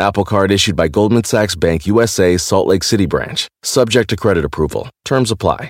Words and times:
Apple 0.00 0.24
Card 0.24 0.50
issued 0.50 0.76
by 0.76 0.88
Goldman 0.88 1.24
Sachs 1.24 1.54
Bank 1.54 1.86
USA, 1.86 2.38
Salt 2.38 2.66
Lake 2.66 2.82
City 2.82 3.04
branch. 3.04 3.48
Subject 3.62 4.08
to 4.08 4.16
credit 4.16 4.46
approval. 4.46 4.88
Terms 5.04 5.30
apply. 5.30 5.68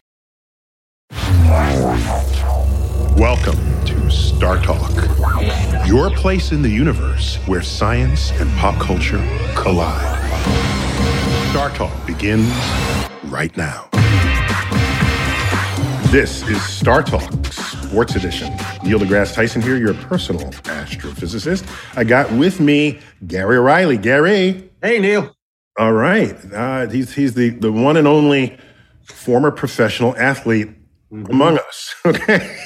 Welcome 3.16 3.58
to 3.86 4.10
Star 4.10 4.62
Talk, 4.62 4.92
your 5.86 6.10
place 6.10 6.52
in 6.52 6.62
the 6.62 6.68
universe 6.68 7.36
where 7.46 7.60
science 7.60 8.30
and 8.40 8.48
pop 8.56 8.80
culture 8.80 9.18
collide. 9.56 10.16
Star 11.50 11.70
Talk 11.70 12.06
begins 12.06 12.54
right 13.24 13.54
now. 13.56 13.88
This 16.10 16.48
is 16.48 16.62
Star 16.62 17.02
Talk 17.02 17.30
Sports 17.90 18.14
Edition. 18.14 18.52
Neil 18.84 19.00
deGrasse 19.00 19.34
Tyson 19.34 19.60
here, 19.60 19.76
your 19.76 19.94
personal 19.94 20.48
astrophysicist. 20.52 21.66
I 21.96 22.04
got 22.04 22.30
with 22.30 22.60
me 22.60 23.00
Gary 23.26 23.56
O'Reilly. 23.56 23.98
Gary. 23.98 24.70
Hey, 24.80 25.00
Neil. 25.00 25.34
All 25.76 25.92
right. 25.92 26.36
Uh, 26.54 26.86
he's 26.86 27.12
he's 27.12 27.34
the, 27.34 27.48
the 27.48 27.72
one 27.72 27.96
and 27.96 28.06
only 28.06 28.56
former 29.02 29.50
professional 29.50 30.16
athlete 30.16 30.68
mm-hmm. 31.12 31.32
among 31.32 31.58
us. 31.58 31.94
Okay. 32.06 32.56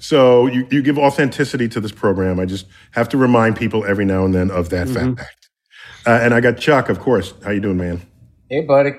so 0.00 0.48
you, 0.48 0.66
you 0.68 0.82
give 0.82 0.98
authenticity 0.98 1.68
to 1.68 1.80
this 1.80 1.92
program. 1.92 2.40
I 2.40 2.44
just 2.44 2.66
have 2.90 3.08
to 3.10 3.16
remind 3.16 3.54
people 3.54 3.84
every 3.84 4.04
now 4.04 4.24
and 4.24 4.34
then 4.34 4.50
of 4.50 4.70
that 4.70 4.88
mm-hmm. 4.88 5.14
fact. 5.14 5.48
Uh, 6.04 6.18
and 6.22 6.34
I 6.34 6.40
got 6.40 6.58
Chuck, 6.58 6.88
of 6.88 6.98
course. 6.98 7.34
How 7.44 7.52
you 7.52 7.60
doing, 7.60 7.76
man? 7.76 8.02
Hey, 8.50 8.62
buddy. 8.62 8.94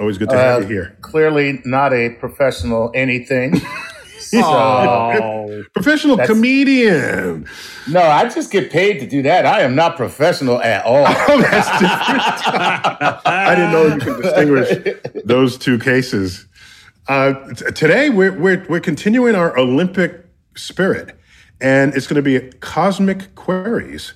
Always 0.00 0.18
good 0.18 0.30
to 0.30 0.36
have 0.36 0.62
you 0.62 0.66
uh, 0.66 0.70
here. 0.70 0.98
Clearly 1.02 1.62
not 1.64 1.92
a 1.92 2.10
professional 2.18 2.90
anything. 2.96 3.60
so, 4.18 5.64
professional 5.72 6.18
comedian. 6.18 7.46
No, 7.88 8.00
I 8.00 8.28
just 8.28 8.50
get 8.50 8.70
paid 8.70 9.00
to 9.00 9.06
do 9.06 9.22
that. 9.22 9.46
I 9.46 9.60
am 9.62 9.74
not 9.74 9.96
professional 9.96 10.60
at 10.60 10.84
all. 10.84 11.04
oh, 11.08 11.40
that's 11.40 11.70
different. 11.70 13.26
I 13.26 13.54
didn't 13.54 13.72
know 13.72 13.86
you 13.94 14.00
could 14.00 14.22
distinguish 14.22 15.22
those 15.24 15.58
two 15.58 15.78
cases. 15.78 16.46
Uh, 17.08 17.34
t- 17.54 17.66
today, 17.72 18.10
we're, 18.10 18.32
we're, 18.38 18.64
we're 18.68 18.80
continuing 18.80 19.34
our 19.34 19.56
Olympic 19.58 20.24
spirit, 20.56 21.18
and 21.60 21.94
it's 21.94 22.06
going 22.06 22.22
to 22.22 22.22
be 22.22 22.50
cosmic 22.58 23.34
queries 23.34 24.14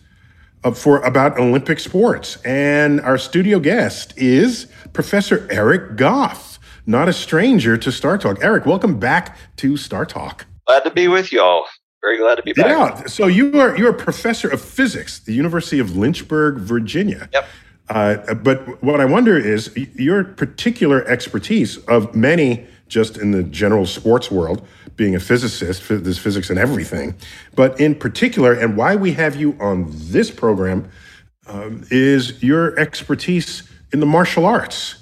for 0.75 1.01
about 1.03 1.39
Olympic 1.39 1.81
sports. 1.81 2.37
And 2.45 3.01
our 3.01 3.19
studio 3.19 3.61
guest 3.61 4.13
is 4.17 4.67
Professor 4.92 5.47
Eric 5.51 5.97
Goff, 5.97 6.58
not 6.89 7.07
a 7.07 7.13
stranger 7.13 7.77
to 7.77 7.93
Star 7.93 8.17
Talk. 8.17 8.39
Eric, 8.41 8.65
welcome 8.65 8.99
back 8.99 9.37
to 9.59 9.77
Star 9.77 10.07
Talk. 10.07 10.47
Glad 10.67 10.85
to 10.85 10.91
be 10.91 11.07
with 11.07 11.31
y'all. 11.31 11.67
Very 12.01 12.17
glad 12.17 12.37
to 12.37 12.43
be 12.43 12.55
back. 12.55 12.67
Yeah. 12.67 13.07
So 13.07 13.27
you 13.27 13.61
are 13.61 13.77
you're 13.77 13.91
a 13.91 13.95
professor 13.95 14.49
of 14.49 14.61
physics, 14.61 15.19
the 15.19 15.35
University 15.35 15.79
of 15.81 15.97
Lynchburg, 15.97 16.57
Virginia. 16.57 17.29
Yep. 17.33 17.49
Uh, 17.91 18.35
but 18.35 18.83
what 18.83 19.01
I 19.01 19.05
wonder 19.05 19.39
is 19.39 19.75
your 19.95 20.25
particular 20.25 21.07
expertise 21.07 21.77
of 21.87 22.15
many 22.15 22.67
just 22.89 23.19
in 23.19 23.33
the 23.33 23.43
general 23.43 23.85
sports 23.85 24.31
world, 24.31 24.67
being 24.97 25.15
a 25.15 25.20
physicist, 25.20 25.87
there's 25.89 26.19
physics 26.19 26.49
and 26.49 26.59
everything. 26.59 27.15
But 27.55 27.79
in 27.79 27.95
particular, 27.95 28.55
and 28.55 28.77
why 28.77 28.97
we 28.97 29.13
have 29.13 29.37
you 29.37 29.57
on 29.61 29.87
this 29.91 30.31
program, 30.31 30.91
um, 31.47 31.87
is 31.91 32.43
your 32.43 32.79
expertise 32.79 33.63
in 33.93 34.01
the 34.01 34.07
martial 34.07 34.47
arts. 34.47 34.98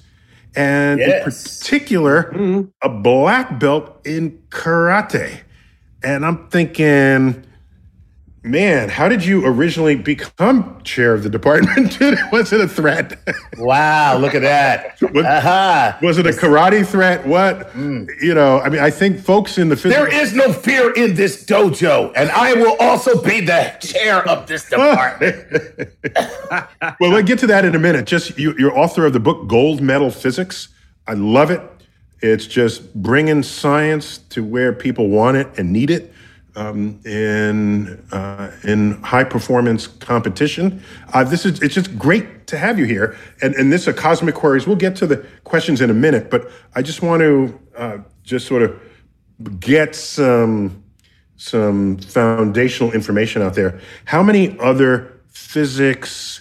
And 0.56 0.98
yes. 0.98 1.18
in 1.18 1.32
particular, 1.32 2.32
mm-hmm. 2.32 2.62
a 2.82 2.88
black 2.88 3.60
belt 3.60 4.00
in 4.06 4.42
karate. 4.48 5.42
And 6.02 6.24
I'm 6.24 6.48
thinking, 6.48 7.44
Man, 8.46 8.88
how 8.88 9.08
did 9.08 9.24
you 9.24 9.44
originally 9.44 9.96
become 9.96 10.80
chair 10.84 11.14
of 11.14 11.24
the 11.24 11.28
department? 11.28 11.98
was 12.32 12.52
it 12.52 12.60
a 12.60 12.68
threat? 12.68 13.18
Wow, 13.58 14.18
look 14.18 14.36
at 14.36 14.42
that. 14.42 15.00
was, 15.12 15.24
uh-huh. 15.24 15.98
was, 16.00 16.18
it 16.18 16.28
a 16.28 16.30
karate 16.30 16.86
threat? 16.86 17.26
What? 17.26 17.72
Mm. 17.72 18.08
You 18.22 18.34
know, 18.34 18.60
I 18.60 18.68
mean, 18.68 18.80
I 18.80 18.90
think 18.90 19.18
folks 19.18 19.58
in 19.58 19.68
the 19.68 19.74
physical- 19.74 20.04
There 20.04 20.22
is 20.22 20.32
no 20.32 20.52
fear 20.52 20.92
in 20.92 21.16
this 21.16 21.44
dojo, 21.44 22.12
and 22.14 22.30
I 22.30 22.54
will 22.54 22.76
also 22.78 23.20
be 23.20 23.40
the 23.40 23.74
chair 23.80 24.26
of 24.28 24.46
this 24.46 24.64
department. 24.70 25.44
well, 27.00 27.10
we'll 27.10 27.24
get 27.24 27.40
to 27.40 27.48
that 27.48 27.64
in 27.64 27.74
a 27.74 27.80
minute. 27.80 28.06
Just 28.06 28.38
you, 28.38 28.54
you're 28.56 28.78
author 28.78 29.06
of 29.06 29.12
the 29.12 29.20
book 29.20 29.48
Gold 29.48 29.80
Medal 29.80 30.12
Physics. 30.12 30.68
I 31.08 31.14
love 31.14 31.50
it. 31.50 31.60
It's 32.20 32.46
just 32.46 32.94
bringing 32.94 33.42
science 33.42 34.18
to 34.18 34.44
where 34.44 34.72
people 34.72 35.08
want 35.08 35.36
it 35.36 35.48
and 35.58 35.72
need 35.72 35.90
it 35.90 36.12
um, 36.56 37.00
in 37.04 38.02
uh, 38.10 38.50
in 38.64 39.00
high 39.02 39.24
performance 39.24 39.86
competition. 39.86 40.82
Uh, 41.12 41.22
this 41.22 41.46
is 41.46 41.62
it's 41.62 41.74
just 41.74 41.96
great 41.98 42.46
to 42.48 42.58
have 42.58 42.78
you 42.78 42.84
here, 42.84 43.16
and 43.42 43.54
and 43.54 43.72
this 43.72 43.86
a 43.86 43.92
cosmic 43.92 44.34
queries. 44.34 44.66
We'll 44.66 44.76
get 44.76 44.96
to 44.96 45.06
the 45.06 45.18
questions 45.44 45.80
in 45.80 45.90
a 45.90 45.94
minute, 45.94 46.30
but 46.30 46.50
I 46.74 46.82
just 46.82 47.02
want 47.02 47.20
to 47.20 47.60
uh, 47.76 47.98
just 48.24 48.46
sort 48.46 48.62
of 48.62 48.80
get 49.60 49.94
some 49.94 50.82
some 51.36 51.98
foundational 51.98 52.92
information 52.92 53.42
out 53.42 53.54
there. 53.54 53.78
How 54.06 54.22
many 54.22 54.58
other 54.58 55.20
physics 55.28 56.40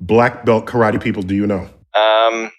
black 0.00 0.44
belt 0.44 0.66
karate 0.66 1.00
people 1.00 1.22
do 1.22 1.34
you 1.34 1.46
know? 1.46 1.68
Um, 1.94 2.50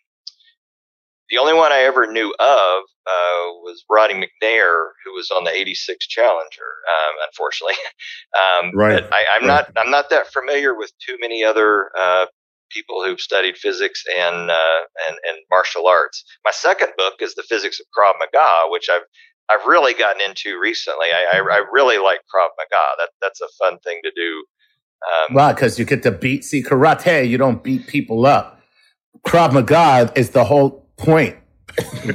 the 1.30 1.38
only 1.38 1.53
one 1.53 1.72
I 1.72 1.82
ever 1.82 2.12
knew 2.12 2.34
of 2.40 2.84
uh, 3.12 3.52
was 3.62 3.84
Roddy 3.90 4.14
McNair, 4.14 4.88
who 5.04 5.14
was 5.14 5.30
on 5.32 5.44
the 5.44 5.52
'86 5.52 6.08
Challenger. 6.08 6.72
Um, 6.90 7.16
unfortunately, 7.28 7.76
um, 8.38 8.72
right. 8.76 9.04
I, 9.12 9.36
am 9.36 9.42
right. 9.42 9.48
not 9.48 9.72
I'm 9.78 9.92
not 9.92 10.10
that 10.10 10.28
familiar 10.28 10.78
with 10.78 10.92
too 11.06 11.18
many 11.20 11.44
other 11.44 11.92
uh, 12.00 12.26
people 12.72 13.04
who've 13.04 13.20
studied 13.20 13.58
physics 13.58 14.04
and, 14.18 14.50
uh, 14.50 14.82
and 15.08 15.18
and 15.28 15.38
martial 15.50 15.88
arts. 15.88 16.24
My 16.46 16.52
second 16.52 16.90
book 16.98 17.16
is 17.22 17.36
the 17.36 17.44
Physics 17.44 17.80
of 17.80 17.86
Krav 17.98 18.14
Maga, 18.20 18.70
which 18.72 18.90
I've 18.90 19.04
I've 19.50 19.66
really 19.66 19.94
gotten 19.94 20.22
into 20.22 20.60
recently. 20.60 21.08
I, 21.08 21.38
I, 21.38 21.40
I 21.40 21.64
really 21.72 21.98
like 21.98 22.20
Krav 22.34 22.50
Maga. 22.58 22.86
That 22.98 23.10
that's 23.22 23.42
a 23.42 23.48
fun 23.60 23.80
thing 23.80 24.00
to 24.04 24.12
do. 24.16 24.46
Um, 25.02 25.36
right, 25.36 25.56
because 25.56 25.80
you 25.80 25.86
get 25.86 26.04
to 26.04 26.12
beat. 26.12 26.44
See, 26.44 26.64
karate, 26.64 27.28
you 27.28 27.38
don't 27.38 27.64
beat 27.64 27.88
people 27.88 28.26
up. 28.26 28.62
Krav 29.26 29.54
Maga 29.54 30.12
is 30.16 30.30
the 30.32 30.44
whole 30.44 30.88
point. 30.98 31.38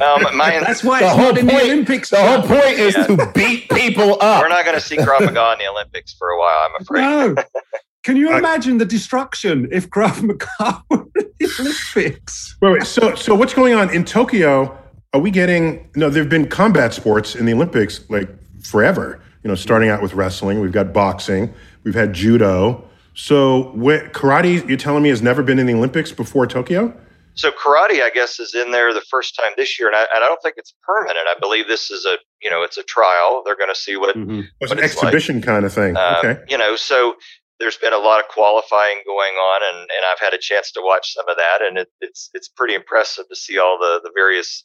Um, 0.00 0.36
my, 0.36 0.60
That's 0.66 0.82
why 0.82 1.00
the 1.00 1.10
whole 1.10 1.32
point, 1.32 1.46
the 1.46 1.62
Olympics. 1.62 2.10
The 2.10 2.22
whole 2.22 2.42
point 2.42 2.78
is 2.78 2.96
yeah. 2.96 3.06
to 3.06 3.32
beat 3.34 3.68
people 3.70 4.12
up. 4.20 4.42
We're 4.42 4.48
not 4.48 4.64
going 4.64 4.76
to 4.76 4.80
see 4.80 4.96
Krav 4.96 5.20
Maga 5.20 5.52
in 5.52 5.58
the 5.58 5.70
Olympics 5.70 6.14
for 6.14 6.28
a 6.28 6.38
while, 6.38 6.68
I'm 6.68 6.82
afraid. 6.82 7.02
No. 7.02 7.34
Can 8.02 8.16
you 8.16 8.36
imagine 8.36 8.78
the 8.78 8.84
destruction 8.84 9.68
if 9.72 9.90
Krav 9.90 10.22
Maga 10.22 10.84
were 10.90 11.06
in 11.16 11.32
the 11.40 11.56
Olympics? 11.94 12.56
Wait, 12.60 12.72
wait, 12.72 12.84
so, 12.84 13.16
so 13.16 13.34
what's 13.34 13.52
going 13.52 13.74
on 13.74 13.92
in 13.92 14.04
Tokyo? 14.04 14.78
Are 15.12 15.20
we 15.20 15.32
getting? 15.32 15.90
No, 15.96 16.08
there've 16.08 16.28
been 16.28 16.46
combat 16.46 16.94
sports 16.94 17.34
in 17.34 17.46
the 17.46 17.52
Olympics 17.52 18.08
like 18.08 18.28
forever. 18.62 19.20
You 19.42 19.48
know, 19.48 19.54
starting 19.54 19.88
out 19.88 20.02
with 20.02 20.14
wrestling, 20.14 20.60
we've 20.60 20.72
got 20.72 20.92
boxing, 20.92 21.52
we've 21.82 21.94
had 21.94 22.12
judo. 22.12 22.84
So, 23.14 23.70
what, 23.72 24.12
karate, 24.12 24.68
you're 24.68 24.76
telling 24.76 25.02
me, 25.02 25.08
has 25.08 25.22
never 25.22 25.42
been 25.42 25.58
in 25.58 25.66
the 25.66 25.74
Olympics 25.74 26.12
before 26.12 26.46
Tokyo? 26.46 26.94
So 27.36 27.50
karate, 27.50 28.02
I 28.02 28.10
guess, 28.12 28.40
is 28.40 28.54
in 28.54 28.70
there 28.70 28.94
the 28.94 29.04
first 29.10 29.36
time 29.36 29.52
this 29.56 29.78
year, 29.78 29.88
and 29.88 29.96
I, 29.96 30.06
and 30.14 30.24
I 30.24 30.28
don't 30.28 30.40
think 30.42 30.54
it's 30.56 30.74
permanent. 30.82 31.26
I 31.28 31.34
believe 31.38 31.68
this 31.68 31.90
is 31.90 32.06
a 32.06 32.16
you 32.42 32.50
know 32.50 32.62
it's 32.62 32.78
a 32.78 32.82
trial. 32.82 33.42
They're 33.44 33.56
going 33.56 33.72
to 33.72 33.78
see 33.78 33.96
what, 33.96 34.16
mm-hmm. 34.16 34.40
it's 34.60 34.72
an 34.72 34.80
exhibition 34.80 35.36
like. 35.36 35.44
kind 35.44 35.64
of 35.66 35.72
thing. 35.72 35.96
Um, 35.96 36.16
okay, 36.16 36.40
you 36.48 36.56
know, 36.56 36.76
so 36.76 37.16
there's 37.60 37.76
been 37.76 37.92
a 37.92 37.98
lot 37.98 38.20
of 38.20 38.28
qualifying 38.28 39.02
going 39.06 39.34
on, 39.34 39.60
and, 39.68 39.80
and 39.82 40.04
I've 40.10 40.18
had 40.18 40.34
a 40.34 40.38
chance 40.38 40.72
to 40.72 40.80
watch 40.82 41.12
some 41.14 41.28
of 41.28 41.36
that, 41.36 41.60
and 41.62 41.78
it, 41.78 41.88
it's 42.00 42.30
it's 42.32 42.48
pretty 42.48 42.74
impressive 42.74 43.28
to 43.28 43.36
see 43.36 43.58
all 43.58 43.78
the 43.78 44.00
the 44.02 44.10
various 44.14 44.64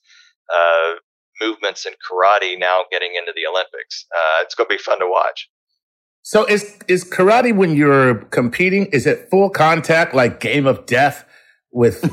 uh, 0.53 0.93
movements 1.41 1.85
in 1.85 1.93
karate 1.93 2.57
now 2.57 2.83
getting 2.89 3.15
into 3.15 3.33
the 3.35 3.45
Olympics. 3.45 4.05
Uh, 4.15 4.43
it's 4.43 4.55
going 4.55 4.69
to 4.69 4.75
be 4.75 4.81
fun 4.81 4.99
to 4.99 5.07
watch. 5.07 5.49
So 6.21 6.45
is 6.45 6.77
is 6.87 7.03
karate 7.03 7.53
when 7.53 7.75
you're 7.75 8.15
competing? 8.15 8.85
Is 8.87 9.05
it 9.05 9.29
full 9.29 9.49
contact 9.49 10.13
like 10.13 10.39
Game 10.39 10.67
of 10.67 10.85
Death 10.85 11.25
with 11.71 12.03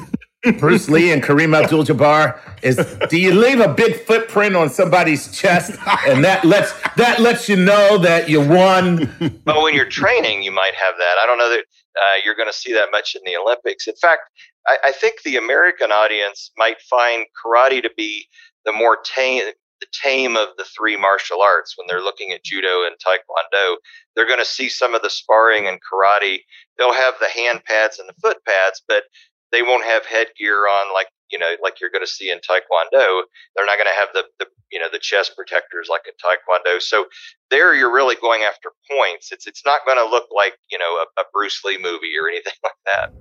Bruce 0.59 0.89
Lee 0.89 1.13
and 1.13 1.23
Kareem 1.23 1.57
Abdul-Jabbar? 1.61 2.39
Is 2.63 2.77
do 3.09 3.19
you 3.19 3.33
leave 3.33 3.61
a 3.61 3.73
big 3.75 4.01
footprint 4.05 4.55
on 4.55 4.71
somebody's 4.71 5.37
chest, 5.37 5.77
and 6.07 6.25
that 6.25 6.45
lets 6.45 6.73
that 6.97 7.21
lets 7.21 7.49
you 7.49 7.57
know 7.57 7.99
that 7.99 8.29
you 8.29 8.41
won? 8.41 9.13
But 9.45 9.63
when 9.63 9.75
you're 9.75 9.89
training, 9.89 10.43
you 10.43 10.53
might 10.53 10.75
have 10.75 10.95
that. 10.97 11.17
I 11.21 11.27
don't 11.27 11.39
know 11.39 11.51
that 11.51 11.65
uh, 12.01 12.17
you're 12.25 12.37
going 12.37 12.49
to 12.49 12.57
see 12.57 12.73
that 12.73 12.91
much 12.93 13.17
in 13.17 13.23
the 13.25 13.37
Olympics. 13.37 13.89
In 13.89 13.97
fact, 13.97 14.31
I, 14.69 14.77
I 14.87 14.93
think 14.93 15.23
the 15.23 15.37
American 15.37 15.91
audience 15.91 16.53
might 16.57 16.81
find 16.83 17.27
karate 17.45 17.83
to 17.83 17.91
be 17.97 18.29
the 18.65 18.73
more 18.73 18.99
tame, 19.03 19.43
the 19.81 19.87
tame 19.93 20.37
of 20.37 20.49
the 20.57 20.65
three 20.65 20.97
martial 20.97 21.43
arts 21.43 21.77
when 21.77 21.87
they're 21.89 22.03
looking 22.03 22.33
at 22.33 22.45
judo 22.45 22.85
and 22.85 22.97
taekwondo 22.97 23.77
they're 24.15 24.27
going 24.27 24.39
to 24.39 24.45
see 24.45 24.69
some 24.69 24.95
of 24.95 25.03
the 25.03 25.11
sparring 25.11 25.69
and 25.69 25.79
karate 25.81 26.41
they'll 26.77 26.93
have 26.93 27.15
the 27.21 27.29
hand 27.29 27.63
pads 27.65 27.99
and 27.99 28.09
the 28.09 28.21
foot 28.21 28.39
pads 28.45 28.83
but 28.89 29.05
they 29.53 29.63
won't 29.63 29.85
have 29.85 30.05
headgear 30.07 30.67
on 30.67 30.93
like 30.93 31.09
you 31.31 31.39
know 31.39 31.55
like 31.63 31.81
you're 31.81 31.91
going 31.91 32.05
to 32.05 32.11
see 32.11 32.31
in 32.31 32.39
taekwondo. 32.39 33.23
They're 33.57 33.67
not 33.67 33.77
going 33.77 33.87
to 33.87 33.99
have 33.99 34.09
the, 34.15 34.25
the 34.39 34.47
you 34.71 34.79
know 34.79 34.89
the 34.91 34.99
chest 34.99 35.33
protectors 35.37 35.89
like 35.91 36.03
in 36.07 36.15
taekwondo. 36.15 36.81
So 36.81 37.07
there 37.51 37.75
you're 37.75 37.93
really 37.93 38.17
going 38.17 38.43
after 38.43 38.71
points. 38.91 39.33
It's 39.33 39.47
it's 39.47 39.65
not 39.65 39.81
going 39.87 39.99
to 39.99 40.05
look 40.05 40.29
like 40.35 40.55
you 40.71 40.79
know 40.79 41.05
a, 41.17 41.21
a 41.21 41.25
bruce 41.33 41.63
lee 41.65 41.79
movie 41.81 42.13
or 42.21 42.29
anything 42.29 42.55
like 42.63 42.73
that. 42.87 43.13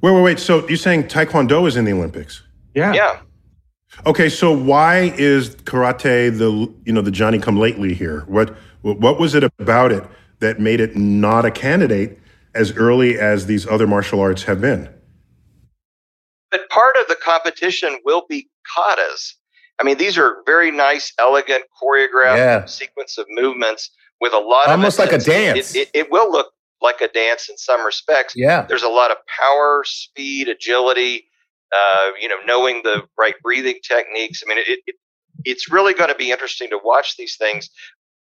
Wait 0.00 0.12
wait 0.12 0.22
wait. 0.22 0.38
So 0.38 0.66
you're 0.68 0.76
saying 0.76 1.04
taekwondo 1.04 1.66
is 1.66 1.76
in 1.76 1.84
the 1.84 1.92
olympics? 1.92 2.42
Yeah. 2.74 2.92
Yeah. 2.92 3.20
Okay, 4.04 4.28
so 4.28 4.52
why 4.52 5.14
is 5.16 5.56
karate 5.56 6.36
the 6.36 6.72
you 6.84 6.92
know 6.92 7.00
the 7.00 7.10
Johnny 7.10 7.38
Come 7.38 7.58
Lately 7.58 7.94
here? 7.94 8.24
What 8.26 8.54
what 8.82 9.18
was 9.18 9.34
it 9.34 9.44
about 9.58 9.92
it 9.92 10.04
that 10.40 10.60
made 10.60 10.80
it 10.80 10.96
not 10.96 11.44
a 11.44 11.50
candidate 11.50 12.18
as 12.54 12.72
early 12.76 13.18
as 13.18 13.46
these 13.46 13.66
other 13.66 13.86
martial 13.86 14.20
arts 14.20 14.42
have 14.44 14.60
been? 14.60 14.88
But 16.50 16.68
part 16.70 16.96
of 17.00 17.08
the 17.08 17.16
competition 17.16 17.98
will 18.04 18.24
be 18.28 18.48
katas. 18.76 19.32
I 19.80 19.84
mean, 19.84 19.98
these 19.98 20.16
are 20.16 20.42
very 20.46 20.70
nice, 20.70 21.12
elegant, 21.18 21.64
choreographed 21.82 22.36
yeah. 22.36 22.64
sequence 22.64 23.18
of 23.18 23.26
movements 23.30 23.90
with 24.20 24.32
a 24.32 24.38
lot 24.38 24.68
almost 24.68 24.70
of 24.70 24.70
almost 24.70 24.98
like 24.98 25.12
a 25.12 25.18
dance. 25.18 25.74
It, 25.74 25.88
it, 25.88 25.90
it, 25.92 26.10
will 26.10 26.32
look 26.32 26.52
like 26.80 27.02
a 27.02 27.08
dance 27.08 27.50
in 27.50 27.58
some 27.58 27.84
respects. 27.84 28.34
Yeah, 28.36 28.64
there's 28.66 28.82
a 28.82 28.88
lot 28.88 29.10
of 29.10 29.18
power, 29.38 29.82
speed, 29.84 30.48
agility 30.48 31.26
uh, 31.74 32.10
you 32.20 32.28
know, 32.28 32.36
knowing 32.46 32.82
the 32.84 33.02
right 33.18 33.34
breathing 33.42 33.78
techniques. 33.86 34.42
I 34.44 34.48
mean, 34.48 34.58
it, 34.58 34.80
it 34.86 34.96
it's 35.44 35.70
really 35.70 35.94
going 35.94 36.08
to 36.08 36.16
be 36.16 36.30
interesting 36.30 36.70
to 36.70 36.80
watch 36.82 37.16
these 37.16 37.36
things, 37.36 37.70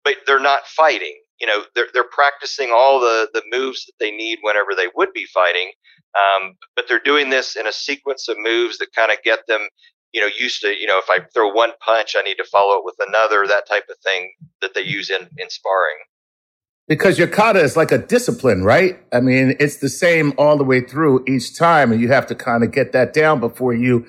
but 0.04 0.16
they're 0.26 0.40
not 0.40 0.66
fighting. 0.66 1.18
You 1.40 1.46
know, 1.46 1.62
they're 1.74 1.88
they're 1.92 2.04
practicing 2.04 2.70
all 2.72 3.00
the 3.00 3.28
the 3.34 3.42
moves 3.52 3.84
that 3.86 3.92
they 4.00 4.10
need 4.10 4.38
whenever 4.42 4.74
they 4.74 4.88
would 4.94 5.12
be 5.12 5.26
fighting, 5.26 5.72
um, 6.19 6.55
but 6.76 6.87
they're 6.88 7.00
doing 7.00 7.31
this 7.31 7.56
in 7.56 7.66
a 7.66 7.72
sequence 7.72 8.28
of 8.28 8.37
moves 8.38 8.78
that 8.78 8.88
kind 8.94 9.12
of 9.12 9.19
get 9.25 9.40
them 9.49 9.69
you 10.12 10.20
know, 10.20 10.28
used 10.38 10.61
to, 10.61 10.69
you 10.69 10.87
know, 10.87 10.96
if 10.99 11.11
I 11.11 11.19
throw 11.34 11.52
one 11.52 11.70
punch, 11.84 12.14
I 12.16 12.22
need 12.22 12.37
to 12.37 12.44
follow 12.44 12.78
it 12.78 12.84
with 12.84 12.94
another, 13.05 13.49
that 13.49 13.66
type 13.69 13.87
of 13.90 13.96
thing 13.99 14.31
that 14.61 14.72
they 14.72 14.82
use 14.82 15.11
in, 15.11 15.22
in 15.38 15.50
sparring 15.50 15.96
because 16.88 17.19
your 17.19 17.28
kata 17.28 17.61
is 17.61 17.76
like 17.76 17.93
a 17.93 17.99
discipline, 17.99 18.62
right? 18.62 18.99
I 19.12 19.20
mean, 19.20 19.56
it's 19.58 19.78
the 19.78 19.88
same 19.88 20.32
all 20.37 20.56
the 20.56 20.64
way 20.64 20.81
through 20.81 21.25
each 21.26 21.56
time, 21.56 21.93
and 21.93 22.00
you 22.00 22.08
have 22.08 22.26
to 22.26 22.34
kind 22.34 22.62
of 22.62 22.72
get 22.72 22.93
that 22.93 23.12
down 23.12 23.40
before 23.40 23.72
you, 23.72 24.06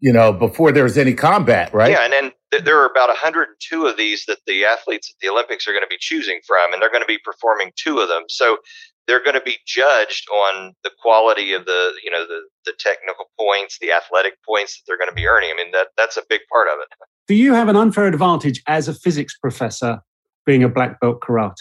you 0.00 0.12
know, 0.12 0.32
before 0.32 0.72
there's 0.72 0.98
any 0.98 1.14
combat, 1.14 1.72
right? 1.72 1.92
Yeah, 1.92 2.04
and 2.04 2.12
then 2.12 2.22
th- 2.22 2.34
there 2.50 2.80
are 2.80 2.86
about 2.86 3.08
102 3.08 3.86
of 3.86 3.96
these 3.96 4.24
that 4.26 4.38
the 4.46 4.64
athletes 4.64 5.10
at 5.10 5.20
the 5.20 5.30
Olympics 5.30 5.66
are 5.68 5.72
going 5.72 5.82
to 5.82 5.88
be 5.88 5.98
choosing 5.98 6.40
from, 6.46 6.72
and 6.72 6.80
they're 6.80 6.90
going 6.90 7.02
to 7.02 7.06
be 7.06 7.18
performing 7.24 7.72
two 7.76 7.98
of 7.98 8.08
them. 8.08 8.22
So 8.28 8.58
they're 9.06 9.22
going 9.22 9.34
to 9.34 9.42
be 9.42 9.58
judged 9.66 10.28
on 10.30 10.74
the 10.84 10.90
quality 11.02 11.52
of 11.52 11.64
the, 11.64 11.92
you 12.02 12.10
know, 12.10 12.26
the 12.26 12.40
the 12.64 12.72
technical 12.78 13.26
points, 13.38 13.78
the 13.80 13.92
athletic 13.92 14.34
points 14.44 14.76
that 14.76 14.82
they're 14.86 14.98
going 14.98 15.10
to 15.10 15.14
be 15.14 15.26
earning. 15.26 15.50
I 15.52 15.56
mean, 15.56 15.72
that 15.72 15.88
that's 15.96 16.16
a 16.16 16.22
big 16.28 16.40
part 16.52 16.68
of 16.68 16.74
it. 16.80 16.88
Do 17.26 17.34
you 17.34 17.54
have 17.54 17.68
an 17.68 17.76
unfair 17.76 18.06
advantage 18.06 18.62
as 18.66 18.88
a 18.88 18.94
physics 18.94 19.36
professor 19.36 20.00
being 20.46 20.62
a 20.62 20.68
black 20.68 21.00
belt 21.00 21.20
karate? 21.20 21.56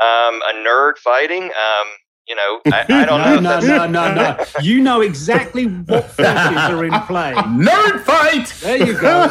um, 0.00 0.40
a 0.48 0.54
nerd 0.66 0.96
fighting. 0.96 1.44
Um, 1.44 1.88
you 2.30 2.36
know, 2.36 2.60
I, 2.66 2.86
I 2.88 3.04
don't 3.04 3.20
no, 3.20 3.40
know. 3.40 3.58
No, 3.58 3.86
no, 3.86 3.86
no, 3.86 4.14
no. 4.14 4.44
You 4.62 4.80
know 4.80 5.00
exactly 5.00 5.64
what 5.64 6.04
forces 6.12 6.28
are 6.28 6.84
in 6.84 6.92
play. 7.02 7.32
Nerd 7.34 8.04
fight. 8.04 8.54
There 8.60 8.76
you 8.78 8.92
go. 8.92 9.26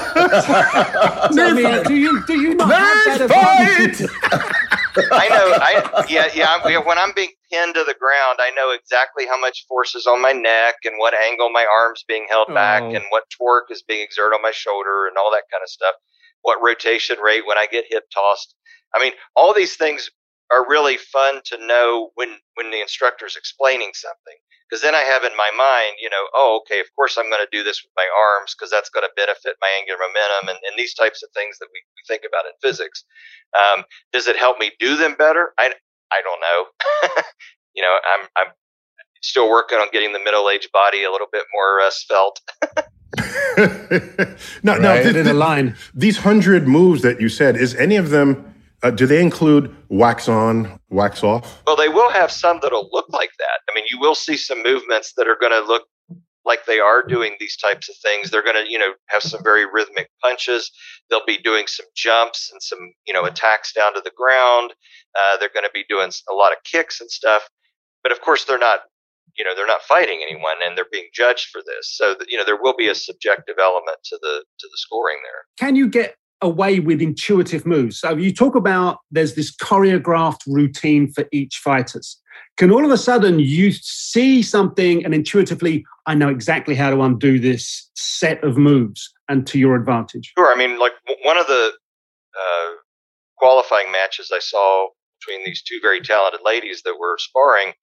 so, 1.31 1.45
I 1.45 1.53
mean, 1.53 1.83
do 1.85 1.95
you 1.95 2.25
do 2.25 2.41
you 2.41 2.55
not 2.55 2.69
Nerd 2.69 3.17
have 3.17 3.29
that 3.29 3.95
fight? 3.95 4.49
I 5.13 5.29
know. 5.29 5.47
I 5.61 6.05
yeah 6.09 6.27
yeah. 6.35 6.79
When 6.79 6.97
I'm 6.97 7.13
being 7.15 7.31
pinned 7.49 7.75
to 7.75 7.85
the 7.85 7.95
ground, 7.97 8.39
I 8.41 8.51
know 8.51 8.71
exactly 8.71 9.25
how 9.25 9.39
much 9.39 9.65
force 9.69 9.95
is 9.95 10.05
on 10.05 10.21
my 10.21 10.33
neck 10.33 10.75
and 10.83 10.95
what 10.97 11.13
angle 11.13 11.49
my 11.49 11.65
arms 11.71 12.03
being 12.05 12.25
held 12.27 12.49
back 12.49 12.83
oh. 12.83 12.93
and 12.93 13.05
what 13.11 13.23
torque 13.29 13.71
is 13.71 13.81
being 13.81 14.03
exerted 14.03 14.35
on 14.35 14.41
my 14.41 14.51
shoulder 14.51 15.07
and 15.07 15.15
all 15.17 15.31
that 15.31 15.43
kind 15.49 15.63
of 15.63 15.69
stuff. 15.69 15.95
What 16.41 16.59
rotation 16.61 17.17
rate 17.19 17.47
when 17.47 17.57
I 17.57 17.65
get 17.65 17.85
hip 17.87 18.03
tossed. 18.13 18.55
I 18.93 18.99
mean, 18.99 19.13
all 19.35 19.53
these 19.53 19.77
things 19.77 20.09
are 20.51 20.67
really 20.67 20.97
fun 20.97 21.41
to 21.45 21.65
know 21.65 22.09
when 22.15 22.37
when 22.55 22.71
the 22.71 22.81
instructor 22.81 23.25
is 23.25 23.35
explaining 23.35 23.91
something 23.93 24.35
because 24.69 24.81
then 24.83 24.93
I 24.93 25.01
have 25.01 25.23
in 25.23 25.35
my 25.35 25.49
mind, 25.57 25.97
you 25.99 26.09
know, 26.09 26.27
oh, 26.35 26.61
okay, 26.61 26.79
of 26.79 26.85
course 26.95 27.17
I'm 27.17 27.29
going 27.29 27.41
to 27.41 27.49
do 27.51 27.63
this 27.63 27.81
with 27.83 27.91
my 27.97 28.05
arms 28.15 28.53
because 28.53 28.69
that's 28.69 28.89
going 28.89 29.05
to 29.05 29.11
benefit 29.15 29.55
my 29.61 29.69
angular 29.79 29.99
momentum 29.99 30.49
and, 30.49 30.59
and 30.69 30.77
these 30.77 30.93
types 30.93 31.23
of 31.23 31.29
things 31.33 31.57
that 31.57 31.67
we, 31.73 31.81
we 31.97 32.01
think 32.07 32.21
about 32.27 32.45
in 32.45 32.53
physics. 32.61 33.03
Um, 33.57 33.83
does 34.13 34.27
it 34.27 34.37
help 34.37 34.59
me 34.59 34.71
do 34.79 34.95
them 34.95 35.15
better? 35.17 35.53
I, 35.57 35.73
I 36.11 36.21
don't 36.21 36.39
know. 36.39 37.23
you 37.75 37.81
know, 37.81 37.97
I'm, 37.97 38.27
I'm 38.37 38.53
still 39.21 39.49
working 39.49 39.79
on 39.79 39.87
getting 39.91 40.13
the 40.13 40.19
middle 40.19 40.49
aged 40.49 40.71
body 40.71 41.03
a 41.03 41.11
little 41.11 41.27
bit 41.31 41.45
more 41.51 41.81
uh, 41.81 41.89
svelte. 41.89 42.39
no, 44.63 44.73
right. 44.73 44.81
no, 44.81 45.01
th- 45.01 45.13
th- 45.13 45.25
line. 45.33 45.75
These 45.95 46.17
hundred 46.17 46.67
moves 46.67 47.01
that 47.01 47.19
you 47.19 47.27
said, 47.27 47.57
is 47.57 47.73
any 47.75 47.95
of 47.95 48.11
them 48.11 48.48
uh, 48.83 48.91
do 48.91 49.05
they 49.05 49.21
include 49.21 49.75
wax 49.89 50.29
on, 50.29 50.79
wax 50.89 51.23
off? 51.23 51.61
Well, 51.67 51.75
they 51.75 51.89
will 51.89 52.09
have 52.09 52.31
some 52.31 52.59
that'll 52.61 52.89
look 52.91 53.09
like 53.09 53.31
that. 53.39 53.59
I 53.69 53.75
mean, 53.75 53.85
you 53.89 53.99
will 53.99 54.15
see 54.15 54.37
some 54.37 54.63
movements 54.63 55.13
that 55.17 55.27
are 55.27 55.37
going 55.39 55.51
to 55.51 55.67
look 55.67 55.83
like 56.45 56.65
they 56.65 56.79
are 56.79 57.03
doing 57.03 57.35
these 57.39 57.57
types 57.57 57.89
of 57.89 57.95
things. 57.97 58.31
They're 58.31 58.43
going 58.43 58.63
to, 58.63 58.71
you 58.71 58.79
know, 58.79 58.93
have 59.09 59.21
some 59.21 59.43
very 59.43 59.65
rhythmic 59.65 60.09
punches. 60.21 60.71
They'll 61.09 61.25
be 61.25 61.37
doing 61.37 61.67
some 61.67 61.85
jumps 61.95 62.49
and 62.51 62.61
some, 62.61 62.79
you 63.05 63.13
know, 63.13 63.25
attacks 63.25 63.73
down 63.73 63.93
to 63.93 64.01
the 64.01 64.11
ground. 64.15 64.73
Uh, 65.19 65.37
they're 65.37 65.53
going 65.53 65.65
to 65.65 65.71
be 65.73 65.83
doing 65.89 66.09
a 66.29 66.33
lot 66.33 66.51
of 66.51 66.57
kicks 66.63 67.01
and 67.01 67.11
stuff. 67.11 67.43
But 68.01 68.11
of 68.11 68.21
course, 68.21 68.45
they're 68.45 68.57
not, 68.57 68.79
you 69.37 69.43
know, 69.43 69.53
they're 69.55 69.67
not 69.67 69.81
fighting 69.81 70.21
anyone, 70.23 70.55
and 70.65 70.77
they're 70.77 70.87
being 70.91 71.09
judged 71.13 71.49
for 71.49 71.61
this. 71.65 71.95
So, 71.95 72.15
you 72.27 72.37
know, 72.37 72.45
there 72.45 72.59
will 72.59 72.75
be 72.75 72.87
a 72.87 72.95
subjective 72.95 73.55
element 73.61 73.97
to 74.05 74.17
the 74.21 74.43
to 74.59 74.67
the 74.67 74.77
scoring 74.77 75.17
there. 75.23 75.43
Can 75.57 75.75
you 75.75 75.87
get 75.87 76.15
away 76.41 76.79
with 76.79 77.01
intuitive 77.01 77.65
moves. 77.65 77.99
So 77.99 78.15
you 78.15 78.33
talk 78.33 78.55
about 78.55 78.99
there's 79.11 79.35
this 79.35 79.55
choreographed 79.55 80.41
routine 80.47 81.11
for 81.11 81.25
each 81.31 81.57
fighters. 81.57 82.17
Can 82.57 82.71
all 82.71 82.85
of 82.85 82.91
a 82.91 82.97
sudden 82.97 83.39
you 83.39 83.71
see 83.71 84.41
something 84.41 85.03
and 85.03 85.13
intuitively, 85.13 85.85
I 86.05 86.15
know 86.15 86.29
exactly 86.29 86.75
how 86.75 86.89
to 86.89 87.01
undo 87.01 87.39
this 87.39 87.89
set 87.95 88.43
of 88.43 88.57
moves 88.57 89.13
and 89.27 89.45
to 89.47 89.59
your 89.59 89.75
advantage? 89.75 90.33
Sure. 90.37 90.53
I 90.53 90.57
mean, 90.57 90.79
like 90.79 90.93
one 91.23 91.37
of 91.37 91.47
the 91.47 91.71
uh, 92.35 92.69
qualifying 93.37 93.91
matches 93.91 94.31
I 94.33 94.39
saw 94.39 94.87
between 95.19 95.45
these 95.45 95.61
two 95.61 95.79
very 95.81 96.01
talented 96.01 96.41
ladies 96.45 96.81
that 96.83 96.95
were 96.99 97.17
sparring, 97.19 97.73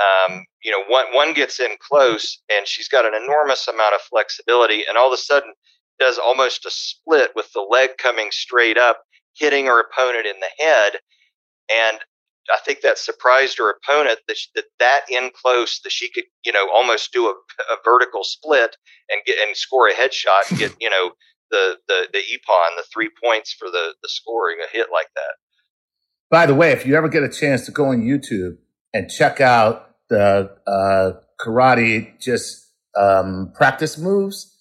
um, 0.00 0.44
you 0.64 0.70
know, 0.70 0.82
one, 0.88 1.06
one 1.12 1.32
gets 1.34 1.60
in 1.60 1.70
close 1.80 2.40
and 2.50 2.66
she's 2.66 2.88
got 2.88 3.04
an 3.04 3.12
enormous 3.14 3.68
amount 3.68 3.94
of 3.94 4.00
flexibility, 4.02 4.84
and 4.88 4.96
all 4.96 5.08
of 5.08 5.12
a 5.12 5.18
sudden 5.18 5.52
does 6.02 6.18
almost 6.18 6.66
a 6.66 6.70
split 6.70 7.30
with 7.36 7.52
the 7.52 7.60
leg 7.60 7.90
coming 7.96 8.28
straight 8.32 8.76
up, 8.76 9.02
hitting 9.36 9.66
her 9.66 9.80
opponent 9.80 10.26
in 10.26 10.34
the 10.40 10.64
head. 10.64 10.94
And 11.70 11.98
I 12.52 12.58
think 12.64 12.80
that 12.80 12.98
surprised 12.98 13.58
her 13.58 13.70
opponent 13.70 14.18
that 14.26 14.36
she, 14.36 14.48
that, 14.56 14.64
that 14.80 15.02
in 15.08 15.30
close 15.40 15.80
that 15.84 15.92
she 15.92 16.10
could, 16.10 16.24
you 16.44 16.52
know, 16.52 16.68
almost 16.74 17.12
do 17.12 17.26
a, 17.26 17.30
a 17.30 17.76
vertical 17.84 18.24
split 18.24 18.76
and 19.10 19.20
get 19.24 19.38
and 19.38 19.56
score 19.56 19.86
a 19.86 19.94
headshot 19.94 20.50
and 20.50 20.58
get, 20.58 20.74
you 20.80 20.90
know, 20.90 21.12
the 21.52 21.76
the 21.86 22.08
the 22.12 22.18
ippon, 22.18 22.76
the 22.76 22.84
three 22.92 23.10
points 23.22 23.52
for 23.52 23.70
the 23.70 23.94
the 24.02 24.08
scoring 24.08 24.56
a 24.60 24.76
hit 24.76 24.88
like 24.92 25.08
that. 25.14 25.34
By 26.30 26.46
the 26.46 26.54
way, 26.54 26.72
if 26.72 26.84
you 26.84 26.96
ever 26.96 27.08
get 27.08 27.22
a 27.22 27.28
chance 27.28 27.64
to 27.66 27.72
go 27.72 27.86
on 27.86 28.02
YouTube 28.02 28.56
and 28.92 29.08
check 29.08 29.40
out 29.40 29.90
the 30.08 30.50
uh, 30.66 31.12
karate 31.40 32.18
just 32.18 32.72
um, 32.98 33.52
practice 33.54 33.98
moves, 33.98 34.51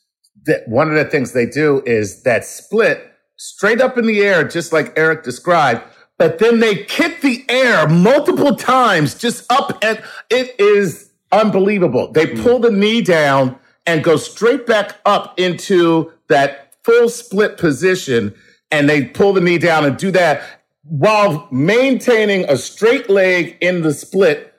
that 0.45 0.67
one 0.67 0.89
of 0.89 0.95
the 0.95 1.05
things 1.05 1.33
they 1.33 1.45
do 1.45 1.81
is 1.85 2.23
that 2.23 2.45
split 2.45 3.11
straight 3.37 3.81
up 3.81 3.97
in 3.97 4.05
the 4.05 4.21
air, 4.21 4.47
just 4.47 4.73
like 4.73 4.93
Eric 4.97 5.23
described. 5.23 5.81
But 6.17 6.39
then 6.39 6.59
they 6.59 6.83
kick 6.83 7.21
the 7.21 7.43
air 7.49 7.87
multiple 7.87 8.55
times, 8.55 9.15
just 9.15 9.51
up, 9.51 9.77
and 9.83 10.01
it 10.29 10.59
is 10.59 11.11
unbelievable. 11.31 12.11
They 12.11 12.35
hmm. 12.35 12.43
pull 12.43 12.59
the 12.59 12.71
knee 12.71 13.01
down 13.01 13.57
and 13.85 14.03
go 14.03 14.17
straight 14.17 14.67
back 14.67 14.99
up 15.05 15.39
into 15.39 16.11
that 16.27 16.75
full 16.83 17.09
split 17.09 17.57
position 17.57 18.35
and 18.71 18.87
they 18.89 19.05
pull 19.05 19.33
the 19.33 19.41
knee 19.41 19.57
down 19.57 19.85
and 19.85 19.97
do 19.97 20.11
that 20.11 20.43
while 20.83 21.47
maintaining 21.51 22.45
a 22.45 22.57
straight 22.57 23.09
leg 23.09 23.57
in 23.61 23.81
the 23.81 23.93
split 23.93 24.53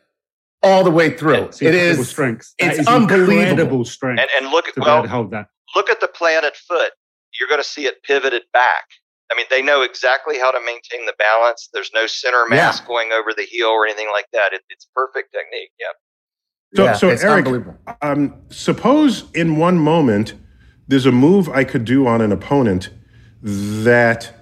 all 0.62 0.84
the 0.84 0.90
way 0.90 1.16
through. 1.16 1.44
It's 1.44 1.62
it 1.62 1.74
is 1.74 2.08
strength. 2.08 2.54
It's 2.58 2.80
is 2.80 2.86
unbelievable. 2.86 3.38
Incredible 3.38 3.84
strength. 3.84 4.20
And, 4.20 4.30
and 4.36 4.52
look 4.52 4.68
at 4.68 4.76
well, 4.76 5.06
hold 5.06 5.30
that. 5.32 5.48
Look 5.74 5.90
at 5.90 6.00
the 6.00 6.08
planted 6.08 6.54
foot. 6.56 6.92
You're 7.38 7.48
going 7.48 7.62
to 7.62 7.68
see 7.68 7.86
it 7.86 8.02
pivoted 8.02 8.42
back. 8.52 8.84
I 9.30 9.34
mean, 9.34 9.46
they 9.50 9.62
know 9.62 9.80
exactly 9.80 10.38
how 10.38 10.50
to 10.50 10.60
maintain 10.60 11.06
the 11.06 11.14
balance. 11.18 11.70
There's 11.72 11.90
no 11.94 12.06
center 12.06 12.46
mass 12.48 12.80
yeah. 12.80 12.86
going 12.86 13.12
over 13.12 13.32
the 13.34 13.44
heel 13.44 13.68
or 13.68 13.86
anything 13.86 14.08
like 14.12 14.26
that. 14.32 14.52
It, 14.52 14.62
it's 14.68 14.86
perfect 14.94 15.32
technique. 15.32 15.70
Yeah. 15.80 15.86
So, 16.74 16.84
yeah, 16.84 16.92
so 16.94 17.08
Eric, 17.08 17.64
um, 18.00 18.34
suppose 18.50 19.30
in 19.32 19.56
one 19.56 19.78
moment 19.78 20.34
there's 20.88 21.06
a 21.06 21.12
move 21.12 21.48
I 21.48 21.64
could 21.64 21.84
do 21.84 22.06
on 22.06 22.20
an 22.20 22.32
opponent 22.32 22.90
that 23.42 24.34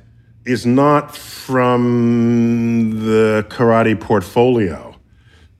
is 0.44 0.64
not 0.64 1.14
from 1.14 3.04
the 3.04 3.46
karate 3.48 3.98
portfolio. 3.98 4.89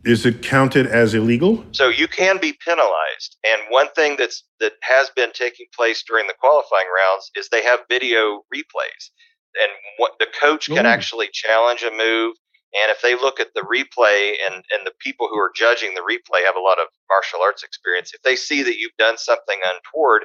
Is 0.05 0.25
it 0.25 0.43
counted 0.43 0.87
as 0.87 1.15
illegal? 1.15 1.65
So 1.73 1.89
you 1.89 2.09
can 2.09 2.39
be 2.39 2.55
penalized. 2.65 3.37
And 3.45 3.61
one 3.69 3.89
thing 3.95 4.17
that's 4.17 4.45
that 4.61 4.73
has 4.83 5.11
been 5.11 5.33
taking 5.33 5.67
place 5.77 6.03
during 6.07 6.27
the 6.27 6.35
qualifying 6.41 6.87
rounds 6.97 7.31
is 7.37 7.49
they 7.49 7.63
have 7.63 7.81
video 7.89 8.43
replays. 8.55 9.11
And 9.61 9.71
what 9.99 10.13
the 10.19 10.29
coach 10.41 10.69
can 10.69 10.87
Ooh. 10.87 10.89
actually 10.89 11.29
challenge 11.33 11.83
a 11.83 11.91
move 11.91 12.35
and 12.73 12.91
if 12.91 13.03
they 13.03 13.15
look 13.15 13.41
at 13.41 13.49
the 13.55 13.63
replay 13.63 14.35
and, 14.47 14.55
and 14.55 14.87
the 14.87 14.93
people 15.01 15.29
who 15.29 15.39
are 15.39 15.51
judging 15.55 15.95
the 15.95 16.03
replay 16.03 16.45
have 16.45 16.55
a 16.55 16.61
lot 16.61 16.79
of 16.79 16.87
martial 17.11 17.41
arts 17.43 17.65
experience, 17.65 18.13
if 18.15 18.23
they 18.23 18.37
see 18.37 18.63
that 18.63 18.79
you've 18.79 18.97
done 18.97 19.19
something 19.19 19.59
untoward, 19.65 20.25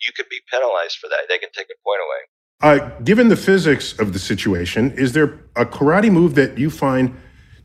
you 0.00 0.12
could 0.16 0.28
be 0.28 0.40
penalized 0.50 0.98
for 0.98 1.08
that. 1.08 1.28
They 1.28 1.38
can 1.38 1.50
take 1.52 1.68
a 1.68 1.78
point 1.84 2.00
away. 2.06 2.22
Uh, 2.62 2.90
given 3.04 3.28
the 3.28 3.36
physics 3.36 3.98
of 3.98 4.12
the 4.12 4.18
situation, 4.18 4.90
is 4.92 5.12
there 5.12 5.38
a 5.54 5.64
karate 5.64 6.10
move 6.10 6.34
that 6.34 6.58
you 6.58 6.70
find 6.70 7.16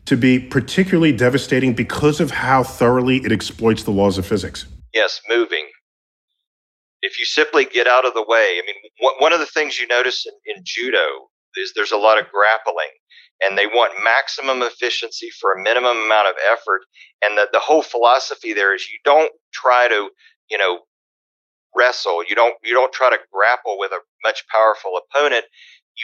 to 0.05 0.15
be 0.15 0.39
particularly 0.39 1.12
devastating 1.12 1.74
because 1.74 2.19
of 2.19 2.31
how 2.31 2.63
thoroughly 2.63 3.17
it 3.17 3.31
exploits 3.31 3.83
the 3.83 3.91
laws 3.91 4.17
of 4.17 4.25
physics? 4.25 4.65
Yes, 4.93 5.21
moving. 5.29 5.67
If 7.01 7.19
you 7.19 7.25
simply 7.25 7.65
get 7.65 7.88
out 7.88 8.05
of 8.05 8.13
the 8.13 8.25
way, 8.27 8.59
I 8.59 8.63
mean, 8.65 9.12
one 9.19 9.33
of 9.33 9.39
the 9.39 9.45
things 9.45 9.79
you 9.79 9.88
notice 9.88 10.25
in, 10.25 10.55
in 10.55 10.63
judo 10.65 11.29
is 11.55 11.74
there's 11.75 11.91
a 11.91 11.97
lot 11.97 12.19
of 12.19 12.29
grappling 12.31 12.89
and 13.41 13.57
they 13.57 13.67
want 13.67 13.93
maximum 14.03 14.62
efficiency 14.62 15.29
for 15.39 15.53
a 15.53 15.62
minimum 15.62 15.97
amount 15.97 16.27
of 16.29 16.35
effort. 16.50 16.81
And 17.24 17.38
the, 17.38 17.47
the 17.51 17.59
whole 17.59 17.81
philosophy 17.81 18.53
there 18.53 18.74
is 18.74 18.88
you 18.89 18.97
don't 19.03 19.31
try 19.53 19.88
to, 19.88 20.09
you 20.50 20.57
know, 20.57 20.79
wrestle. 21.75 22.24
You 22.27 22.35
don't 22.35 22.55
you 22.63 22.74
don't 22.74 22.93
try 22.93 23.09
to 23.09 23.19
grapple 23.31 23.77
with 23.77 23.91
a 23.91 24.00
much 24.24 24.43
powerful 24.51 24.93
opponent. 24.97 25.45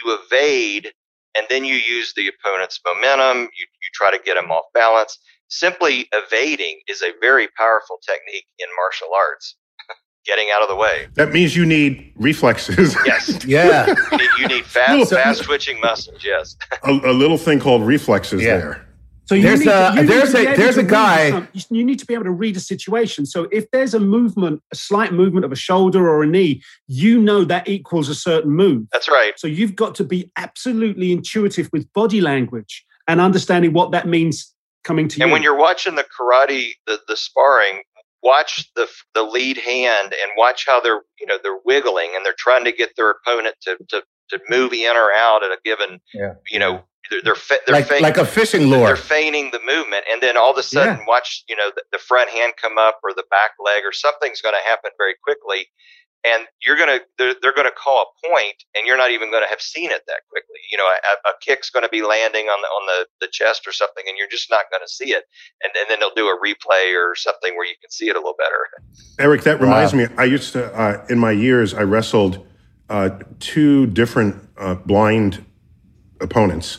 You 0.02 0.18
evade 0.22 0.92
and 1.36 1.46
then 1.48 1.64
you 1.64 1.74
use 1.74 2.12
the 2.14 2.28
opponent's 2.28 2.80
momentum. 2.86 3.42
You, 3.42 3.66
you 3.66 3.88
try 3.94 4.10
to 4.10 4.22
get 4.22 4.34
them 4.34 4.50
off 4.50 4.64
balance. 4.74 5.18
Simply 5.48 6.08
evading 6.12 6.80
is 6.88 7.02
a 7.02 7.12
very 7.20 7.48
powerful 7.56 7.98
technique 8.06 8.46
in 8.58 8.66
martial 8.76 9.08
arts 9.14 9.56
getting 10.26 10.48
out 10.54 10.62
of 10.62 10.68
the 10.68 10.76
way. 10.76 11.08
That 11.14 11.32
means 11.32 11.54
you 11.54 11.66
need 11.66 12.12
reflexes. 12.16 12.96
Yes. 13.06 13.44
yeah. 13.46 13.86
You 13.86 14.18
need, 14.18 14.30
you 14.38 14.48
need 14.48 14.64
fast, 14.64 15.10
fast 15.10 15.42
twitching 15.44 15.80
muscles. 15.80 16.24
Yes. 16.24 16.56
a, 16.84 16.90
a, 16.90 17.12
little 17.12 17.38
thing 17.38 17.60
called 17.60 17.82
reflexes 17.82 18.42
yeah. 18.42 18.56
there. 18.58 18.88
So 19.26 19.40
there's 19.40 19.60
a 19.62 19.94
to, 19.94 20.02
there's 20.02 20.34
a 20.34 20.56
there's 20.56 20.76
a 20.76 20.82
guy. 20.82 21.30
Some, 21.30 21.48
you 21.70 21.84
need 21.84 21.98
to 22.00 22.06
be 22.06 22.14
able 22.14 22.24
to 22.24 22.30
read 22.30 22.56
a 22.56 22.60
situation. 22.60 23.24
So 23.24 23.48
if 23.52 23.70
there's 23.70 23.94
a 23.94 24.00
movement, 24.00 24.62
a 24.72 24.76
slight 24.76 25.12
movement 25.12 25.44
of 25.44 25.52
a 25.52 25.56
shoulder 25.56 26.08
or 26.08 26.22
a 26.22 26.26
knee, 26.26 26.62
you 26.88 27.20
know 27.20 27.44
that 27.44 27.68
equals 27.68 28.08
a 28.08 28.14
certain 28.14 28.50
move. 28.50 28.86
That's 28.92 29.08
right. 29.08 29.38
So 29.38 29.46
you've 29.46 29.76
got 29.76 29.94
to 29.96 30.04
be 30.04 30.30
absolutely 30.36 31.12
intuitive 31.12 31.70
with 31.72 31.90
body 31.92 32.20
language 32.20 32.84
and 33.06 33.20
understanding 33.20 33.72
what 33.72 33.92
that 33.92 34.06
means 34.06 34.52
coming 34.84 35.08
to 35.08 35.14
and 35.14 35.18
you. 35.18 35.24
And 35.24 35.32
when 35.32 35.42
you're 35.42 35.56
watching 35.56 35.94
the 35.94 36.04
karate, 36.04 36.72
the, 36.86 36.98
the 37.06 37.16
sparring, 37.16 37.82
watch 38.22 38.70
the 38.76 38.88
the 39.14 39.22
lead 39.22 39.58
hand 39.58 40.12
and 40.12 40.30
watch 40.36 40.64
how 40.66 40.80
they're 40.80 41.02
you 41.20 41.26
know 41.26 41.38
they're 41.42 41.58
wiggling 41.64 42.10
and 42.14 42.24
they're 42.24 42.34
trying 42.38 42.64
to 42.64 42.72
get 42.72 42.90
their 42.96 43.10
opponent 43.10 43.56
to 43.62 43.76
to, 43.88 44.02
to 44.30 44.40
move 44.48 44.72
in 44.72 44.96
or 44.96 45.12
out 45.12 45.42
at 45.44 45.50
a 45.50 45.58
given 45.64 46.00
yeah. 46.14 46.34
you 46.50 46.58
know 46.58 46.82
they're 47.24 47.34
they're, 47.48 47.58
they're 47.66 47.74
like, 47.74 47.88
feigning, 47.88 48.02
like 48.02 48.16
a 48.16 48.26
fishing 48.26 48.66
lure. 48.66 48.86
They're 48.86 48.96
feigning 48.96 49.50
the 49.50 49.60
movement, 49.60 50.04
and 50.10 50.22
then 50.22 50.36
all 50.36 50.52
of 50.52 50.58
a 50.58 50.62
sudden, 50.62 50.98
yeah. 50.98 51.04
watch 51.06 51.44
you 51.48 51.56
know 51.56 51.70
the, 51.74 51.82
the, 51.92 51.98
front 51.98 52.30
hand 52.30 52.54
come 52.60 52.78
up 52.78 52.98
or 53.02 53.12
the 53.14 53.24
back 53.30 53.52
leg 53.64 53.82
or 53.84 53.92
something's 53.92 54.40
going 54.40 54.54
to 54.54 54.68
happen 54.68 54.90
very 54.98 55.14
quickly, 55.22 55.68
and 56.24 56.46
you're 56.66 56.76
gonna 56.76 57.00
they're, 57.18 57.34
they're 57.42 57.54
going 57.54 57.68
to 57.68 57.74
call 57.74 58.06
a 58.06 58.28
point, 58.28 58.64
and 58.74 58.86
you're 58.86 58.96
not 58.96 59.10
even 59.10 59.30
going 59.30 59.42
to 59.42 59.48
have 59.48 59.60
seen 59.60 59.90
it 59.90 60.02
that 60.06 60.20
quickly. 60.30 60.60
You 60.70 60.78
know, 60.78 60.86
a, 60.86 61.28
a 61.28 61.32
kick's 61.40 61.70
going 61.70 61.84
to 61.84 61.90
be 61.90 62.02
landing 62.02 62.46
on 62.46 62.60
the 62.62 62.68
on 62.68 62.86
the, 62.86 63.26
the 63.26 63.30
chest 63.30 63.66
or 63.66 63.72
something, 63.72 64.04
and 64.06 64.16
you're 64.16 64.30
just 64.30 64.50
not 64.50 64.64
going 64.70 64.82
to 64.84 64.92
see 64.92 65.12
it. 65.12 65.24
And, 65.62 65.72
and 65.76 65.86
then 65.90 66.00
they'll 66.00 66.14
do 66.14 66.28
a 66.28 66.38
replay 66.38 66.94
or 66.96 67.14
something 67.14 67.56
where 67.56 67.66
you 67.66 67.74
can 67.80 67.90
see 67.90 68.08
it 68.08 68.16
a 68.16 68.18
little 68.18 68.36
better. 68.38 68.68
Eric, 69.18 69.42
that 69.42 69.60
reminds 69.60 69.92
wow. 69.92 70.00
me. 70.00 70.06
I 70.16 70.24
used 70.24 70.52
to 70.54 70.72
uh, 70.74 71.04
in 71.10 71.18
my 71.18 71.32
years 71.32 71.74
I 71.74 71.82
wrestled 71.82 72.46
uh, 72.88 73.10
two 73.40 73.86
different 73.86 74.36
uh, 74.58 74.74
blind 74.74 75.44
opponents, 76.20 76.78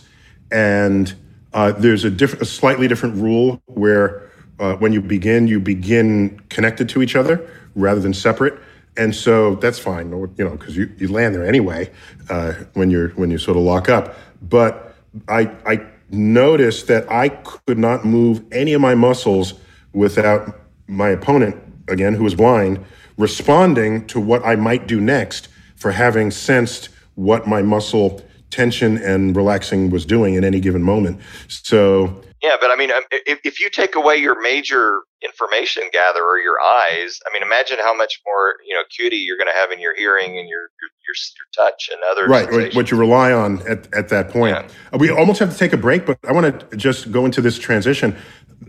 and 0.54 1.14
uh, 1.54 1.72
there's 1.74 2.06
a 2.06 2.10
different, 2.10 2.42
a 2.42 2.46
slightly 2.46 2.88
different 2.88 3.16
rule 3.16 3.62
where 3.66 4.32
uh, 4.60 4.76
when 4.76 4.94
you 4.94 5.02
begin, 5.02 5.48
you 5.48 5.60
begin 5.60 6.40
connected 6.50 6.88
to 6.90 7.02
each 7.02 7.16
other 7.16 7.50
rather 7.76 8.00
than 8.00 8.14
separate 8.14 8.60
and 8.98 9.16
so 9.16 9.56
that's 9.56 9.80
fine, 9.80 10.10
you 10.10 10.32
know, 10.38 10.52
because 10.52 10.78
you, 10.78 10.92
you 10.98 11.08
land 11.08 11.34
there 11.34 11.46
anyway 11.46 11.90
uh, 12.30 12.54
when 12.74 12.92
you're 12.92 13.10
when 13.10 13.32
you 13.32 13.38
sort 13.38 13.58
of 13.58 13.64
lock 13.64 13.90
up. 13.90 14.16
But 14.42 14.96
I 15.28 15.52
I 15.66 15.86
noticed 16.12 16.88
that 16.88 17.12
I 17.12 17.30
could 17.30 17.80
not 17.80 18.06
move 18.06 18.44
any 18.52 18.74
of 18.74 18.82
my 18.82 18.94
muscles 18.94 19.56
without 19.94 20.60
my 20.88 21.10
opponent 21.10 21.56
again, 21.88 22.14
who 22.14 22.24
was 22.24 22.36
blind, 22.36 22.84
responding 23.18 24.06
to 24.08 24.20
what 24.20 24.46
I 24.46 24.56
might 24.56 24.88
do 24.88 25.02
next 25.02 25.48
for 25.76 25.92
having 25.92 26.30
sensed 26.30 26.90
what 27.16 27.48
my 27.48 27.62
muscle 27.62 28.22
tension 28.54 28.98
and 28.98 29.36
relaxing 29.36 29.90
was 29.90 30.06
doing 30.06 30.36
in 30.36 30.44
any 30.44 30.60
given 30.60 30.84
moment. 30.84 31.20
So 31.48 32.22
yeah, 32.44 32.56
but 32.62 32.70
I 32.70 32.76
mean, 32.76 32.92
um, 32.92 33.04
if, 33.12 33.40
if 33.44 33.60
you 33.60 33.70
take 33.70 33.96
away 33.96 34.18
your 34.18 34.40
major 34.42 35.02
information 35.24 35.84
gatherer, 35.92 36.38
your 36.38 36.62
eyes, 36.62 37.20
I 37.26 37.34
mean, 37.34 37.42
imagine 37.42 37.78
how 37.80 37.96
much 37.96 38.22
more 38.26 38.56
you 38.66 38.76
know 38.76 38.82
acuity 38.82 39.18
you're 39.18 39.38
going 39.38 39.48
to 39.48 39.58
have 39.58 39.72
in 39.72 39.80
your 39.80 39.96
hearing 39.96 40.38
and 40.38 40.48
your 40.48 40.60
your, 40.60 40.90
your, 41.08 41.16
touch 41.56 41.90
and 41.92 42.00
other 42.12 42.28
right. 42.28 42.46
Sensations. 42.46 42.76
What 42.76 42.92
you 42.92 42.98
rely 42.98 43.32
on 43.32 43.68
at, 43.68 43.92
at 43.94 44.10
that 44.10 44.30
point. 44.30 44.56
Yeah. 44.56 44.68
Uh, 44.94 44.98
we 45.00 45.10
almost 45.10 45.40
have 45.40 45.52
to 45.52 45.58
take 45.58 45.74
a 45.74 45.78
break, 45.78 46.06
but 46.06 46.18
I 46.28 46.32
want 46.32 46.70
to 46.70 46.78
just 46.78 47.12
go 47.12 47.26
into 47.26 47.42
this 47.42 47.58
transition. 47.58 48.16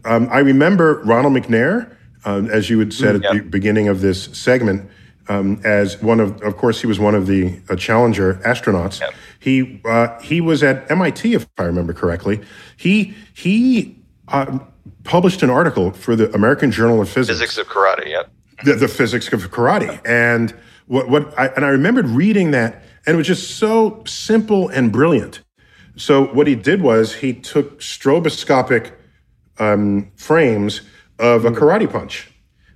Um, 0.05 0.29
I 0.31 0.38
remember 0.38 1.03
Ronald 1.05 1.35
McNair, 1.35 1.95
uh, 2.25 2.43
as 2.50 2.71
you 2.71 2.79
had 2.79 2.93
said 2.93 3.17
mm, 3.17 3.25
at 3.25 3.33
the 3.33 3.41
beginning 3.41 3.88
of 3.88 4.00
this 4.00 4.25
segment 4.37 4.91
um, 5.28 5.61
as 5.64 6.02
one 6.02 6.21
of, 6.21 6.40
of 6.43 6.57
course, 6.57 6.81
he 6.81 6.87
was 6.87 6.99
one 6.99 7.14
of 7.14 7.26
the 7.26 7.61
uh, 7.69 7.76
Challenger 7.76 8.35
astronauts. 8.45 9.00
Yep. 9.00 9.14
He 9.40 9.81
uh, 9.85 10.19
he 10.21 10.40
was 10.40 10.62
at 10.62 10.90
MIT, 10.90 11.35
if 11.35 11.47
I 11.59 11.64
remember 11.64 11.93
correctly. 11.93 12.43
He 12.76 13.14
he 13.35 13.97
uh, 14.28 14.59
published 15.04 15.43
an 15.43 15.50
article 15.50 15.93
for 15.93 16.16
the 16.16 16.33
American 16.35 16.71
Journal 16.71 17.00
of 17.00 17.09
Physics. 17.09 17.38
Physics 17.38 17.59
of 17.59 17.69
karate. 17.69 18.09
Yep. 18.09 18.31
The, 18.64 18.75
the 18.75 18.88
physics 18.88 19.33
of 19.33 19.50
karate, 19.50 20.00
and 20.07 20.54
what 20.87 21.09
what 21.09 21.38
I, 21.38 21.49
and 21.49 21.64
I 21.64 21.69
remembered 21.69 22.07
reading 22.07 22.52
that, 22.52 22.83
and 23.07 23.14
it 23.14 23.16
was 23.16 23.26
just 23.26 23.59
so 23.59 24.02
simple 24.07 24.69
and 24.69 24.93
brilliant. 24.93 25.40
So 25.97 26.26
what 26.26 26.47
he 26.47 26.54
did 26.54 26.83
was 26.83 27.16
he 27.16 27.33
took 27.33 27.81
stroboscopic 27.81 28.93
um, 29.59 30.11
frames 30.16 30.83
of 31.19 31.45
a 31.45 31.50
mm. 31.50 31.57
karate 31.57 31.90
punch 31.90 32.31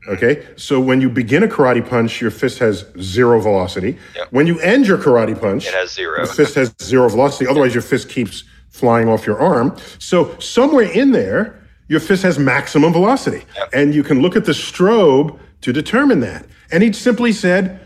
Okay, 0.08 0.46
so 0.56 0.80
when 0.80 1.00
you 1.00 1.10
begin 1.10 1.42
a 1.42 1.48
karate 1.48 1.86
punch, 1.86 2.20
your 2.20 2.30
fist 2.30 2.58
has 2.60 2.86
zero 2.98 3.40
velocity. 3.40 3.98
Yep. 4.16 4.28
When 4.30 4.46
you 4.46 4.58
end 4.60 4.86
your 4.86 4.96
karate 4.96 5.38
punch, 5.38 5.66
it 5.66 5.74
has 5.74 5.92
zero. 5.92 6.24
The 6.24 6.32
fist 6.32 6.54
has 6.54 6.74
zero 6.80 7.08
velocity. 7.08 7.46
Otherwise, 7.46 7.74
your 7.74 7.82
fist 7.82 8.08
keeps 8.08 8.44
flying 8.70 9.08
off 9.08 9.26
your 9.26 9.38
arm. 9.38 9.76
So 9.98 10.38
somewhere 10.38 10.90
in 10.90 11.12
there, 11.12 11.62
your 11.88 12.00
fist 12.00 12.22
has 12.22 12.38
maximum 12.38 12.92
velocity, 12.92 13.44
yep. 13.56 13.70
and 13.72 13.94
you 13.94 14.02
can 14.02 14.20
look 14.22 14.34
at 14.34 14.44
the 14.44 14.52
strobe 14.52 15.38
to 15.60 15.72
determine 15.72 16.20
that. 16.20 16.46
And 16.70 16.82
he 16.82 16.92
simply 16.92 17.32
said, 17.32 17.80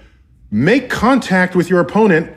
make 0.50 0.91
contact 0.91 1.57
with 1.57 1.71
your 1.71 1.81
opponent 1.81 2.33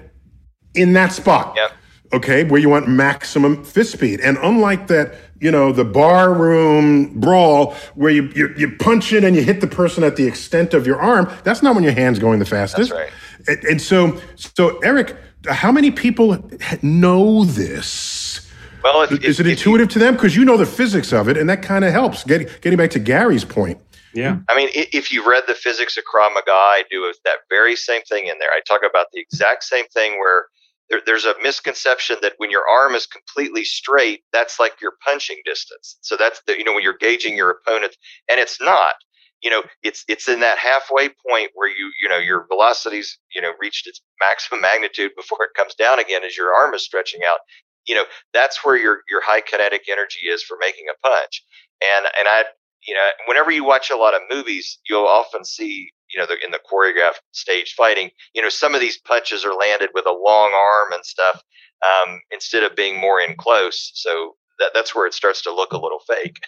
in 0.74 0.94
that 0.94 1.12
spot. 1.12 1.54
Yep. 1.56 1.72
Okay, 2.16 2.44
where 2.46 2.62
you 2.62 2.70
want 2.70 2.88
maximum 2.88 3.64
fist 3.64 3.92
speed. 3.92 4.22
And 4.22 4.38
unlike 4.42 4.88
that 4.88 5.16
you 5.40 5.52
know, 5.52 5.72
the 5.72 5.84
bar 5.84 6.34
room 6.34 7.20
brawl 7.20 7.76
where 7.96 8.12
you, 8.12 8.32
you, 8.36 8.54
you 8.58 8.72
punch 8.78 9.12
it 9.14 9.24
and 9.24 9.36
you 9.36 9.44
hit 9.44 9.62
the 9.62 9.68
person 9.68 10.04
at 10.04 10.16
the 10.16 10.26
extent 10.26 10.74
of 10.74 10.88
your 10.88 11.00
arm. 11.00 11.32
That's 11.44 11.62
not 11.62 11.76
when 11.76 11.84
your 11.84 11.94
hand's 11.94 12.20
going 12.20 12.40
the 12.40 12.46
fastest. 12.46 12.92
That's 12.92 13.12
right. 13.12 13.12
And, 13.48 13.64
and 13.66 13.82
so, 13.82 14.20
so 14.36 14.80
Eric, 14.80 15.16
how 15.48 15.72
many 15.72 15.92
people 15.92 16.50
know 16.82 17.44
this? 17.44 18.50
Well, 18.84 19.02
if, 19.04 19.12
is 19.24 19.40
if, 19.40 19.46
it 19.46 19.50
intuitive 19.52 19.88
you, 19.88 19.94
to 19.94 20.00
them? 20.00 20.14
Because 20.16 20.36
you 20.36 20.46
know 20.46 20.58
the 20.58 20.66
physics 20.66 21.12
of 21.12 21.28
it, 21.28 21.38
and 21.38 21.50
that 21.50 21.62
kind 21.62 21.84
of 21.84 21.92
helps. 21.92 22.24
Get, 22.24 22.62
getting 22.62 22.78
back 22.78 22.92
to 22.92 23.00
Gary's 23.00 23.44
point, 23.44 23.80
Yeah. 24.14 24.40
I 24.48 24.56
mean, 24.56 24.70
if 24.74 25.12
you 25.12 25.28
read 25.28 25.44
the 25.48 25.54
physics 25.54 25.98
of 25.98 26.04
Krav 26.06 26.34
Maga, 26.34 26.52
I 26.52 26.84
do 26.90 27.12
that 27.26 27.40
very 27.50 27.76
same 27.76 28.04
thing 28.04 28.28
in 28.28 28.40
there. 28.40 28.52
I 28.52 28.62
talk 28.68 28.82
about 28.88 29.08
the 29.12 29.20
exact 29.20 29.64
same 29.64 29.86
thing 29.88 30.18
where 30.20 30.46
there, 30.90 31.02
there's 31.06 31.26
a 31.26 31.36
misconception 31.42 32.18
that 32.22 32.34
when 32.38 32.52
your 32.52 32.68
arm 32.70 32.94
is 32.96 33.08
completely 33.08 33.64
straight, 33.64 34.22
that's 34.32 34.60
like 34.60 34.74
your 34.82 34.94
punching 35.06 35.42
distance. 35.46 35.98
So 36.02 36.16
that's 36.16 36.42
the, 36.46 36.58
you 36.58 36.64
know, 36.64 36.74
when 36.74 36.84
you're 36.84 36.98
gauging 37.00 37.36
your 37.36 37.52
opponent, 37.52 37.96
and 38.30 38.40
it's 38.40 38.62
not. 38.62 38.96
You 39.42 39.52
know, 39.52 39.64
it's 39.84 40.04
it's 40.08 40.28
in 40.28 40.40
that 40.40 40.58
halfway 40.58 41.10
point 41.10 41.52
where 41.54 41.70
you 41.70 41.92
you 42.02 42.10
know 42.10 42.18
your 42.18 42.48
velocity's 42.50 43.20
you 43.36 43.42
know 43.42 43.52
reached 43.60 43.86
its 43.86 44.02
maximum 44.20 44.62
magnitude 44.62 45.12
before 45.16 45.44
it 45.44 45.56
comes 45.56 45.76
down 45.76 46.00
again 46.00 46.24
as 46.24 46.38
your 46.38 46.56
arm 46.56 46.74
is 46.74 46.84
stretching 46.84 47.22
out. 47.28 47.40
You 47.86 47.96
know, 47.96 48.06
that's 48.34 48.66
where 48.66 48.78
your 48.78 49.02
your 49.10 49.22
high 49.24 49.42
kinetic 49.42 49.84
energy 49.92 50.22
is 50.28 50.42
for 50.42 50.58
making 50.60 50.86
a 50.90 51.08
punch. 51.08 51.44
And 51.84 52.06
and 52.18 52.28
I 52.28 52.46
you 52.88 52.96
know, 52.96 53.10
whenever 53.28 53.52
you 53.52 53.64
watch 53.64 53.90
a 53.90 53.98
lot 53.98 54.14
of 54.14 54.22
movies, 54.32 54.80
you'll 54.88 55.08
often 55.08 55.44
see 55.44 55.92
you 56.16 56.22
know, 56.22 56.28
the, 56.28 56.38
in 56.44 56.52
the 56.52 56.60
choreographed 56.72 57.20
stage 57.34 57.74
fighting, 57.78 58.10
you 58.34 58.42
know, 58.42 58.50
some 58.50 58.74
of 58.74 58.80
these 58.80 58.98
punches 58.98 59.44
are 59.44 59.54
landed 59.54 59.90
with 59.94 60.06
a 60.06 60.12
long 60.12 60.52
arm 60.56 60.94
and 60.94 61.06
stuff 61.06 61.44
um, 61.86 62.22
instead 62.32 62.64
of 62.64 62.76
being 62.76 63.00
more 63.00 63.20
in 63.20 63.36
close. 63.36 63.92
So 63.96 64.36
that, 64.60 64.72
that's 64.74 64.96
where 64.96 65.06
it 65.06 65.14
starts 65.14 65.42
to 65.44 65.54
look 65.54 65.74
a 65.74 65.78
little 65.78 66.00
fake. 66.08 66.40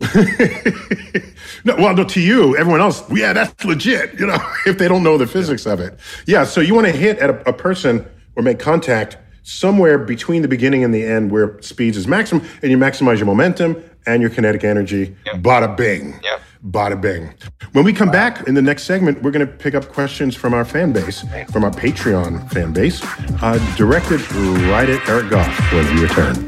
no, 1.64 1.74
well, 1.76 1.96
no, 1.96 2.04
to 2.04 2.20
you, 2.20 2.56
everyone 2.56 2.80
else, 2.80 3.02
yeah, 3.10 3.32
that's 3.32 3.64
legit, 3.64 4.18
you 4.20 4.26
know, 4.26 4.38
if 4.66 4.78
they 4.78 4.86
don't 4.86 5.02
know 5.02 5.18
the 5.18 5.26
physics 5.26 5.66
of 5.66 5.80
it. 5.80 5.98
Yeah, 6.26 6.44
so 6.44 6.60
you 6.60 6.74
want 6.74 6.86
to 6.86 6.92
hit 6.92 7.18
at 7.18 7.30
a, 7.30 7.48
a 7.48 7.52
person 7.52 8.06
or 8.36 8.44
make 8.44 8.60
contact 8.60 9.18
somewhere 9.48 9.98
between 9.98 10.42
the 10.42 10.48
beginning 10.48 10.84
and 10.84 10.92
the 10.94 11.04
end 11.04 11.30
where 11.30 11.60
speeds 11.62 11.96
is 11.96 12.06
maximum 12.06 12.46
and 12.62 12.70
you 12.70 12.76
maximize 12.76 13.16
your 13.16 13.26
momentum 13.26 13.82
and 14.06 14.20
your 14.20 14.30
kinetic 14.30 14.62
energy. 14.62 15.16
Yep. 15.26 15.36
Bada 15.36 15.76
bing. 15.76 16.20
Yep. 16.22 16.42
Bada 16.66 17.00
bing. 17.00 17.32
When 17.72 17.84
we 17.84 17.92
come 17.92 18.10
back 18.10 18.46
in 18.46 18.54
the 18.54 18.62
next 18.62 18.84
segment, 18.84 19.22
we're 19.22 19.30
going 19.30 19.46
to 19.46 19.52
pick 19.52 19.74
up 19.74 19.88
questions 19.88 20.34
from 20.34 20.54
our 20.54 20.64
fan 20.64 20.92
base, 20.92 21.24
from 21.50 21.64
our 21.64 21.70
Patreon 21.70 22.50
fan 22.52 22.72
base, 22.72 23.00
uh, 23.42 23.58
directed 23.76 24.20
right 24.32 24.88
at 24.88 25.08
Eric 25.08 25.30
Goff 25.30 25.72
when 25.72 25.94
we 25.94 26.02
return. 26.02 26.47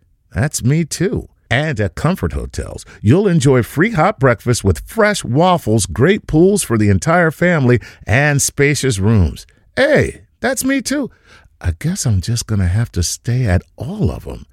That's 0.31 0.63
me 0.63 0.85
too. 0.85 1.27
And 1.49 1.79
at 1.81 1.95
Comfort 1.95 2.31
Hotels, 2.31 2.85
you'll 3.01 3.27
enjoy 3.27 3.61
free 3.61 3.91
hot 3.91 4.19
breakfast 4.19 4.63
with 4.63 4.87
fresh 4.87 5.23
waffles, 5.23 5.85
great 5.85 6.25
pools 6.25 6.63
for 6.63 6.77
the 6.77 6.89
entire 6.89 7.31
family, 7.31 7.79
and 8.07 8.41
spacious 8.41 8.99
rooms. 8.99 9.45
Hey, 9.75 10.21
that's 10.39 10.63
me 10.63 10.81
too. 10.81 11.11
I 11.59 11.73
guess 11.77 12.05
I'm 12.05 12.21
just 12.21 12.47
going 12.47 12.59
to 12.59 12.67
have 12.67 12.91
to 12.93 13.03
stay 13.03 13.45
at 13.45 13.63
all 13.75 14.09
of 14.09 14.23
them. 14.23 14.45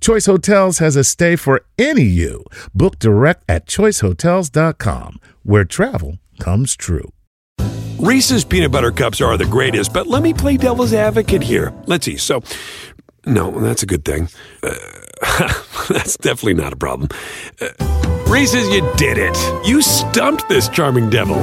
Choice 0.00 0.26
Hotels 0.26 0.78
has 0.78 0.94
a 0.94 1.04
stay 1.04 1.36
for 1.36 1.64
any 1.78 2.04
you. 2.04 2.44
Book 2.74 2.98
direct 2.98 3.42
at 3.48 3.66
choicehotels.com, 3.66 5.20
where 5.42 5.64
travel 5.64 6.18
comes 6.38 6.76
true. 6.76 7.10
Reese's 7.98 8.44
peanut 8.44 8.70
butter 8.70 8.92
cups 8.92 9.20
are 9.20 9.36
the 9.36 9.46
greatest, 9.46 9.92
but 9.92 10.06
let 10.06 10.22
me 10.22 10.32
play 10.32 10.56
devil's 10.56 10.92
advocate 10.92 11.42
here. 11.42 11.72
Let's 11.86 12.04
see. 12.04 12.18
So, 12.18 12.42
no, 13.24 13.50
that's 13.60 13.82
a 13.82 13.86
good 13.86 14.04
thing. 14.04 14.28
Uh, 14.62 14.74
That's 15.88 16.16
definitely 16.16 16.54
not 16.54 16.72
a 16.72 16.76
problem. 16.76 17.08
Uh, 17.60 17.68
Reese's, 18.28 18.68
you 18.68 18.80
did 18.96 19.18
it. 19.18 19.36
You 19.66 19.82
stumped 19.82 20.48
this 20.48 20.68
charming 20.68 21.10
devil. 21.10 21.36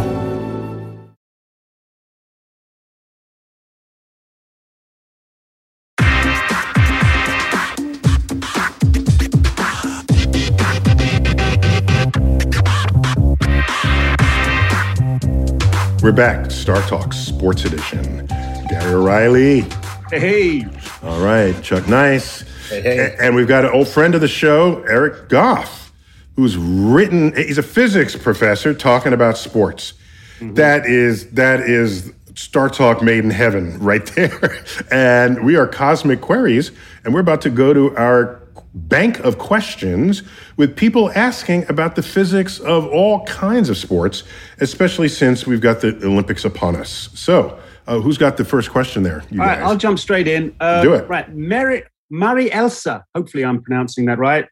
We're 16.01 16.11
back. 16.11 16.51
Star 16.51 16.81
Talk 16.81 17.13
Sports 17.13 17.63
Edition. 17.63 18.27
Gary 18.69 18.93
O'Reilly. 18.93 19.65
Hey. 20.11 20.65
All 21.01 21.23
right. 21.23 21.55
Chuck 21.63 21.87
Nice. 21.87 22.43
Hey, 22.81 22.95
hey. 22.95 23.15
And 23.19 23.35
we've 23.35 23.47
got 23.47 23.65
an 23.65 23.71
old 23.71 23.87
friend 23.87 24.15
of 24.15 24.21
the 24.21 24.27
show, 24.27 24.81
Eric 24.83 25.29
Goff, 25.29 25.91
who's 26.35 26.57
written. 26.57 27.35
He's 27.35 27.57
a 27.57 27.63
physics 27.63 28.15
professor 28.15 28.73
talking 28.73 29.13
about 29.13 29.37
sports. 29.37 29.93
Mm-hmm. 30.39 30.55
That 30.55 30.85
is 30.85 31.29
that 31.31 31.61
is 31.61 32.11
Star 32.35 32.69
Talk 32.69 33.01
made 33.01 33.23
in 33.23 33.29
heaven 33.29 33.77
right 33.79 34.05
there. 34.15 34.63
and 34.91 35.43
we 35.45 35.55
are 35.55 35.67
Cosmic 35.67 36.21
Queries, 36.21 36.71
and 37.03 37.13
we're 37.13 37.19
about 37.19 37.41
to 37.41 37.49
go 37.49 37.73
to 37.73 37.95
our 37.95 38.41
bank 38.75 39.19
of 39.19 39.37
questions 39.37 40.23
with 40.57 40.75
people 40.75 41.11
asking 41.11 41.69
about 41.69 41.95
the 41.95 42.01
physics 42.01 42.59
of 42.59 42.87
all 42.87 43.23
kinds 43.25 43.69
of 43.69 43.77
sports, 43.77 44.23
especially 44.59 45.07
since 45.07 45.45
we've 45.45 45.61
got 45.61 45.81
the 45.81 45.89
Olympics 46.03 46.43
upon 46.43 46.75
us. 46.75 47.09
So, 47.13 47.59
uh, 47.85 47.99
who's 47.99 48.17
got 48.17 48.37
the 48.37 48.45
first 48.45 48.71
question 48.71 49.03
there? 49.03 49.23
All 49.31 49.37
right, 49.37 49.59
I'll 49.59 49.77
jump 49.77 49.99
straight 49.99 50.27
in. 50.27 50.55
Uh, 50.59 50.81
Do 50.81 50.93
it. 50.93 51.07
Right, 51.07 51.31
Merritt 51.33 51.87
Mari 52.13 52.51
Elsa, 52.51 53.03
hopefully 53.15 53.43
I'm 53.43 53.59
pronouncing 53.59 54.05
that 54.05 54.19
right. 54.19 54.45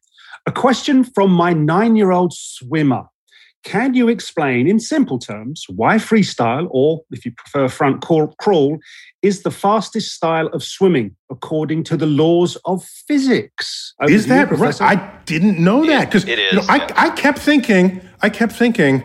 A 0.47 0.52
question 0.52 1.04
from 1.04 1.32
my 1.32 1.54
nine 1.54 1.95
year 1.95 2.12
old 2.12 2.34
swimmer. 2.34 3.04
Can 3.63 3.93
you 3.93 4.08
explain 4.08 4.67
in 4.67 4.80
simple 4.80 5.19
terms 5.19 5.65
why 5.69 5.97
freestyle, 5.97 6.67
or 6.71 7.02
if 7.12 7.24
you 7.24 7.32
prefer 7.32 7.69
front 7.69 8.02
crawl, 8.02 8.80
is 9.21 9.43
the 9.43 9.52
fastest 9.52 10.15
style 10.15 10.47
of 10.47 10.63
swimming 10.63 11.15
according 11.30 11.84
to 11.84 11.95
the 11.95 12.08
laws 12.08 12.58
of 12.65 12.84
physics? 12.84 13.93
Over 14.02 14.12
is 14.12 14.26
that 14.26 14.50
you, 14.50 14.58
right? 14.58 14.82
I 14.82 15.19
didn't 15.26 15.60
know 15.60 15.86
that 15.86 16.06
because 16.06 16.28
you 16.28 16.38
know, 16.54 16.63
I, 16.67 16.91
I 16.95 17.10
kept 17.12 17.38
thinking, 17.38 18.02
I 18.24 18.30
kept 18.30 18.54
thinking, 18.54 19.04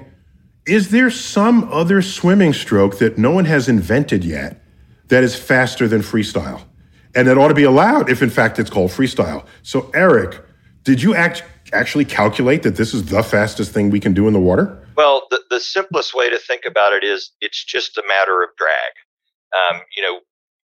is 0.66 0.88
there 0.88 1.10
some 1.10 1.70
other 1.70 2.00
swimming 2.00 2.54
stroke 2.54 2.96
that 3.00 3.18
no 3.18 3.32
one 3.32 3.44
has 3.44 3.68
invented 3.68 4.24
yet 4.24 4.62
that 5.08 5.22
is 5.22 5.36
faster 5.36 5.86
than 5.86 6.00
freestyle? 6.00 6.62
And 7.16 7.26
it 7.26 7.38
ought 7.38 7.48
to 7.48 7.54
be 7.54 7.64
allowed 7.64 8.08
if 8.08 8.22
in 8.22 8.30
fact 8.30 8.58
it's 8.58 8.70
called 8.70 8.90
freestyle. 8.90 9.44
So 9.62 9.90
Eric, 9.94 10.40
did 10.84 11.02
you 11.02 11.14
act, 11.14 11.42
actually 11.72 12.04
calculate 12.04 12.62
that 12.62 12.76
this 12.76 12.94
is 12.94 13.06
the 13.06 13.22
fastest 13.22 13.72
thing 13.72 13.90
we 13.90 13.98
can 13.98 14.14
do 14.14 14.28
in 14.28 14.34
the 14.34 14.40
water? 14.40 14.86
Well, 14.96 15.26
the, 15.30 15.40
the 15.50 15.58
simplest 15.58 16.14
way 16.14 16.30
to 16.30 16.38
think 16.38 16.62
about 16.66 16.92
it 16.92 17.02
is 17.02 17.32
it's 17.40 17.64
just 17.64 17.98
a 17.98 18.02
matter 18.06 18.42
of 18.42 18.50
drag. 18.56 18.92
Um, 19.56 19.82
you 19.96 20.02
know, 20.02 20.14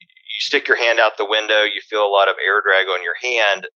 you 0.02 0.40
stick 0.40 0.68
your 0.68 0.78
hand 0.78 1.00
out 1.00 1.18
the 1.18 1.26
window, 1.26 1.64
you 1.64 1.82
feel 1.90 2.06
a 2.06 2.12
lot 2.12 2.28
of 2.28 2.36
air 2.46 2.62
drag 2.62 2.88
on 2.88 3.02
your 3.04 3.16
hand. 3.22 3.68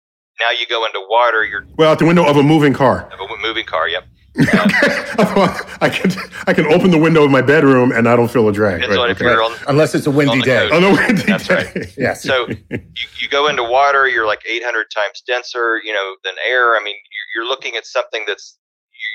Now 0.40 0.50
you 0.50 0.66
go 0.66 0.84
into 0.84 1.00
water, 1.08 1.44
you're 1.44 1.64
well 1.78 1.92
out 1.92 1.98
the 1.98 2.04
window 2.04 2.26
of 2.26 2.36
a 2.36 2.42
moving 2.42 2.74
car. 2.74 3.10
Of 3.12 3.30
a 3.30 3.40
moving 3.40 3.64
car, 3.64 3.88
yep. 3.88 4.04
I 4.38 5.88
can 5.90 6.12
I 6.46 6.52
can 6.52 6.66
open 6.66 6.90
the 6.90 6.98
window 6.98 7.24
of 7.24 7.30
my 7.30 7.40
bedroom 7.40 7.90
and 7.90 8.06
I 8.06 8.16
don't 8.16 8.30
feel 8.30 8.46
a 8.48 8.52
drag. 8.52 8.82
Right, 8.82 9.10
okay. 9.10 9.24
on, 9.26 9.56
Unless 9.66 9.94
it's 9.94 10.06
a 10.06 10.10
windy 10.10 10.42
day. 10.42 10.68
On 10.70 10.84
a 10.84 10.90
windy 10.90 11.22
That's 11.22 11.48
day. 11.48 11.54
right. 11.54 11.94
yes. 11.96 12.22
So 12.22 12.46
you, 12.48 12.58
you 13.18 13.28
go 13.30 13.48
into 13.48 13.62
water, 13.62 14.06
you're 14.06 14.26
like 14.26 14.42
800 14.46 14.90
times 14.94 15.22
denser, 15.26 15.80
you 15.82 15.92
know, 15.92 16.16
than 16.22 16.34
air. 16.46 16.76
I 16.76 16.80
mean, 16.84 16.96
you're, 16.96 17.44
you're 17.44 17.50
looking 17.50 17.76
at 17.76 17.86
something 17.86 18.24
that's 18.26 18.58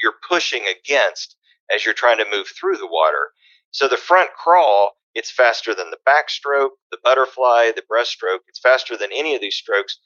you're 0.01 0.15
pushing 0.27 0.63
against 0.65 1.35
as 1.73 1.85
you're 1.85 1.93
trying 1.93 2.17
to 2.17 2.25
move 2.31 2.47
through 2.59 2.77
the 2.77 2.87
water. 2.87 3.29
So 3.69 3.87
the 3.87 3.97
front 3.97 4.31
crawl, 4.33 4.93
it's 5.13 5.29
faster 5.29 5.75
than 5.75 5.91
the 5.91 5.99
backstroke, 6.07 6.71
the 6.89 6.97
butterfly, 7.03 7.71
the 7.75 7.83
breaststroke. 7.83 8.39
It's 8.47 8.59
faster 8.59 8.97
than 8.97 9.09
any 9.15 9.35
of 9.35 9.41
these 9.41 9.55
strokes. 9.55 9.99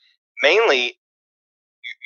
Mainly, 0.43 0.97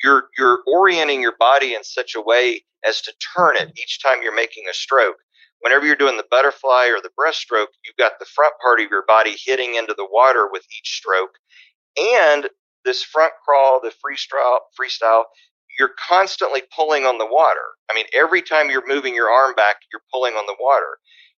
you're 0.04 0.30
you're 0.38 0.60
orienting 0.68 1.22
your 1.22 1.36
body 1.40 1.74
in 1.74 1.84
such 1.84 2.14
a 2.16 2.22
way 2.22 2.64
as 2.86 3.02
to 3.02 3.14
turn 3.36 3.56
it 3.56 3.72
each 3.78 4.02
time 4.02 4.22
you're 4.24 4.36
making 4.36 4.66
a 4.70 4.74
stroke. 4.74 5.18
Whenever 5.62 5.86
you're 5.86 5.96
doing 5.96 6.18
the 6.18 6.26
butterfly 6.32 6.88
or 6.88 7.02
the 7.02 7.12
breaststroke, 7.20 7.68
you've 7.84 7.98
got 7.98 8.14
the 8.20 8.26
front 8.26 8.54
part 8.62 8.80
of 8.80 8.90
your 8.90 9.04
body 9.08 9.36
hitting 9.46 9.76
into 9.76 9.94
the 9.94 10.08
water 10.10 10.48
with 10.52 10.64
each 10.78 10.98
stroke. 10.98 11.38
And 11.98 12.50
this 12.86 13.04
front 13.04 13.34
crawl, 13.46 13.82
the 13.82 13.92
freestyle, 13.92 14.60
freestyle, 14.80 15.24
you're 15.78 15.92
constantly 15.98 16.64
pulling 16.76 17.06
on 17.06 17.18
the 17.18 17.28
water. 17.30 17.76
I 17.90 17.96
mean, 17.96 18.06
every 18.14 18.42
time 18.42 18.70
you're 18.70 18.88
moving 18.88 19.16
your 19.16 19.30
arm 19.30 19.54
back, 19.56 19.78
you're 19.92 20.02
pulling 20.14 20.34
on 20.34 20.46
the 20.46 20.56
water. 20.60 20.98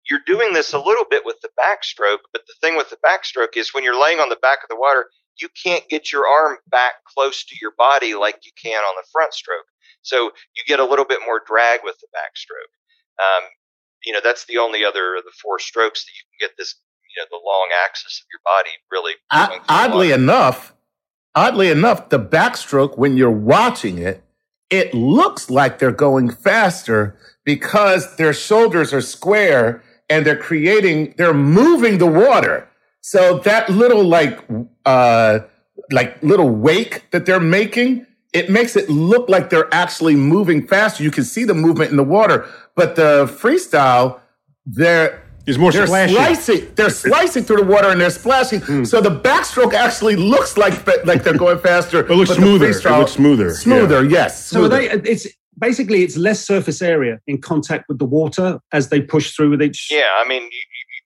You're 0.09 0.21
doing 0.27 0.53
this 0.53 0.73
a 0.73 0.79
little 0.79 1.05
bit 1.09 1.25
with 1.25 1.37
the 1.43 1.51
backstroke, 1.59 2.25
but 2.33 2.43
the 2.47 2.55
thing 2.61 2.77
with 2.77 2.91
the 2.91 2.97
backstroke 3.05 3.57
is 3.57 3.75
when 3.75 3.85
you're 3.85 4.01
laying 4.01 4.19
on 4.19 4.29
the 4.29 4.37
back 4.37 4.59
of 4.63 4.69
the 4.69 4.81
water, 4.81 5.07
you 5.41 5.49
can't 5.63 5.89
get 5.89 6.13
your 6.13 6.27
arm 6.27 6.59
back 6.71 6.95
close 7.05 7.45
to 7.45 7.57
your 7.61 7.73
body 7.77 8.15
like 8.15 8.41
you 8.45 8.53
can 8.63 8.83
on 8.83 8.95
the 8.97 9.07
front 9.13 9.33
stroke. 9.35 9.67
So 10.03 10.31
you 10.57 10.63
get 10.67 10.81
a 10.81 10.85
little 10.85 11.05
bit 11.05 11.21
more 11.27 11.43
drag 11.47 11.81
with 11.85 11.97
the 12.01 12.07
backstroke. 12.15 13.23
Um, 13.23 13.43
you 14.05 14.13
know, 14.13 14.21
that's 14.23 14.47
the 14.47 14.59
only 14.59 14.85
other 14.85 15.17
of 15.17 15.25
the 15.25 15.33
four 15.43 15.59
strokes 15.59 16.05
that 16.05 16.13
you 16.13 16.23
can 16.31 16.49
get 16.49 16.57
this, 16.57 16.75
you 17.15 17.23
know, 17.23 17.27
the 17.31 17.43
long 17.47 17.69
axis 17.87 18.23
of 18.23 18.27
your 18.33 18.41
body 18.45 18.71
really. 18.91 19.15
I, 19.31 19.61
oddly 19.69 20.13
enough, 20.13 20.75
oddly 21.35 21.69
enough, 21.69 22.09
the 22.09 22.19
backstroke, 22.19 22.97
when 22.97 23.17
you're 23.17 23.31
watching 23.31 23.99
it, 23.99 24.25
it 24.71 24.95
looks 24.95 25.51
like 25.51 25.79
they're 25.79 25.91
going 25.91 26.31
faster 26.31 27.19
because 27.45 28.17
their 28.17 28.33
shoulders 28.33 28.95
are 28.95 29.01
square 29.01 29.83
and 30.09 30.25
they're 30.25 30.37
creating, 30.37 31.15
they're 31.19 31.35
moving 31.35 31.99
the 31.99 32.07
water. 32.07 32.69
So 33.01 33.39
that 33.41 33.69
little 33.69 34.05
like, 34.05 34.39
uh, 34.87 35.41
like 35.91 36.23
little 36.23 36.49
wake 36.49 37.11
that 37.11 37.27
they're 37.27 37.41
making 37.41 38.07
it 38.33 38.51
makes 38.51 38.77
it 38.77 38.89
look 38.89 39.29
like 39.29 39.51
they're 39.51 39.73
actually 39.73 40.15
moving 40.15 40.67
faster. 40.67 41.03
You 41.03 41.11
can 41.11 41.25
see 41.25 41.45
the 41.45 41.55
movement 41.55 41.91
in 41.91 41.97
the 41.97 42.05
water, 42.05 42.47
but 42.77 42.97
the 42.97 43.27
freestyle, 43.27 44.21
they're 44.65 45.23
is 45.47 45.59
more 45.59 45.73
they're 45.73 45.87
splashy. 45.87 46.15
slicing. 46.15 46.75
They're 46.75 46.91
slicing 46.91 47.45
through 47.45 47.59
the 47.59 47.65
water 47.65 47.89
and 47.89 48.01
they're 48.01 48.11
splashing. 48.11 48.61
Mm. 48.61 48.87
So 48.87 49.01
the 49.01 49.11
backstroke 49.11 49.75
actually 49.75 50.17
looks 50.17 50.57
like 50.57 50.87
like 51.05 51.25
they're 51.25 51.37
going 51.37 51.59
faster. 51.59 52.01
it 52.11 52.11
looks 52.11 52.31
smoother. 52.31 52.71
It 52.71 52.85
looks 52.85 53.13
smoother. 53.13 53.55
Smoother, 53.55 54.05
yeah. 54.05 54.11
yes. 54.11 54.47
Smoother. 54.47 54.83
So 54.83 54.97
they, 54.99 55.11
it's 55.11 55.27
basically 55.59 56.03
it's 56.03 56.17
less 56.17 56.45
surface 56.45 56.83
area 56.83 57.21
in 57.27 57.41
contact 57.41 57.85
with 57.89 57.99
the 57.99 58.05
water 58.05 58.61
as 58.73 58.89
they 58.91 59.01
push 59.01 59.35
through 59.35 59.51
with 59.51 59.63
each. 59.63 59.89
Yeah, 59.91 60.09
I 60.19 60.29
mean, 60.29 60.49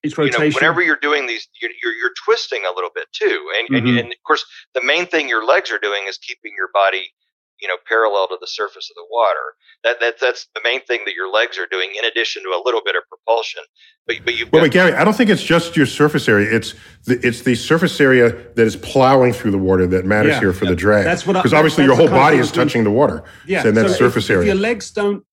each 0.05 0.17
rotation. 0.17 0.41
You 0.41 0.49
know, 0.49 0.55
whenever 0.55 0.81
you're 0.81 0.99
doing 1.01 1.27
these, 1.27 1.47
you're, 1.61 1.71
you're, 1.83 1.93
you're 1.93 2.13
twisting 2.25 2.61
a 2.69 2.73
little 2.73 2.91
bit 2.93 3.07
too, 3.11 3.51
and, 3.57 3.67
mm-hmm. 3.69 3.87
and, 3.87 3.99
and 3.99 4.11
of 4.11 4.23
course, 4.25 4.45
the 4.73 4.83
main 4.83 5.05
thing 5.05 5.27
your 5.27 5.45
legs 5.45 5.71
are 5.71 5.79
doing 5.79 6.03
is 6.07 6.17
keeping 6.17 6.53
your 6.57 6.69
body 6.73 7.13
you 7.61 7.67
know 7.67 7.75
parallel 7.87 8.27
to 8.27 8.37
the 8.39 8.47
surface 8.47 8.89
of 8.89 8.95
the 8.95 9.05
water 9.09 9.55
that, 9.83 9.99
that 9.99 10.19
that's 10.19 10.47
the 10.55 10.61
main 10.63 10.81
thing 10.85 11.01
that 11.05 11.13
your 11.13 11.31
legs 11.31 11.57
are 11.57 11.67
doing 11.67 11.89
in 11.97 12.05
addition 12.05 12.43
to 12.43 12.49
a 12.49 12.61
little 12.65 12.81
bit 12.83 12.95
of 12.95 13.03
propulsion 13.07 13.61
but 14.05 14.17
but 14.23 14.35
you 14.35 14.47
well, 14.51 14.63
but 14.63 14.71
Gary 14.71 14.93
I 14.93 15.03
don't 15.03 15.15
think 15.15 15.29
it's 15.29 15.43
just 15.43 15.77
your 15.77 15.85
surface 15.85 16.27
area 16.27 16.53
it's 16.53 16.73
the 17.05 17.19
it's 17.25 17.41
the 17.41 17.55
surface 17.55 17.99
area 17.99 18.31
that 18.31 18.65
is 18.65 18.75
plowing 18.75 19.33
through 19.33 19.51
the 19.51 19.57
water 19.57 19.87
that 19.87 20.05
matters 20.05 20.33
yeah, 20.33 20.39
here 20.39 20.53
for 20.53 20.65
yeah. 20.65 20.71
the 20.71 20.75
drag 20.75 21.05
that's 21.05 21.25
what 21.25 21.33
because 21.33 21.53
obviously 21.53 21.85
your 21.85 21.95
whole 21.95 22.09
body 22.09 22.37
is 22.37 22.51
touching 22.51 22.83
the 22.83 22.91
water 22.91 23.23
yeah 23.45 23.63
so 23.63 23.71
that's 23.71 23.93
so 23.93 23.97
surface 23.97 24.25
if, 24.25 24.31
area 24.31 24.41
if 24.41 24.47
your 24.47 24.61
legs 24.61 24.91
don't 24.91 25.23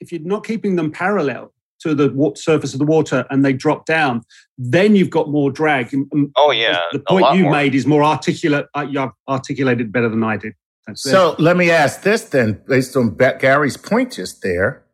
if 0.00 0.12
you're 0.12 0.20
not 0.20 0.44
keeping 0.44 0.76
them 0.76 0.90
parallel 0.90 1.52
to 1.80 1.94
the 1.94 2.32
surface 2.36 2.72
of 2.72 2.78
the 2.78 2.84
water 2.84 3.24
and 3.30 3.44
they 3.44 3.52
drop 3.52 3.86
down, 3.86 4.22
then 4.56 4.96
you've 4.96 5.10
got 5.10 5.28
more 5.28 5.50
drag. 5.50 5.94
Oh 6.36 6.50
yeah, 6.50 6.80
the 6.92 7.00
point 7.00 7.36
you 7.36 7.44
more. 7.44 7.52
made 7.52 7.74
is 7.74 7.86
more 7.86 8.02
articulate. 8.02 8.66
Uh, 8.76 8.86
you 8.88 9.12
articulated 9.28 9.92
better 9.92 10.08
than 10.08 10.24
I 10.24 10.36
did. 10.36 10.54
so 10.94 11.36
let 11.38 11.56
me 11.56 11.70
ask 11.70 12.02
this 12.02 12.24
then, 12.24 12.60
based 12.66 12.96
on 12.96 13.14
Gary's 13.16 13.76
point 13.76 14.12
just 14.12 14.42
there. 14.42 14.84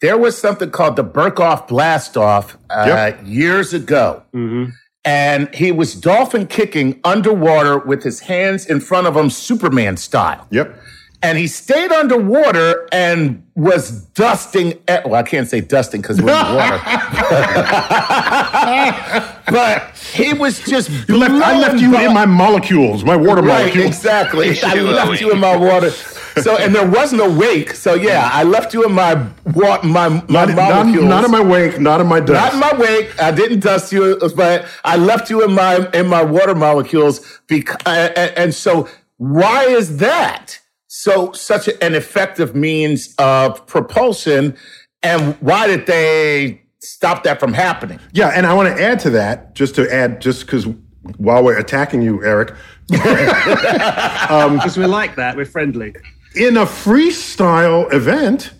There 0.00 0.18
was 0.18 0.36
something 0.36 0.70
called 0.70 0.96
the 0.96 1.04
Berkoff 1.04 1.68
Blast 1.68 2.16
Off 2.16 2.58
uh, 2.70 2.84
yep. 2.88 3.20
years 3.24 3.72
ago. 3.72 4.24
Mm-hmm. 4.34 4.70
And 5.04 5.52
he 5.54 5.70
was 5.70 5.94
dolphin 5.94 6.46
kicking 6.46 7.00
underwater 7.04 7.78
with 7.78 8.02
his 8.02 8.20
hands 8.20 8.66
in 8.66 8.80
front 8.80 9.06
of 9.06 9.16
him, 9.16 9.30
Superman 9.30 9.96
style. 9.96 10.46
Yep 10.50 10.76
and 11.22 11.38
he 11.38 11.46
stayed 11.46 11.92
underwater 11.92 12.88
and 12.90 13.46
was 13.54 14.06
dusting. 14.06 14.74
At, 14.88 15.04
well, 15.04 15.14
I 15.14 15.22
can't 15.22 15.48
say 15.48 15.60
dusting 15.60 16.00
because 16.00 16.20
we're 16.20 16.32
in 16.32 16.46
the 16.46 16.54
water, 16.54 16.78
but 19.50 19.96
he 20.12 20.34
was 20.34 20.58
just. 20.60 20.90
Left, 21.08 21.32
I 21.32 21.58
left 21.58 21.80
you 21.80 21.92
by, 21.92 22.02
in 22.02 22.14
my 22.14 22.26
molecules, 22.26 23.04
my 23.04 23.14
water 23.16 23.42
right, 23.42 23.60
molecules. 23.60 23.86
Exactly, 23.86 24.60
I 24.64 24.74
left 24.74 25.20
you 25.20 25.30
in 25.30 25.38
my 25.38 25.56
water. 25.56 25.92
So 26.40 26.56
and 26.56 26.74
there 26.74 26.88
was 26.88 27.12
no 27.12 27.30
wake. 27.30 27.74
So 27.74 27.92
yeah, 27.94 28.30
I 28.32 28.42
left 28.42 28.74
you 28.74 28.84
in 28.84 28.92
my 28.92 29.14
my, 29.54 29.80
my 29.82 30.08
not, 30.28 30.54
molecules. 30.54 31.04
Not, 31.04 31.20
not, 31.20 31.24
in 31.24 31.30
my 31.30 31.42
wake, 31.42 31.78
not 31.78 32.00
in 32.00 32.06
my 32.06 32.20
dust. 32.20 32.32
Not 32.32 32.54
in 32.54 32.60
my 32.60 32.72
wake. 32.82 33.22
I 33.22 33.30
didn't 33.30 33.60
dust 33.60 33.92
you, 33.92 34.18
but 34.34 34.66
I 34.84 34.96
left 34.96 35.28
you 35.30 35.44
in 35.44 35.52
my 35.52 35.88
in 35.92 36.08
my 36.08 36.22
water 36.22 36.54
molecules. 36.54 37.20
Because 37.46 37.76
and, 37.86 38.32
and 38.36 38.54
so 38.54 38.88
why 39.18 39.66
is 39.66 39.98
that? 39.98 40.58
So 41.02 41.32
such 41.32 41.66
an 41.66 41.96
effective 41.96 42.54
means 42.54 43.12
of 43.18 43.66
propulsion 43.66 44.56
and 45.02 45.34
why 45.40 45.66
did 45.66 45.84
they 45.86 46.62
stop 46.78 47.24
that 47.24 47.40
from 47.40 47.52
happening? 47.52 47.98
Yeah 48.12 48.28
and 48.28 48.46
i 48.46 48.54
want 48.54 48.74
to 48.76 48.80
add 48.80 49.00
to 49.00 49.10
that 49.10 49.56
just 49.56 49.74
to 49.74 49.92
add 49.92 50.20
just 50.20 50.46
because 50.46 50.68
while 51.16 51.42
we're 51.42 51.58
attacking 51.58 52.02
you 52.02 52.24
eric 52.24 52.54
because 52.88 54.30
um, 54.76 54.80
we 54.80 54.86
like 54.86 55.16
that 55.16 55.36
we're 55.36 55.44
friendly. 55.44 55.92
in 56.36 56.56
a 56.56 56.64
freestyle 56.64 57.92
event 57.92 58.52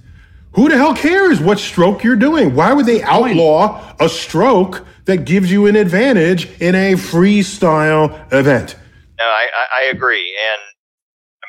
who 0.55 0.69
the 0.69 0.77
hell 0.77 0.97
cares 0.97 1.41
what 1.41 1.59
stroke 1.59 2.05
you're 2.05 2.15
doing? 2.15 2.55
Why 2.55 2.75
would 2.75 2.85
they 2.85 3.03
outlaw 3.05 3.95
a 3.99 4.07
stroke 4.07 4.85
that 5.07 5.25
gives 5.25 5.51
you 5.51 5.67
an 5.67 5.77
advantage 5.77 6.51
in 6.61 6.75
a 6.75 6.95
freestyle 6.95 8.11
event? 8.33 8.75
No 9.21 9.25
i, 9.25 9.47
I 9.77 9.83
agree 9.93 10.37
and 10.51 10.72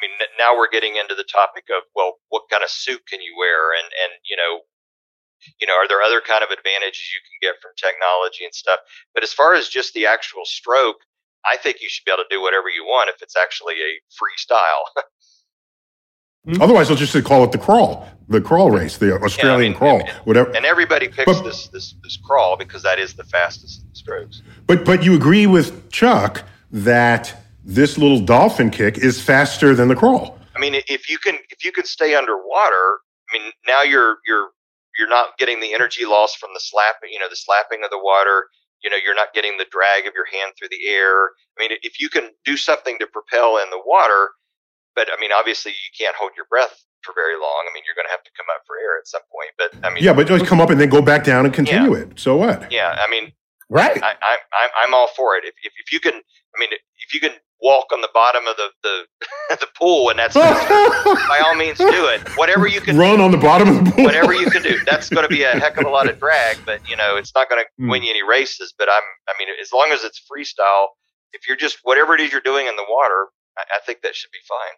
mean, 0.03 0.11
now 0.37 0.55
we're 0.55 0.69
getting 0.69 0.95
into 0.99 1.15
the 1.15 1.23
topic 1.23 1.65
of 1.71 1.83
well, 1.95 2.19
what 2.29 2.43
kind 2.51 2.63
of 2.63 2.69
suit 2.69 3.07
can 3.07 3.21
you 3.21 3.35
wear, 3.39 3.71
and 3.71 3.87
and 3.87 4.11
you 4.27 4.35
know, 4.35 4.61
you 5.59 5.67
know, 5.67 5.73
are 5.73 5.87
there 5.87 6.01
other 6.01 6.21
kind 6.21 6.43
of 6.43 6.51
advantages 6.51 7.07
you 7.07 7.21
can 7.23 7.39
get 7.39 7.61
from 7.61 7.71
technology 7.79 8.43
and 8.43 8.53
stuff? 8.53 8.79
But 9.13 9.23
as 9.23 9.31
far 9.31 9.55
as 9.55 9.67
just 9.69 9.93
the 9.93 10.05
actual 10.05 10.45
stroke, 10.45 10.97
I 11.45 11.57
think 11.57 11.81
you 11.81 11.89
should 11.89 12.05
be 12.05 12.11
able 12.11 12.23
to 12.23 12.29
do 12.29 12.41
whatever 12.41 12.69
you 12.69 12.83
want 12.83 13.09
if 13.09 13.21
it's 13.21 13.35
actually 13.35 13.75
a 13.75 13.91
freestyle. 14.11 14.85
Mm-hmm. 16.47 16.61
Otherwise, 16.61 16.87
they'll 16.87 16.97
just 16.97 17.15
call 17.23 17.43
it 17.43 17.51
the 17.51 17.57
crawl, 17.57 18.07
the 18.27 18.41
crawl 18.41 18.71
race, 18.71 18.97
the 18.97 19.15
Australian 19.15 19.59
yeah, 19.59 19.67
I 19.67 19.69
mean, 19.69 19.77
crawl, 19.77 19.99
and, 19.99 20.09
whatever. 20.25 20.51
And 20.51 20.65
everybody 20.65 21.07
picks 21.07 21.25
but, 21.25 21.43
this, 21.43 21.67
this 21.69 21.95
this 22.03 22.17
crawl 22.17 22.57
because 22.57 22.83
that 22.83 22.99
is 22.99 23.13
the 23.13 23.23
fastest 23.23 23.85
strokes. 23.93 24.41
But 24.67 24.85
but 24.85 25.03
you 25.03 25.15
agree 25.15 25.47
with 25.47 25.89
Chuck 25.89 26.43
that 26.71 27.42
this 27.63 27.97
little 27.97 28.19
dolphin 28.19 28.69
kick 28.69 28.97
is 28.97 29.21
faster 29.21 29.73
than 29.75 29.87
the 29.87 29.95
crawl. 29.95 30.39
I 30.55 30.59
mean, 30.59 30.75
if 30.87 31.09
you 31.09 31.17
can 31.17 31.35
if 31.49 31.63
you 31.63 31.71
can 31.71 31.85
stay 31.85 32.15
underwater, 32.15 32.99
I 33.29 33.37
mean, 33.37 33.51
now 33.67 33.81
you're 33.81 34.17
you're 34.27 34.49
you're 34.97 35.09
not 35.09 35.37
getting 35.37 35.59
the 35.59 35.73
energy 35.73 36.05
loss 36.05 36.35
from 36.35 36.51
the 36.53 36.59
slapping, 36.59 37.09
you 37.11 37.19
know, 37.19 37.29
the 37.29 37.35
slapping 37.35 37.83
of 37.83 37.89
the 37.89 37.99
water. 37.99 38.45
You 38.83 38.89
know, 38.89 38.97
you're 39.03 39.15
not 39.15 39.33
getting 39.33 39.57
the 39.57 39.65
drag 39.71 40.05
of 40.07 40.13
your 40.13 40.25
hand 40.25 40.53
through 40.59 40.67
the 40.69 40.87
air. 40.87 41.31
I 41.57 41.63
mean, 41.63 41.77
if 41.83 42.01
you 42.01 42.09
can 42.09 42.31
do 42.43 42.57
something 42.57 42.99
to 42.99 43.07
propel 43.07 43.57
in 43.57 43.69
the 43.69 43.81
water, 43.85 44.31
but 44.93 45.07
I 45.07 45.19
mean, 45.21 45.31
obviously 45.31 45.71
you 45.71 45.91
can't 45.97 46.15
hold 46.17 46.31
your 46.35 46.45
breath 46.49 46.83
for 47.01 47.13
very 47.15 47.35
long. 47.35 47.63
I 47.69 47.71
mean, 47.73 47.83
you're 47.87 47.95
going 47.95 48.07
to 48.07 48.11
have 48.11 48.23
to 48.23 48.31
come 48.35 48.47
up 48.53 48.61
for 48.67 48.75
air 48.77 48.97
at 48.99 49.07
some 49.07 49.21
point. 49.31 49.51
But 49.57 49.87
I 49.87 49.93
mean, 49.93 50.03
yeah, 50.03 50.13
but 50.13 50.27
just 50.27 50.45
come 50.45 50.59
up 50.59 50.69
and 50.69 50.79
then 50.79 50.89
go 50.89 51.01
back 51.01 51.23
down 51.23 51.45
and 51.45 51.53
continue 51.53 51.95
yeah. 51.95 52.03
it. 52.03 52.19
So 52.19 52.35
what? 52.35 52.71
Yeah, 52.71 52.95
I 52.99 53.09
mean, 53.09 53.31
right. 53.69 54.01
I, 54.03 54.15
I, 54.21 54.37
I'm 54.51 54.69
I'm 54.83 54.93
all 54.93 55.07
for 55.15 55.35
it. 55.35 55.45
If, 55.45 55.55
if 55.63 55.73
if 55.79 55.91
you 55.91 55.99
can, 55.99 56.13
I 56.13 56.59
mean, 56.59 56.69
if 56.71 57.13
you 57.13 57.19
can 57.19 57.31
walk 57.63 57.87
on 57.91 58.01
the 58.01 58.09
bottom 58.13 58.45
of 58.47 58.55
the 58.57 58.69
the, 58.83 59.05
the 59.61 59.67
pool 59.77 60.09
and 60.09 60.19
that's 60.19 60.35
by 60.35 61.41
all 61.43 61.55
means 61.55 61.77
do 61.77 61.85
it. 61.87 62.21
Whatever 62.37 62.67
you 62.67 62.81
can 62.81 62.97
run 62.97 63.17
do, 63.17 63.23
on 63.23 63.31
the 63.31 63.37
bottom 63.37 63.69
of 63.69 63.85
the 63.85 63.91
pool. 63.91 64.03
Whatever 64.03 64.33
you 64.33 64.49
can 64.51 64.61
do. 64.61 64.77
That's 64.85 65.09
going 65.09 65.23
to 65.27 65.33
be 65.33 65.43
a 65.43 65.51
heck 65.51 65.77
of 65.77 65.85
a 65.85 65.89
lot 65.89 66.09
of 66.09 66.19
drag, 66.19 66.57
but 66.65 66.87
you 66.89 66.95
know 66.95 67.15
it's 67.15 67.33
not 67.33 67.49
going 67.49 67.63
to 67.63 67.83
mm. 67.83 67.89
win 67.89 68.03
you 68.03 68.11
any 68.11 68.23
races. 68.23 68.73
But 68.77 68.89
I'm 68.89 69.03
I 69.27 69.33
mean 69.39 69.47
as 69.61 69.71
long 69.71 69.91
as 69.93 70.03
it's 70.03 70.21
freestyle, 70.21 70.87
if 71.31 71.47
you're 71.47 71.57
just 71.57 71.79
whatever 71.83 72.13
it 72.13 72.21
is 72.21 72.31
you're 72.31 72.41
doing 72.41 72.67
in 72.67 72.75
the 72.75 72.85
water, 72.87 73.27
I, 73.57 73.63
I 73.75 73.79
think 73.85 74.01
that 74.01 74.15
should 74.15 74.31
be 74.31 74.43
fine. 74.47 74.77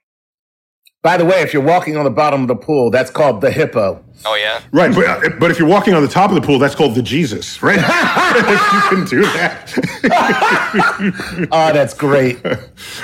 By 1.05 1.17
the 1.17 1.25
way, 1.25 1.41
if 1.41 1.53
you're 1.53 1.61
walking 1.61 1.97
on 1.97 2.03
the 2.03 2.09
bottom 2.09 2.41
of 2.41 2.47
the 2.47 2.55
pool, 2.55 2.89
that's 2.89 3.11
called 3.11 3.39
the 3.39 3.51
hippo. 3.51 4.03
Oh 4.25 4.33
yeah, 4.33 4.63
right. 4.71 4.91
But 4.91 5.05
uh, 5.05 5.29
but 5.39 5.51
if 5.51 5.59
you're 5.59 5.67
walking 5.67 5.93
on 5.93 6.01
the 6.01 6.07
top 6.07 6.31
of 6.31 6.35
the 6.35 6.41
pool, 6.41 6.57
that's 6.57 6.73
called 6.73 6.95
the 6.95 7.03
Jesus, 7.03 7.61
right? 7.61 7.75
you 7.77 8.81
can 8.89 9.05
do 9.05 9.21
that. 9.21 9.71
oh, 11.51 11.71
that's 11.71 11.93
great. 11.93 12.43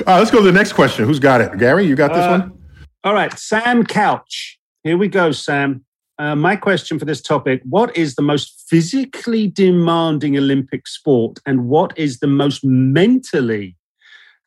Uh, 0.07 0.17
let's 0.17 0.31
go 0.31 0.39
to 0.39 0.43
the 0.43 0.51
next 0.51 0.73
question. 0.73 1.05
Who's 1.05 1.19
got 1.19 1.41
it? 1.41 1.59
Gary, 1.59 1.85
you 1.85 1.95
got 1.95 2.11
this 2.11 2.25
uh, 2.25 2.39
one. 2.39 2.57
All 3.03 3.13
right, 3.13 3.37
Sam 3.37 3.85
Couch. 3.85 4.57
Here 4.83 4.97
we 4.97 5.07
go, 5.07 5.31
Sam. 5.31 5.85
Uh, 6.17 6.35
my 6.35 6.55
question 6.55 6.97
for 6.97 7.05
this 7.05 7.21
topic 7.21 7.61
What 7.69 7.95
is 7.95 8.15
the 8.15 8.23
most 8.23 8.63
physically 8.67 9.47
demanding 9.47 10.37
Olympic 10.37 10.87
sport, 10.87 11.37
and 11.45 11.67
what 11.67 11.95
is 11.99 12.17
the 12.17 12.27
most 12.27 12.65
mentally 12.65 13.75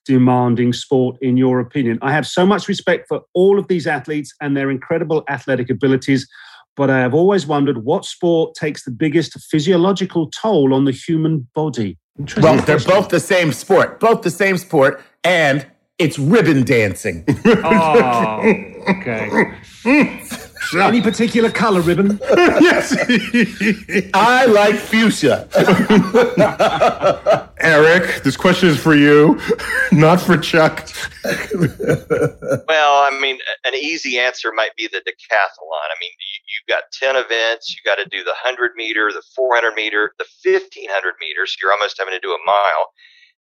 demanding 0.04 0.72
sport, 0.72 1.16
in 1.20 1.36
your 1.36 1.60
opinion? 1.60 1.98
I 2.02 2.12
have 2.12 2.26
so 2.26 2.46
much 2.46 2.68
respect 2.68 3.06
for 3.08 3.22
all 3.34 3.58
of 3.58 3.68
these 3.68 3.86
athletes 3.86 4.32
and 4.40 4.56
their 4.56 4.70
incredible 4.70 5.24
athletic 5.28 5.70
abilities, 5.70 6.28
but 6.76 6.90
I 6.90 7.00
have 7.00 7.14
always 7.14 7.46
wondered 7.46 7.84
what 7.84 8.04
sport 8.04 8.54
takes 8.54 8.84
the 8.84 8.90
biggest 8.90 9.38
physiological 9.50 10.30
toll 10.30 10.74
on 10.74 10.84
the 10.84 10.92
human 10.92 11.48
body. 11.54 11.98
Well, 12.40 12.60
they're 12.62 12.78
both 12.78 13.08
the 13.08 13.20
same 13.20 13.52
sport, 13.52 13.98
both 13.98 14.22
the 14.22 14.30
same 14.30 14.56
sport, 14.56 15.02
and 15.24 15.66
it's 15.98 16.18
ribbon 16.18 16.64
dancing. 16.64 17.24
oh, 17.44 18.40
okay. 18.88 19.52
Any 20.72 21.00
particular 21.00 21.50
color 21.50 21.80
ribbon? 21.80 22.18
yes. 22.60 22.94
I 24.14 24.46
like 24.46 24.76
fuchsia. 24.76 25.48
Eric, 27.58 28.22
this 28.22 28.36
question 28.36 28.68
is 28.68 28.78
for 28.78 28.94
you, 28.94 29.40
not 29.92 30.20
for 30.20 30.36
Chuck. 30.36 30.88
well, 31.24 32.92
I 33.00 33.18
mean, 33.20 33.38
an 33.64 33.74
easy 33.74 34.18
answer 34.18 34.52
might 34.52 34.76
be 34.76 34.86
the 34.86 34.98
decathlon. 34.98 35.86
I 35.88 35.96
mean, 36.00 36.10
you, 36.46 36.74
have 36.74 36.82
got 36.82 36.92
10 36.92 37.16
events. 37.16 37.70
You 37.70 37.78
got 37.84 37.96
to 37.96 38.04
do 38.04 38.24
the 38.24 38.34
100 38.44 38.72
meter, 38.76 39.10
the 39.12 39.22
400 39.34 39.74
meter, 39.74 40.12
the 40.18 40.26
1500 40.42 41.14
meters. 41.20 41.56
You're 41.60 41.72
almost 41.72 41.96
having 41.98 42.12
to 42.12 42.20
do 42.20 42.32
a 42.32 42.38
mile. 42.44 42.92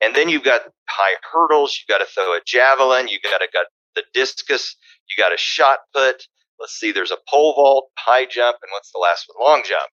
And 0.01 0.15
then 0.15 0.29
you've 0.29 0.43
got 0.43 0.61
high 0.89 1.15
hurdles. 1.31 1.79
you've 1.79 1.97
got 1.97 2.05
to 2.05 2.11
throw 2.11 2.33
a 2.33 2.39
javelin. 2.45 3.07
you've 3.07 3.23
got 3.23 3.39
to 3.39 3.47
got 3.53 3.67
the 3.95 4.03
discus. 4.13 4.75
You 5.09 5.21
got 5.21 5.33
a 5.33 5.37
shot 5.37 5.79
put 5.93 6.27
Let's 6.59 6.73
see, 6.73 6.91
there's 6.91 7.11
a 7.11 7.17
pole 7.29 7.53
vault, 7.55 7.89
high 7.97 8.25
jump, 8.25 8.57
and 8.61 8.69
what's 8.71 8.91
the 8.91 8.99
last 8.99 9.25
one? 9.27 9.49
Long 9.49 9.63
jump. 9.65 9.89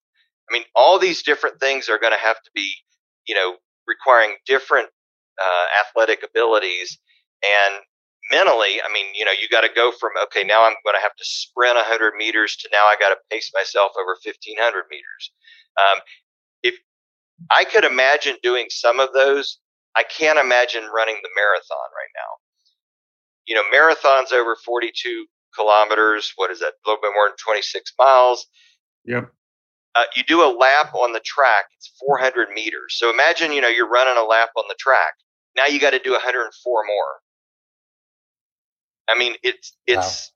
I 0.50 0.52
mean, 0.52 0.64
all 0.74 0.98
these 0.98 1.22
different 1.22 1.60
things 1.60 1.88
are 1.88 1.98
going 1.98 2.12
to 2.12 2.18
have 2.18 2.36
to 2.36 2.50
be, 2.54 2.74
you 3.26 3.34
know, 3.34 3.56
requiring 3.86 4.36
different 4.46 4.88
uh, 5.40 5.80
athletic 5.80 6.22
abilities. 6.24 6.98
And 7.42 7.74
mentally, 8.30 8.80
I 8.82 8.92
mean, 8.92 9.06
you 9.14 9.24
know, 9.24 9.32
you 9.32 9.48
got 9.48 9.62
to 9.62 9.70
go 9.74 9.92
from, 9.92 10.10
okay, 10.24 10.44
now 10.44 10.64
I'm 10.64 10.74
going 10.84 10.96
to 10.96 11.02
have 11.02 11.16
to 11.16 11.24
sprint 11.24 11.76
100 11.76 12.14
meters 12.16 12.56
to 12.56 12.68
now 12.72 12.86
I 12.86 12.96
got 12.98 13.10
to 13.10 13.16
pace 13.30 13.50
myself 13.54 13.92
over 13.98 14.16
1500 14.22 14.84
meters. 14.90 15.32
Um, 15.80 15.98
if 16.62 16.74
I 17.50 17.64
could 17.64 17.84
imagine 17.84 18.36
doing 18.42 18.66
some 18.70 19.00
of 19.00 19.12
those, 19.12 19.58
I 19.96 20.04
can't 20.04 20.38
imagine 20.38 20.84
running 20.94 21.18
the 21.22 21.30
marathon 21.36 21.88
right 21.94 22.12
now. 22.14 22.30
You 23.46 23.54
know, 23.56 23.64
marathons 23.74 24.32
over 24.32 24.56
42 24.64 25.26
kilometers. 25.56 26.32
What 26.36 26.50
is 26.50 26.60
that? 26.60 26.72
A 26.84 26.88
little 26.88 27.00
bit 27.02 27.12
more 27.14 27.28
than 27.28 27.36
26 27.36 27.92
miles. 27.98 28.46
Yep. 29.04 29.32
Uh, 29.94 30.04
you 30.14 30.22
do 30.22 30.42
a 30.42 30.50
lap 30.56 30.94
on 30.94 31.12
the 31.12 31.20
track. 31.20 31.64
It's 31.76 31.92
400 32.06 32.50
meters. 32.54 32.96
So 32.96 33.10
imagine, 33.10 33.52
you 33.52 33.60
know, 33.60 33.68
you're 33.68 33.88
running 33.88 34.16
a 34.16 34.24
lap 34.24 34.50
on 34.56 34.64
the 34.68 34.76
track. 34.78 35.14
Now 35.56 35.66
you 35.66 35.80
got 35.80 35.90
to 35.90 35.98
do 35.98 36.12
104 36.12 36.84
more. 36.86 37.04
I 39.08 39.18
mean, 39.18 39.34
it's 39.42 39.76
it's 39.86 40.32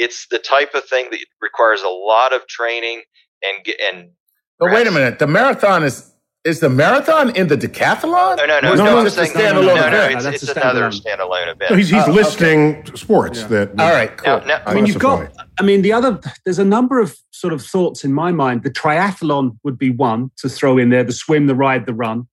wow. 0.00 0.06
it's 0.06 0.26
the 0.28 0.38
type 0.38 0.74
of 0.74 0.84
thing 0.86 1.08
that 1.10 1.18
requires 1.42 1.82
a 1.82 1.88
lot 1.88 2.32
of 2.32 2.46
training 2.46 3.02
and 3.42 3.66
and. 3.92 4.10
But 4.58 4.72
wait 4.72 4.86
a 4.86 4.90
minute, 4.90 5.18
the 5.18 5.26
marathon 5.26 5.82
is 5.82 6.13
is 6.44 6.60
the 6.60 6.68
marathon 6.68 7.34
in 7.34 7.48
the 7.48 7.56
decathlon? 7.56 8.36
No, 8.36 8.44
no, 8.44 8.60
no. 8.60 8.74
No, 8.74 8.84
no, 8.84 9.06
it's 9.06 9.16
a 9.16 9.24
standalone 9.24 9.64
no, 9.64 9.74
no, 9.74 9.90
no, 9.90 10.28
it's, 10.28 10.42
it's 10.42 10.52
another 10.52 10.90
standalone 10.90 11.50
event. 11.50 11.70
No, 11.70 11.76
he's 11.76 11.88
he's 11.88 12.06
oh, 12.06 12.12
listing 12.12 12.76
okay. 12.76 12.96
sports 12.96 13.40
yeah. 13.40 13.46
that, 13.48 13.80
All 13.80 13.92
right, 13.92 14.14
cool. 14.18 14.40
Now, 14.40 14.44
now, 14.44 14.62
I 14.66 14.74
mean, 14.74 14.86
you've 14.86 14.98
got. 14.98 15.32
I 15.58 15.62
mean, 15.62 15.82
the 15.82 15.92
other. 15.92 16.20
There's 16.44 16.58
a 16.58 16.64
number 16.64 17.00
of 17.00 17.16
sort 17.30 17.54
of 17.54 17.64
thoughts 17.64 18.04
in 18.04 18.12
my 18.12 18.30
mind. 18.30 18.62
The 18.62 18.70
triathlon 18.70 19.58
would 19.64 19.78
be 19.78 19.90
one 19.90 20.30
to 20.36 20.48
throw 20.50 20.76
in 20.76 20.90
there: 20.90 21.02
the 21.02 21.12
swim, 21.12 21.46
the 21.46 21.54
ride, 21.54 21.86
the 21.86 21.94
run. 21.94 22.28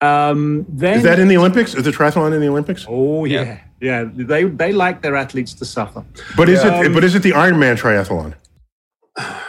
Um, 0.00 0.66
then 0.68 0.96
is 0.96 1.02
that 1.04 1.20
in 1.20 1.28
the 1.28 1.36
Olympics? 1.36 1.74
Is 1.74 1.84
the 1.84 1.92
triathlon 1.92 2.34
in 2.34 2.40
the 2.40 2.48
Olympics? 2.48 2.84
Oh 2.88 3.26
yeah, 3.26 3.60
yeah. 3.80 4.02
yeah. 4.02 4.24
They 4.24 4.44
they 4.44 4.72
like 4.72 5.02
their 5.02 5.14
athletes 5.14 5.54
to 5.54 5.64
suffer. 5.64 6.04
But 6.36 6.48
is 6.48 6.64
um, 6.64 6.86
it? 6.86 6.92
But 6.92 7.04
is 7.04 7.14
it 7.14 7.22
the 7.22 7.32
Ironman 7.32 7.78
triathlon? 7.78 8.34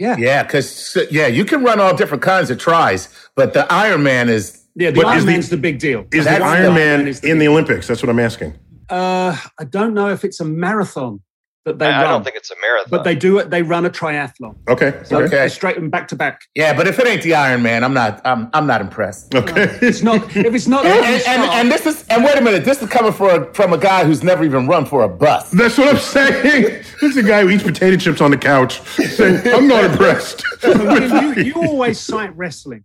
Yeah. 0.00 0.16
Yeah, 0.18 0.42
because 0.42 0.96
yeah, 1.10 1.26
you 1.26 1.44
can 1.44 1.62
run 1.62 1.78
all 1.78 1.94
different 1.94 2.22
kinds 2.22 2.50
of 2.50 2.56
tries, 2.56 3.10
but 3.36 3.52
the 3.52 3.66
Ironman 3.70 4.28
is 4.28 4.64
yeah, 4.74 4.90
the 4.90 5.00
Ironman's 5.00 5.50
the, 5.50 5.56
the, 5.56 5.62
big 5.62 5.78
deal. 5.78 6.06
Is 6.10 6.24
the 6.24 6.30
Ironman 6.30 7.20
the 7.20 7.30
in 7.30 7.38
the 7.38 7.46
Olympics? 7.46 7.86
That's 7.86 8.02
what 8.02 8.08
I'm 8.08 8.18
asking. 8.18 8.58
Uh, 8.88 9.36
I 9.58 9.64
don't 9.64 9.92
know 9.92 10.08
if 10.08 10.24
it's 10.24 10.40
a 10.40 10.44
marathon 10.44 11.20
that 11.64 11.78
they 11.78 11.86
I, 11.86 12.02
run. 12.02 12.06
I 12.06 12.08
don't 12.08 12.24
think 12.24 12.36
it's 12.36 12.50
a 12.50 12.54
marathon, 12.60 12.90
but 12.90 13.04
they 13.04 13.14
do 13.14 13.38
it. 13.38 13.50
They 13.50 13.62
run 13.62 13.84
a 13.84 13.90
triathlon. 13.90 14.56
Okay, 14.68 14.98
so 15.04 15.20
okay, 15.22 15.48
straight 15.48 15.76
and 15.76 15.90
back 15.90 16.08
to 16.08 16.16
back. 16.16 16.42
Yeah, 16.54 16.74
but 16.74 16.86
if 16.86 16.98
it 16.98 17.06
ain't 17.06 17.22
the 17.22 17.34
Iron 17.34 17.62
Man, 17.62 17.84
I'm 17.84 17.92
not. 17.92 18.20
I'm 18.24 18.48
I'm 18.54 18.66
not 18.66 18.80
impressed. 18.80 19.34
Okay, 19.34 19.66
no, 19.66 19.78
it's 19.82 20.02
not. 20.02 20.36
If 20.36 20.54
it's 20.54 20.66
not, 20.66 20.86
and, 20.86 21.04
and, 21.04 21.22
and, 21.26 21.42
and, 21.52 21.70
this 21.70 21.84
is. 21.84 22.06
And 22.08 22.24
wait 22.24 22.38
a 22.38 22.40
minute, 22.40 22.64
this 22.64 22.80
is 22.80 22.88
coming 22.88 23.12
for 23.12 23.52
from 23.52 23.72
a 23.72 23.78
guy 23.78 24.04
who's 24.04 24.22
never 24.22 24.44
even 24.44 24.66
run 24.66 24.86
for 24.86 25.02
a 25.02 25.08
bus. 25.08 25.50
That's 25.50 25.76
what 25.76 25.88
I'm 25.88 25.98
saying. 25.98 26.62
this 27.00 27.02
is 27.02 27.16
a 27.18 27.22
guy 27.22 27.42
who 27.42 27.50
eats 27.50 27.62
potato 27.62 27.96
chips 27.96 28.20
on 28.20 28.30
the 28.30 28.38
couch, 28.38 28.80
saying, 28.80 29.46
"I'm 29.54 29.68
not 29.68 29.84
impressed." 29.84 30.44
you, 30.62 31.34
you 31.34 31.54
always 31.54 32.00
cite 32.00 32.34
wrestling 32.36 32.84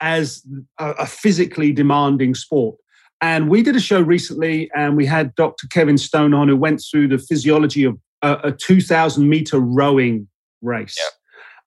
as 0.00 0.46
a, 0.78 0.90
a 0.92 1.06
physically 1.06 1.72
demanding 1.72 2.34
sport. 2.34 2.76
And 3.20 3.48
we 3.48 3.62
did 3.62 3.74
a 3.74 3.80
show 3.80 4.00
recently, 4.00 4.70
and 4.76 4.96
we 4.96 5.04
had 5.04 5.34
Dr. 5.34 5.66
Kevin 5.68 5.98
Stone 5.98 6.34
on, 6.34 6.48
who 6.48 6.56
went 6.56 6.82
through 6.88 7.08
the 7.08 7.18
physiology 7.18 7.84
of 7.84 7.98
a, 8.22 8.38
a 8.44 8.52
2,000 8.52 9.28
meter 9.28 9.58
rowing 9.58 10.28
race 10.62 10.98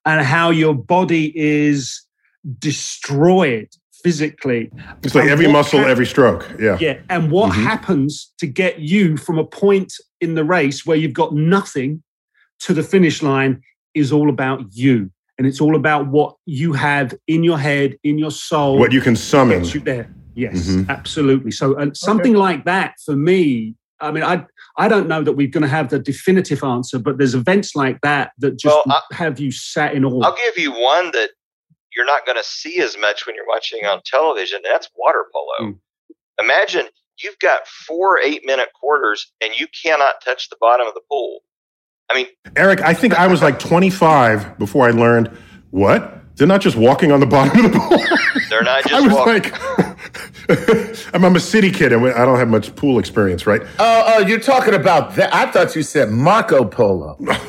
and 0.05 0.25
how 0.25 0.49
your 0.49 0.73
body 0.73 1.31
is 1.37 2.05
destroyed 2.59 3.69
physically. 4.03 4.71
It's 5.03 5.13
like 5.13 5.29
every 5.29 5.47
muscle, 5.47 5.79
ha- 5.79 5.87
every 5.87 6.05
stroke. 6.05 6.49
Yeah. 6.59 6.77
Yeah. 6.79 6.99
And 7.09 7.31
what 7.31 7.51
mm-hmm. 7.51 7.63
happens 7.63 8.33
to 8.39 8.47
get 8.47 8.79
you 8.79 9.17
from 9.17 9.37
a 9.37 9.45
point 9.45 9.93
in 10.19 10.35
the 10.35 10.43
race 10.43 10.85
where 10.85 10.97
you've 10.97 11.13
got 11.13 11.33
nothing 11.33 12.01
to 12.61 12.73
the 12.73 12.83
finish 12.83 13.21
line 13.21 13.61
is 13.93 14.11
all 14.11 14.29
about 14.29 14.63
you. 14.71 15.11
And 15.37 15.47
it's 15.47 15.61
all 15.61 15.75
about 15.75 16.07
what 16.07 16.35
you 16.45 16.73
have 16.73 17.15
in 17.27 17.43
your 17.43 17.57
head, 17.57 17.97
in 18.03 18.17
your 18.17 18.31
soul. 18.31 18.77
What 18.77 18.91
you 18.91 19.01
can 19.01 19.15
summon. 19.15 19.63
You 19.65 19.79
there. 19.79 20.13
Yes, 20.34 20.67
mm-hmm. 20.67 20.89
absolutely. 20.89 21.52
So 21.52 21.78
uh, 21.78 21.94
something 21.94 22.34
okay. 22.34 22.41
like 22.41 22.65
that 22.65 22.96
for 23.06 23.15
me, 23.15 23.76
I 24.00 24.12
mean, 24.12 24.24
I 24.24 24.46
I 24.78 24.88
don't 24.88 25.08
know 25.08 25.24
that 25.24 25.34
we're 25.34 25.48
going 25.48 25.63
to 25.63 25.70
have 25.70 25.89
the 25.89 26.00
definitive 26.00 26.63
answer, 26.63 27.00
but 27.00 27.17
there's 27.17 27.36
events 27.36 27.76
like 27.76 28.00
that 28.02 28.32
that 28.39 28.58
just 28.58 28.76
well, 28.86 29.04
have 29.12 29.39
you 29.39 29.52
sat 29.52 29.94
in 29.94 30.06
awe. 30.06 30.22
I'll 30.24 30.36
give 30.36 30.58
you 30.58 30.72
one 30.72 31.12
that 31.12 31.32
you're 31.96 32.06
not 32.06 32.26
going 32.26 32.38
to 32.38 32.44
see 32.44 32.80
as 32.80 32.98
much 32.98 33.28
when 33.28 33.36
you're 33.36 33.48
watching 33.48 33.86
on 33.86 34.02
television. 34.06 34.62
that's 34.63 34.89
water 34.96 35.26
polo. 35.34 35.72
Mm. 35.72 35.80
Imagine 36.39 36.86
you've 37.22 37.38
got 37.39 37.67
four 37.67 38.20
eight 38.20 38.46
minute 38.46 38.70
quarters 38.80 39.32
and 39.41 39.52
you 39.60 39.67
cannot 39.84 40.15
touch 40.24 40.50
the 40.50 40.58
bottom 40.60 40.88
of 40.88 40.94
the 40.94 41.02
pool. 41.10 41.39
I 42.10 42.15
mean, 42.15 42.28
Eric, 42.56 42.82
I 42.82 42.94
think 42.94 43.17
I 43.17 43.28
was 43.28 43.41
like 43.41 43.60
25 43.60 44.58
before 44.58 44.88
I 44.88 44.91
learned 44.91 45.30
what 45.70 46.22
they're 46.36 46.48
not 46.48 46.62
just 46.62 46.76
walking 46.76 47.12
on 47.12 47.20
the 47.20 47.26
bottom 47.26 47.65
of 47.65 47.72
the 47.72 47.78
pool. 47.78 48.00
They're 48.50 48.63
not 48.63 48.84
just. 48.88 48.94
I 48.94 49.02
was 49.02 49.13
walking. 49.13 49.52
like, 49.52 49.90
I'm, 51.13 51.26
I'm, 51.26 51.36
a 51.36 51.39
city 51.39 51.71
kid 51.71 51.93
and 51.93 52.06
I 52.08 52.26
don't 52.26 52.38
have 52.38 52.50
much 52.50 52.76
pool 52.76 53.00
experience, 53.00 53.47
right? 53.47 53.62
Oh, 53.80 54.04
oh, 54.08 54.19
you're 54.19 54.39
talking 54.39 54.74
about 54.74 55.15
that. 55.15 55.34
I 55.34 55.50
thought 55.50 55.76
you 55.76 55.84
said 55.84 56.10
Marco 56.10 56.65
Polo. 56.65 57.17
no, 57.19 57.39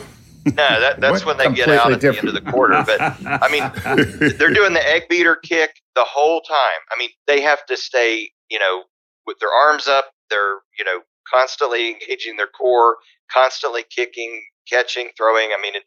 that, 0.44 1.00
that's 1.00 1.24
what? 1.24 1.26
when 1.26 1.36
they 1.38 1.44
Completely 1.44 1.74
get 1.74 1.84
out 1.84 1.92
at 1.92 2.00
different. 2.00 2.22
the 2.22 2.28
end 2.28 2.38
of 2.38 2.44
the 2.44 2.50
quarter. 2.50 2.82
But 2.86 3.00
I 3.00 3.48
mean, 3.50 4.36
they're 4.38 4.52
doing 4.52 4.72
the 4.72 4.86
egg 4.86 5.04
beater 5.08 5.36
kick 5.36 5.70
the 5.94 6.04
whole 6.04 6.40
time. 6.40 6.80
I 6.90 6.98
mean, 6.98 7.10
they 7.26 7.40
have 7.40 7.64
to 7.66 7.76
stay, 7.76 8.30
you 8.50 8.58
know, 8.58 8.84
with 9.26 9.38
their 9.38 9.52
arms 9.52 9.86
up. 9.86 10.06
They're, 10.30 10.58
you 10.78 10.84
know, 10.84 11.00
constantly 11.32 11.90
engaging 11.90 12.36
their 12.36 12.48
core, 12.48 12.96
constantly 13.30 13.84
kicking, 13.88 14.42
catching, 14.68 15.10
throwing. 15.16 15.50
I 15.56 15.60
mean, 15.62 15.76
it, 15.76 15.82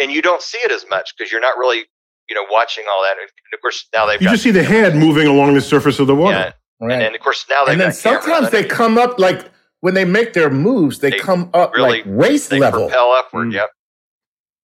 and 0.00 0.12
you 0.12 0.22
don't 0.22 0.42
see 0.42 0.58
it 0.58 0.70
as 0.70 0.84
much 0.88 1.14
because 1.16 1.32
you're 1.32 1.40
not 1.40 1.56
really 1.56 1.84
you 2.30 2.36
know, 2.36 2.46
watching 2.50 2.84
all 2.90 3.02
that. 3.02 3.16
And 3.18 3.28
of 3.52 3.60
course, 3.60 3.86
now 3.92 4.06
they've 4.06 4.22
you 4.22 4.30
just 4.30 4.42
see 4.42 4.52
the 4.52 4.62
head 4.62 4.94
moving 4.94 5.26
along 5.26 5.54
the 5.54 5.60
surface 5.60 5.98
of 5.98 6.06
the 6.06 6.14
water. 6.14 6.38
Yeah. 6.38 6.52
Right. 6.80 6.92
And, 6.94 7.02
then, 7.02 7.14
of 7.14 7.20
course, 7.20 7.44
now 7.50 7.66
they 7.66 7.72
and 7.72 7.80
then 7.80 7.92
sometimes 7.92 8.50
they 8.50 8.64
come 8.64 8.96
up 8.96 9.18
like 9.18 9.50
when 9.80 9.92
they 9.92 10.06
make 10.06 10.32
their 10.32 10.48
moves, 10.48 11.00
they, 11.00 11.10
they 11.10 11.18
come 11.18 11.50
up 11.52 11.74
really, 11.74 12.02
like 12.02 12.04
waist 12.06 12.48
they 12.48 12.58
level. 12.58 12.86
Propel 12.86 13.12
upward. 13.12 13.48
Mm. 13.48 13.54
Yep. 13.54 13.70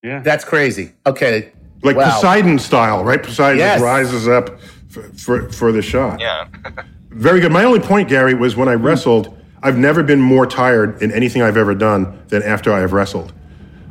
Yeah. 0.02 0.20
That's 0.20 0.44
crazy. 0.44 0.92
Okay. 1.04 1.52
Like 1.82 1.96
wow. 1.96 2.14
Poseidon 2.14 2.58
style, 2.58 3.04
right? 3.04 3.22
Poseidon 3.22 3.58
yes. 3.58 3.80
rises 3.80 4.28
up 4.28 4.58
for, 4.88 5.02
for, 5.14 5.50
for 5.50 5.72
the 5.72 5.82
shot. 5.82 6.20
Yeah. 6.20 6.48
Very 7.10 7.40
good. 7.40 7.52
My 7.52 7.64
only 7.64 7.80
point, 7.80 8.08
Gary, 8.08 8.34
was 8.34 8.56
when 8.56 8.68
I 8.68 8.76
mm. 8.76 8.84
wrestled, 8.84 9.36
I've 9.62 9.76
never 9.76 10.02
been 10.02 10.20
more 10.20 10.46
tired 10.46 11.02
in 11.02 11.10
anything 11.12 11.42
I've 11.42 11.56
ever 11.56 11.74
done 11.74 12.22
than 12.28 12.42
after 12.42 12.72
I 12.72 12.80
have 12.80 12.92
wrestled. 12.92 13.32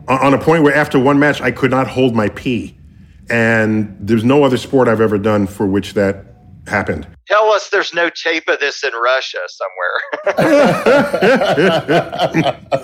On 0.08 0.34
a 0.34 0.38
point 0.38 0.64
where 0.64 0.74
after 0.74 1.00
one 1.00 1.18
match, 1.20 1.42
I 1.42 1.52
could 1.52 1.72
not 1.72 1.88
hold 1.88 2.16
my 2.16 2.30
pee. 2.30 2.78
And 3.30 3.96
there's 4.00 4.24
no 4.24 4.44
other 4.44 4.58
sport 4.58 4.88
I've 4.88 5.02
ever 5.02 5.18
done 5.18 5.48
for 5.48 5.66
which 5.66 5.94
that 5.96 6.26
happened. 6.68 7.08
Tell 7.28 7.52
us 7.52 7.70
there's 7.70 7.94
no 7.94 8.10
tape 8.10 8.48
of 8.48 8.60
this 8.60 8.84
in 8.84 8.92
Russia 8.94 9.40
somewhere. 9.48 10.36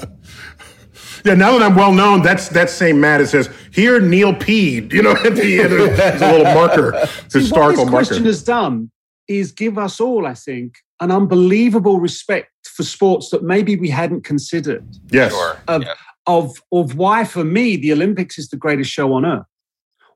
yeah, 1.25 1.35
now 1.35 1.57
that 1.57 1.61
I'm 1.63 1.75
well 1.75 1.91
known, 1.91 2.21
that's 2.21 2.49
that 2.49 2.69
same 2.69 2.99
mat. 2.99 3.21
It 3.21 3.27
says 3.27 3.49
here 3.71 3.99
Neil 3.99 4.33
peed. 4.33 4.91
You 4.93 5.03
know, 5.03 5.11
at 5.25 5.35
the 5.35 5.59
end, 5.61 5.71
there's 5.71 6.21
a 6.21 6.31
little 6.31 6.53
marker, 6.53 7.07
See, 7.29 7.39
historical 7.39 7.85
what 7.85 7.85
this 7.85 7.91
marker. 7.91 8.05
question 8.07 8.25
has 8.25 8.43
done 8.43 8.91
is 9.27 9.51
give 9.51 9.77
us 9.77 9.99
all, 9.99 10.25
I 10.25 10.33
think, 10.33 10.75
an 10.99 11.11
unbelievable 11.11 11.99
respect 11.99 12.49
for 12.65 12.83
sports 12.83 13.29
that 13.29 13.43
maybe 13.43 13.75
we 13.75 13.89
hadn't 13.89 14.23
considered. 14.23 14.85
Yes. 15.11 15.31
Sure. 15.31 15.57
Of, 15.67 15.83
Yeah. 15.83 15.93
of, 16.27 16.55
of 16.71 16.95
why, 16.95 17.23
for 17.25 17.43
me, 17.43 17.75
the 17.77 17.91
Olympics 17.93 18.37
is 18.37 18.49
the 18.49 18.57
greatest 18.57 18.91
show 18.91 19.13
on 19.13 19.25
earth. 19.25 19.45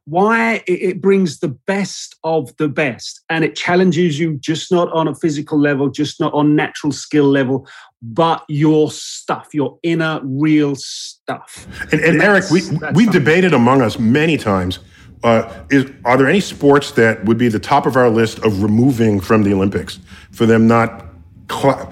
Why 0.06 0.64
it, 0.68 1.02
brings 1.02 1.40
the 1.40 1.48
best 1.48 2.16
of 2.24 2.56
the 2.58 2.68
best 2.68 3.22
and 3.30 3.44
it 3.44 3.56
challenges 3.56 4.20
you 4.20 4.38
just 4.38 4.72
not 4.72 4.92
on 4.92 5.08
a 5.08 5.16
physical 5.16 5.60
level, 5.60 5.90
just 5.90 6.20
not 6.20 6.32
on 6.34 6.56
natural 6.56 6.92
skill 6.92 7.26
level, 7.26 7.68
but 8.02 8.44
your 8.48 8.92
stuff, 8.92 9.50
your 9.52 9.80
inner 9.82 10.20
real 10.24 10.76
stuff. 10.76 11.68
And, 11.92 12.02
and 12.02 12.22
Eric, 12.22 12.46
we 12.52 12.62
we've 12.94 13.12
debated 13.12 13.54
among 13.54 13.82
us 13.82 13.98
many 13.98 14.38
times. 14.38 14.80
Uh, 15.24 15.66
is 15.72 15.92
are 16.04 16.18
there 16.18 16.28
any 16.28 16.40
sports 16.40 16.92
that 16.92 17.26
would 17.26 17.38
be 17.38 17.48
the 17.48 17.60
top 17.60 17.88
of 17.88 17.96
our 17.96 18.10
list 18.10 18.38
of 18.40 18.62
removing 18.62 19.20
from 19.20 19.42
the 19.42 19.52
Olympics 19.52 20.00
for 20.32 20.46
them 20.46 20.68
not 20.68 21.08
uh, 21.50 21.86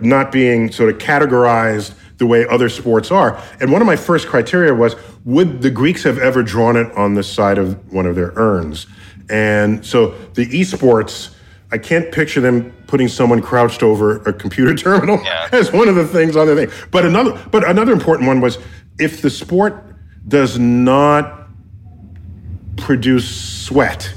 not 0.00 0.30
being 0.30 0.70
sort 0.70 0.90
of 0.90 0.98
categorized 0.98 1.92
the 2.22 2.26
way 2.26 2.46
other 2.46 2.68
sports 2.68 3.10
are? 3.10 3.42
And 3.60 3.72
one 3.72 3.82
of 3.82 3.86
my 3.86 3.96
first 3.96 4.28
criteria 4.28 4.72
was 4.72 4.94
would 5.24 5.60
the 5.60 5.70
Greeks 5.70 6.04
have 6.04 6.18
ever 6.18 6.42
drawn 6.44 6.76
it 6.76 6.90
on 6.92 7.14
the 7.14 7.22
side 7.24 7.58
of 7.58 7.92
one 7.92 8.06
of 8.06 8.14
their 8.14 8.32
urns? 8.36 8.86
And 9.28 9.84
so 9.84 10.10
the 10.34 10.46
esports. 10.46 11.34
I 11.74 11.78
can't 11.78 12.12
picture 12.12 12.40
them 12.42 12.70
putting 12.86 13.08
someone 13.08 13.40
crouched 13.40 13.82
over 13.82 14.18
a 14.24 14.32
computer 14.32 14.74
terminal 14.84 15.18
Yeah. 15.24 15.48
as 15.52 15.72
one 15.72 15.88
of 15.88 15.94
the 15.94 16.06
things 16.06 16.36
on 16.36 16.46
their 16.46 16.54
thing. 16.54 16.70
But 16.90 17.04
another, 17.06 17.32
but 17.50 17.66
another 17.68 17.92
important 17.92 18.28
one 18.28 18.40
was 18.40 18.58
if 18.98 19.22
the 19.22 19.30
sport 19.30 19.82
does 20.28 20.58
not 20.58 21.48
produce 22.76 23.26
sweat, 23.64 24.12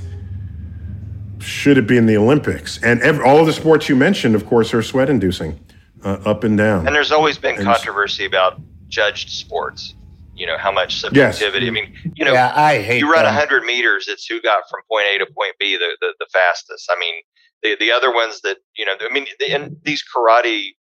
should 1.39 1.77
it 1.77 1.87
be 1.87 1.95
in 1.95 2.05
the 2.07 2.17
Olympics? 2.17 2.77
And 2.83 3.01
all 3.21 3.39
of 3.39 3.45
the 3.45 3.53
sports 3.53 3.87
you 3.87 3.95
mentioned, 3.95 4.35
of 4.35 4.45
course, 4.45 4.73
are 4.73 4.83
sweat-inducing, 4.83 5.57
uh, 6.05 6.19
up 6.25 6.43
and 6.43 6.57
down. 6.57 6.85
And 6.87 6.95
there's 6.95 7.11
always 7.11 7.37
been 7.37 7.55
And- 7.55 7.65
controversy 7.65 8.25
about 8.25 8.61
judged 8.87 9.29
sports. 9.29 9.95
You 10.35 10.45
know 10.45 10.57
how 10.57 10.71
much 10.71 10.93
Yes. 10.95 11.01
subjectivity. 11.39 11.67
I 11.67 11.71
mean, 11.71 11.95
you 12.15 12.25
know, 12.25 12.33
yeah, 12.33 12.51
I 12.53 12.81
hate 12.81 12.99
you 12.99 13.09
run 13.11 13.23
them. 13.23 13.33
100 13.33 13.63
meters, 13.63 14.07
it's 14.09 14.25
who 14.27 14.41
got 14.41 14.63
from 14.69 14.81
point 14.91 15.07
A 15.07 15.17
to 15.19 15.25
point 15.25 15.55
B 15.59 15.77
the, 15.77 15.95
the, 16.01 16.13
the 16.19 16.27
fastest. 16.31 16.89
I 16.91 16.99
mean, 16.99 17.15
the, 17.63 17.77
the 17.79 17.91
other 17.93 18.13
ones 18.13 18.41
that, 18.41 18.57
you 18.75 18.83
know, 18.85 18.93
I 18.99 19.11
mean, 19.13 19.27
the, 19.39 19.51
and 19.53 19.77
these 19.83 20.03
karate, 20.03 20.75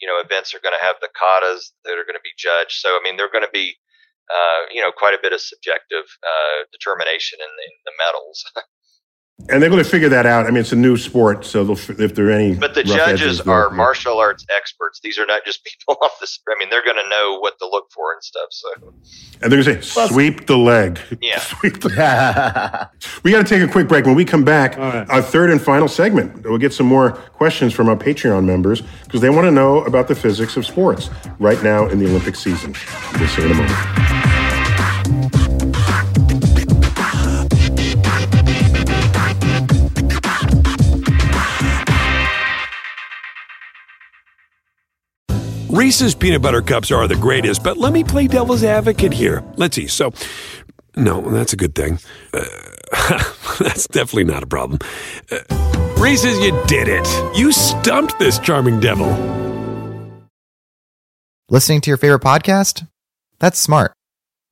you 0.00 0.08
know, 0.08 0.18
events 0.24 0.54
are 0.54 0.58
going 0.60 0.74
to 0.78 0.82
have 0.84 0.96
the 1.02 1.08
katas 1.12 1.72
that 1.84 1.92
are 2.00 2.04
going 2.08 2.16
to 2.16 2.24
be 2.24 2.32
judged. 2.38 2.80
So, 2.80 2.96
I 2.96 3.00
mean, 3.04 3.18
they're 3.18 3.30
going 3.30 3.44
to 3.44 3.52
be, 3.52 3.76
uh, 4.32 4.72
you 4.72 4.80
know, 4.80 4.90
quite 4.90 5.12
a 5.12 5.18
bit 5.20 5.34
of 5.34 5.40
subjective 5.42 6.04
uh, 6.24 6.64
determination 6.72 7.40
in 7.40 7.50
the, 7.60 7.64
in 7.68 7.76
the 7.84 7.92
medals. 8.00 8.40
And 9.48 9.60
they're 9.60 9.68
going 9.68 9.82
to 9.82 9.88
figure 9.88 10.08
that 10.08 10.26
out. 10.26 10.46
I 10.46 10.50
mean, 10.50 10.58
it's 10.60 10.72
a 10.72 10.76
new 10.76 10.96
sport, 10.96 11.44
so 11.44 11.64
they'll, 11.64 12.00
if 12.00 12.14
there 12.14 12.28
are 12.28 12.30
any, 12.30 12.54
But 12.54 12.74
the 12.74 12.84
judges 12.84 13.20
edges, 13.20 13.38
they'll- 13.38 13.52
are 13.52 13.68
martial 13.70 14.18
arts 14.18 14.46
experts. 14.56 15.00
These 15.02 15.18
are 15.18 15.26
not 15.26 15.44
just 15.44 15.64
people 15.64 15.96
off 16.02 16.18
the. 16.20 16.28
I 16.48 16.54
mean, 16.58 16.70
they're 16.70 16.84
going 16.84 17.02
to 17.02 17.08
know 17.10 17.38
what 17.40 17.58
to 17.58 17.66
look 17.66 17.90
for 17.92 18.12
and 18.12 18.22
stuff. 18.22 18.46
So, 18.50 18.68
and 19.42 19.52
they're 19.52 19.62
going 19.62 19.76
to 19.76 19.82
say, 19.82 20.06
"Sweep 20.08 20.46
the 20.46 20.56
leg." 20.56 21.00
Yeah. 21.20 21.40
Sweep 21.40 21.80
the 21.80 22.88
We 23.24 23.32
got 23.32 23.44
to 23.46 23.48
take 23.58 23.68
a 23.68 23.70
quick 23.70 23.88
break. 23.88 24.06
When 24.06 24.14
we 24.14 24.24
come 24.24 24.44
back, 24.44 24.78
right. 24.78 25.08
our 25.10 25.20
third 25.20 25.50
and 25.50 25.60
final 25.60 25.88
segment, 25.88 26.44
we'll 26.44 26.56
get 26.56 26.72
some 26.72 26.86
more 26.86 27.12
questions 27.12 27.74
from 27.74 27.88
our 27.88 27.96
Patreon 27.96 28.44
members 28.44 28.82
because 29.02 29.20
they 29.20 29.30
want 29.30 29.46
to 29.46 29.50
know 29.52 29.84
about 29.84 30.06
the 30.08 30.14
physics 30.14 30.56
of 30.56 30.64
sports 30.64 31.10
right 31.38 31.60
now 31.62 31.88
in 31.88 31.98
the 31.98 32.06
Olympic 32.06 32.36
season. 32.36 32.74
We'll 33.18 33.28
see 33.28 33.42
you 33.42 33.48
in 33.48 33.52
a 33.52 33.54
moment. 33.56 34.33
Reese's 45.74 46.14
peanut 46.14 46.40
butter 46.40 46.62
cups 46.62 46.92
are 46.92 47.08
the 47.08 47.16
greatest, 47.16 47.64
but 47.64 47.76
let 47.76 47.92
me 47.92 48.04
play 48.04 48.28
devil's 48.28 48.62
advocate 48.62 49.12
here. 49.12 49.42
Let's 49.56 49.74
see. 49.74 49.88
So, 49.88 50.12
no, 50.94 51.20
that's 51.20 51.52
a 51.52 51.56
good 51.56 51.74
thing. 51.74 51.98
Uh, 52.32 52.44
that's 53.58 53.88
definitely 53.88 54.22
not 54.22 54.44
a 54.44 54.46
problem. 54.46 54.78
Uh, 55.32 55.40
Reese's, 55.98 56.38
you 56.38 56.52
did 56.68 56.86
it. 56.86 57.36
You 57.36 57.50
stumped 57.50 58.20
this 58.20 58.38
charming 58.38 58.78
devil. 58.78 59.08
Listening 61.48 61.80
to 61.80 61.90
your 61.90 61.96
favorite 61.96 62.22
podcast? 62.22 62.86
That's 63.40 63.58
smart. 63.58 63.94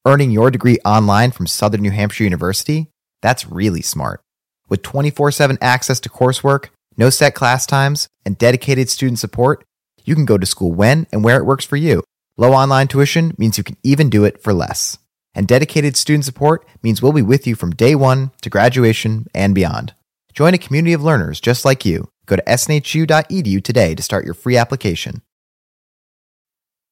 Earning 0.04 0.32
your 0.32 0.50
degree 0.50 0.80
online 0.84 1.30
from 1.30 1.46
Southern 1.46 1.82
New 1.82 1.92
Hampshire 1.92 2.24
University? 2.24 2.88
That's 3.20 3.48
really 3.48 3.82
smart. 3.82 4.20
With 4.68 4.82
24 4.82 5.30
7 5.30 5.56
access 5.60 6.00
to 6.00 6.08
coursework, 6.08 6.70
no 6.96 7.10
set 7.10 7.36
class 7.36 7.64
times, 7.64 8.08
and 8.26 8.36
dedicated 8.36 8.90
student 8.90 9.20
support, 9.20 9.64
you 10.04 10.14
can 10.14 10.24
go 10.24 10.38
to 10.38 10.46
school 10.46 10.72
when 10.72 11.06
and 11.12 11.24
where 11.24 11.38
it 11.38 11.46
works 11.46 11.64
for 11.64 11.76
you. 11.76 12.02
Low 12.36 12.52
online 12.52 12.88
tuition 12.88 13.34
means 13.38 13.58
you 13.58 13.64
can 13.64 13.76
even 13.82 14.10
do 14.10 14.24
it 14.24 14.42
for 14.42 14.52
less. 14.52 14.98
And 15.34 15.46
dedicated 15.46 15.96
student 15.96 16.24
support 16.24 16.66
means 16.82 17.00
we'll 17.00 17.12
be 17.12 17.22
with 17.22 17.46
you 17.46 17.54
from 17.54 17.70
day 17.70 17.94
one 17.94 18.30
to 18.42 18.50
graduation 18.50 19.26
and 19.34 19.54
beyond. 19.54 19.94
Join 20.32 20.54
a 20.54 20.58
community 20.58 20.92
of 20.92 21.02
learners 21.02 21.40
just 21.40 21.64
like 21.64 21.84
you. 21.84 22.08
Go 22.26 22.36
to 22.36 22.42
snhu.edu 22.42 23.62
today 23.62 23.94
to 23.94 24.02
start 24.02 24.24
your 24.24 24.34
free 24.34 24.56
application. 24.56 25.22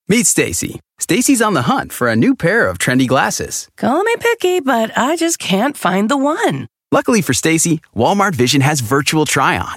Meet 0.09 0.27
Stacy. 0.27 0.81
Stacy's 0.99 1.41
on 1.41 1.55
the 1.55 1.63
hunt 1.63 1.93
for 1.93 2.09
a 2.09 2.17
new 2.17 2.35
pair 2.35 2.67
of 2.67 2.79
trendy 2.79 3.07
glasses. 3.07 3.69
Call 3.77 4.03
me 4.03 4.15
picky, 4.19 4.61
but 4.61 4.91
I 4.99 5.17
just 5.17 5.39
can't 5.39 5.77
find 5.77 6.09
the 6.09 6.17
one. 6.17 6.67
Luckily 6.91 7.23
for 7.23 7.33
Stacy, 7.33 7.81
Walmart 7.95 8.35
Vision 8.35 8.61
has 8.61 8.81
virtual 8.81 9.25
try 9.25 9.57
on. 9.57 9.77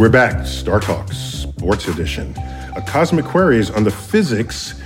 We're 0.00 0.08
back. 0.08 0.46
Star 0.46 0.80
Talk 0.80 1.12
Sports 1.12 1.86
Edition. 1.86 2.34
A 2.74 2.80
cosmic 2.80 3.26
queries 3.26 3.70
on 3.70 3.84
the 3.84 3.90
physics 3.90 4.80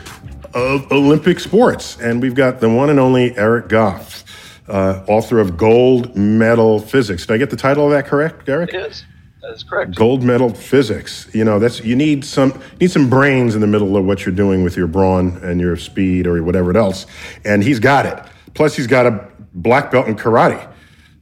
of 0.55 0.91
Olympic 0.91 1.39
sports. 1.39 1.97
And 2.01 2.21
we've 2.21 2.35
got 2.35 2.59
the 2.59 2.69
one 2.69 2.91
and 2.91 2.99
only 2.99 3.33
Eric 3.37 3.69
Goff, 3.69 4.25
uh, 4.67 5.05
author 5.07 5.39
of 5.39 5.57
Gold 5.57 6.17
Medal 6.17 6.81
Physics. 6.81 7.29
Did 7.29 7.35
I 7.35 7.37
get 7.37 7.51
the 7.51 7.57
title 7.57 7.85
of 7.85 7.93
that 7.93 8.07
correct, 8.07 8.49
Eric? 8.49 8.75
it 8.75 8.87
is. 8.91 9.05
That 9.41 9.53
is 9.53 9.63
correct. 9.63 9.95
Gold 9.95 10.25
medal 10.25 10.53
physics. 10.53 11.33
You 11.33 11.45
know, 11.45 11.61
that's 11.61 11.85
you 11.85 11.95
need 11.95 12.25
some 12.25 12.51
you 12.73 12.79
need 12.81 12.91
some 12.91 13.09
brains 13.09 13.55
in 13.55 13.61
the 13.61 13.69
middle 13.69 13.97
of 13.97 14.05
what 14.05 14.27
you're 14.27 14.35
doing 14.35 14.65
with 14.65 14.77
your 14.77 14.89
brawn 14.89 15.39
and 15.45 15.61
your 15.61 15.77
speed 15.77 16.27
or 16.27 16.43
whatever 16.43 16.77
else. 16.77 17.07
And 17.45 17.63
he's 17.63 17.79
got 17.79 18.05
it. 18.05 18.19
Plus, 18.55 18.75
he's 18.75 18.89
got 18.89 19.07
a 19.07 19.29
black 19.53 19.93
belt 19.93 20.09
in 20.09 20.17
karate. 20.17 20.74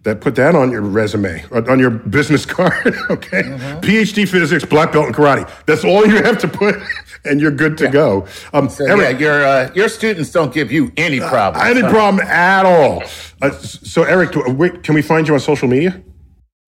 That 0.04 0.20
put 0.20 0.34
that 0.36 0.56
on 0.56 0.72
your 0.72 0.82
resume, 0.82 1.44
on 1.52 1.78
your 1.78 1.90
business 1.90 2.44
card. 2.56 2.94
okay, 3.10 3.42
PhD 3.82 4.28
physics, 4.28 4.64
black 4.64 4.92
belt 4.92 5.06
in 5.08 5.12
karate. 5.14 5.48
That's 5.66 5.84
all 5.84 6.06
you 6.06 6.16
have 6.24 6.38
to 6.38 6.48
put, 6.48 6.76
and 7.24 7.40
you're 7.40 7.52
good 7.52 7.78
to 7.78 7.88
go. 7.88 8.26
Um, 8.52 8.68
So, 8.68 8.84
Eric, 8.86 9.20
yeah, 9.20 9.26
your 9.26 9.44
uh, 9.46 9.70
your 9.74 9.88
students 9.88 10.32
don't 10.32 10.52
give 10.52 10.72
you 10.72 10.92
any 10.96 11.20
problems. 11.20 11.62
I 11.62 11.68
had 11.68 11.76
a 11.78 11.82
huh? 11.82 11.90
problem 11.90 12.26
at 12.26 12.66
all. 12.66 13.02
Uh, 13.42 13.50
so, 13.52 14.02
Eric, 14.04 14.32
do- 14.32 14.44
wait, 14.52 14.82
can 14.82 14.94
we 14.96 15.02
find 15.02 15.28
you 15.28 15.34
on 15.34 15.40
social 15.40 15.68
media? 15.68 16.02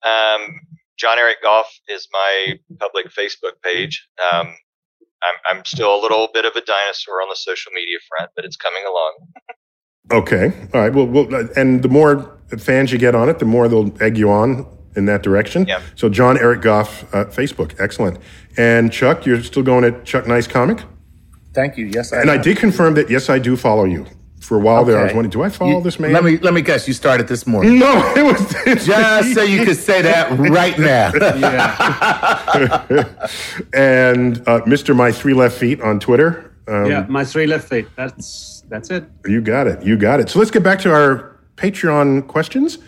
Um, 0.07 0.61
John 0.99 1.19
Eric 1.19 1.43
Goff 1.43 1.67
is 1.89 2.09
my 2.13 2.59
public 2.79 3.07
Facebook 3.09 3.61
page. 3.65 4.07
Um, 4.33 4.49
I'm, 5.23 5.35
I'm 5.59 5.65
still 5.65 5.95
a 5.99 6.01
little 6.01 6.29
bit 6.33 6.45
of 6.45 6.53
a 6.57 6.61
dinosaur 6.61 7.23
on 7.23 7.29
the 7.31 7.37
social 7.37 7.73
media 7.73 7.97
front, 8.09 8.31
but 8.37 8.45
it's 8.45 8.57
coming 8.57 8.83
along. 8.89 9.15
Okay. 10.13 10.53
All 10.75 10.81
right. 10.83 10.93
Well, 10.95 11.07
well, 11.07 11.35
uh, 11.35 11.45
and 11.57 11.83
the 11.83 11.89
more 11.89 12.39
fans 12.59 12.93
you 12.93 12.99
get 12.99 13.15
on 13.15 13.29
it, 13.29 13.39
the 13.39 13.45
more 13.45 13.69
they'll 13.69 13.93
egg 14.03 14.17
you 14.17 14.31
on 14.31 14.67
in 14.97 15.07
that 15.07 15.23
direction. 15.23 15.67
Yeah. 15.67 15.83
So 15.95 16.09
John 16.09 16.39
Eric 16.39 16.63
Goff, 16.63 17.05
uh, 17.15 17.27
Facebook, 17.27 17.79
excellent. 17.81 18.19
And 18.57 18.93
Chuck, 18.93 19.27
you're 19.27 19.43
still 19.43 19.63
going 19.63 19.85
at 19.85 20.05
Chuck 20.05 20.27
Nice 20.27 20.47
Comic. 20.47 20.83
Thank 21.53 21.77
you. 21.77 21.87
Yes, 21.87 22.13
I 22.13 22.21
and 22.21 22.31
am. 22.31 22.39
I 22.39 22.43
did 22.43 22.59
confirm 22.59 22.95
that. 22.95 23.11
Yes, 23.11 23.31
I 23.31 23.39
do 23.39 23.57
follow 23.57 23.85
you. 23.85 24.07
For 24.41 24.59
a 24.59 24.61
while 24.61 24.83
okay. 24.83 24.91
there, 24.91 25.01
I 25.01 25.05
was 25.05 25.15
wondering, 25.15 25.31
do 25.31 25.43
I 25.43 25.49
follow 25.49 25.79
you, 25.79 25.83
this 25.83 25.99
man? 25.99 26.13
Let 26.13 26.23
me 26.23 26.37
let 26.37 26.53
me 26.53 26.61
guess. 26.61 26.87
You 26.87 26.93
started 26.93 27.29
this 27.29 27.47
morning. 27.47 27.79
No, 27.79 28.13
it 28.17 28.23
was 28.23 28.85
just 28.85 29.33
so 29.33 29.43
you 29.43 29.65
could 29.65 29.79
say 29.79 30.03
that 30.03 30.39
right 30.39 30.79
now. 30.79 31.09
and 33.73 34.47
uh, 34.47 34.61
Mr. 34.67 34.95
My 34.95 35.13
Three 35.13 35.33
Left 35.33 35.57
Feet 35.57 35.81
on 35.81 35.99
Twitter. 35.99 36.55
Um, 36.69 36.85
yeah, 36.85 37.07
My 37.09 37.25
Three 37.25 37.47
Left 37.47 37.67
Feet. 37.67 37.89
That's 37.97 38.65
that's 38.69 38.91
it. 38.91 39.07
You 39.25 39.41
got 39.41 39.67
it. 39.67 39.83
You 39.83 39.97
got 39.97 40.21
it. 40.21 40.29
So 40.29 40.39
let's 40.39 40.51
get 40.51 40.63
back 40.63 40.79
to 40.81 40.93
our 40.93 41.34
Patreon 41.57 42.27
questions. 42.27 42.79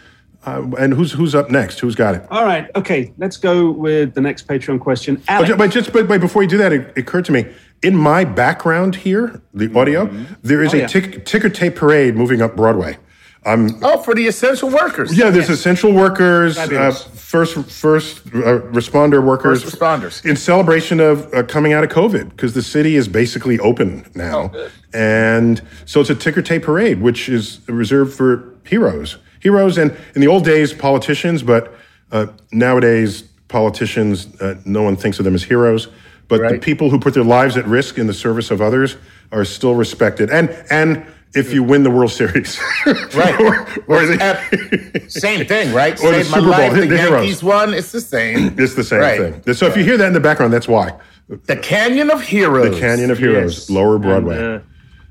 Uh, 0.45 0.64
and 0.79 0.95
who's 0.95 1.11
who's 1.11 1.35
up 1.35 1.51
next? 1.51 1.81
Who's 1.81 1.97
got 1.97 2.14
it? 2.14 2.25
All 2.31 2.45
right. 2.45 2.71
Okay. 2.77 3.12
Let's 3.19 3.37
go 3.37 3.71
with 3.73 4.14
the 4.14 4.21
next 4.21 4.47
Patreon 4.47 4.79
question. 4.79 5.21
Alex. 5.27 5.51
But, 5.51 5.59
but 5.59 5.71
just 5.73 5.93
but, 5.93 6.07
but 6.07 6.21
before 6.21 6.43
you 6.43 6.49
do 6.49 6.59
that, 6.59 6.73
it, 6.73 6.93
it 6.97 6.99
occurred 6.99 7.25
to 7.25 7.33
me 7.33 7.47
in 7.83 7.97
my 7.97 8.25
background 8.25 8.97
here, 8.97 9.41
the 9.55 9.73
audio, 9.79 10.07
mm-hmm. 10.07 10.35
there 10.43 10.62
is 10.62 10.73
oh, 10.75 10.79
a 10.79 10.81
yeah. 10.81 10.87
tick, 10.87 11.25
ticker 11.25 11.49
tape 11.49 11.77
parade 11.77 12.17
moving 12.17 12.43
up 12.43 12.57
Broadway. 12.57 12.99
Um, 13.45 13.79
oh, 13.83 14.03
for 14.03 14.12
the 14.12 14.27
essential 14.27 14.71
workers. 14.71 15.17
Yeah, 15.17 15.31
there's 15.31 15.49
yes. 15.49 15.61
essential 15.61 15.93
workers, 15.93 16.59
uh, 16.59 16.91
first 16.91 17.71
first 17.71 18.27
uh, 18.27 18.59
responder 18.73 19.25
workers, 19.25 19.62
first 19.62 19.77
responders, 19.77 20.27
in 20.29 20.35
celebration 20.35 20.99
of 20.99 21.33
uh, 21.33 21.45
coming 21.45 21.73
out 21.73 21.85
of 21.85 21.91
COVID 21.91 22.31
because 22.31 22.55
the 22.55 22.62
city 22.62 22.97
is 22.97 23.07
basically 23.07 23.61
open 23.61 24.11
now, 24.17 24.51
oh, 24.53 24.69
and 24.93 25.62
so 25.85 26.01
it's 26.01 26.11
a 26.11 26.14
ticker 26.17 26.43
tape 26.43 26.64
parade, 26.64 27.01
which 27.01 27.29
is 27.29 27.61
reserved 27.69 28.14
for 28.14 28.55
heroes, 28.67 29.19
heroes, 29.41 29.79
and 29.79 29.97
in 30.14 30.21
the 30.21 30.27
old 30.27 30.45
days 30.45 30.73
politicians, 30.73 31.43
but 31.43 31.75
uh, 32.12 32.27
nowadays 32.53 33.23
politicians, 33.49 34.41
uh, 34.41 34.61
no 34.64 34.83
one 34.83 34.97
thinks 34.97 35.19
of 35.19 35.25
them 35.25 35.35
as 35.35 35.43
heroes. 35.43 35.89
But 36.29 36.41
right. 36.41 36.53
the 36.53 36.59
people 36.59 36.91
who 36.91 36.99
put 36.99 37.14
their 37.14 37.25
lives 37.25 37.57
at 37.57 37.67
risk 37.67 37.99
in 37.99 38.09
the 38.09 38.14
service 38.14 38.51
of 38.51 38.61
others 38.61 38.97
are 39.31 39.45
still 39.45 39.75
respected, 39.75 40.31
and 40.31 40.51
and 40.71 41.07
if 41.35 41.53
you 41.53 41.62
win 41.62 41.83
the 41.83 41.91
World 41.91 42.11
Series. 42.11 42.59
right. 42.87 43.41
or, 43.41 43.61
or 43.89 44.07
the, 44.07 45.05
same 45.09 45.47
thing, 45.47 45.73
right? 45.73 45.93
Or 45.95 46.12
Save 46.12 46.12
the 46.12 46.25
Super 46.25 46.41
Bowl. 46.41 46.51
Life, 46.51 46.73
the, 46.73 46.87
the 46.87 46.97
Yankees 46.97 47.43
won. 47.43 47.75
It's 47.75 47.93
the 47.93 48.01
same. 48.01 48.59
It's 48.59 48.75
the 48.75 48.85
same 48.85 49.01
right. 49.01 49.43
thing. 49.45 49.55
So 49.55 49.67
if 49.67 49.77
you 49.77 49.85
hear 49.85 49.97
that 49.99 50.07
in 50.07 50.14
the 50.14 50.21
background, 50.21 50.53
that's 50.53 50.67
why. 50.67 50.99
The 51.29 51.57
Canyon 51.57 52.11
of 52.11 52.23
Heroes. 52.23 52.75
The 52.75 52.81
Canyon 52.81 53.11
of 53.11 53.19
Heroes, 53.19 53.59
yes. 53.59 53.71
Lower 53.71 53.99
Broadway. 53.99 54.37
And, 54.37 54.57
uh, 54.57 54.64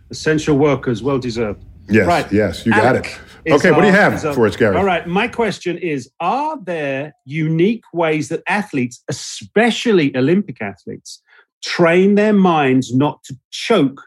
essential 0.10 0.58
workers, 0.58 1.04
well 1.04 1.20
deserved. 1.20 1.64
Yes, 1.88 2.08
right. 2.08 2.32
yes, 2.32 2.66
you 2.66 2.72
got 2.72 2.96
it. 2.96 3.20
Okay, 3.48 3.72
what 3.72 3.82
do 3.82 3.88
you 3.88 3.94
have 3.94 4.22
for 4.22 4.48
us, 4.48 4.56
Gary? 4.56 4.76
All 4.76 4.86
right, 4.86 5.06
my 5.08 5.28
question 5.28 5.78
is 5.78 6.10
Are 6.20 6.58
there 6.64 7.14
unique 7.26 7.84
ways 7.94 8.30
that 8.30 8.42
athletes, 8.48 9.04
especially 9.08 10.16
Olympic 10.18 10.62
athletes, 10.62 11.22
train 11.64 12.16
their 12.16 12.34
minds 12.34 12.96
not 12.96 13.24
to 13.24 13.36
choke 13.52 14.02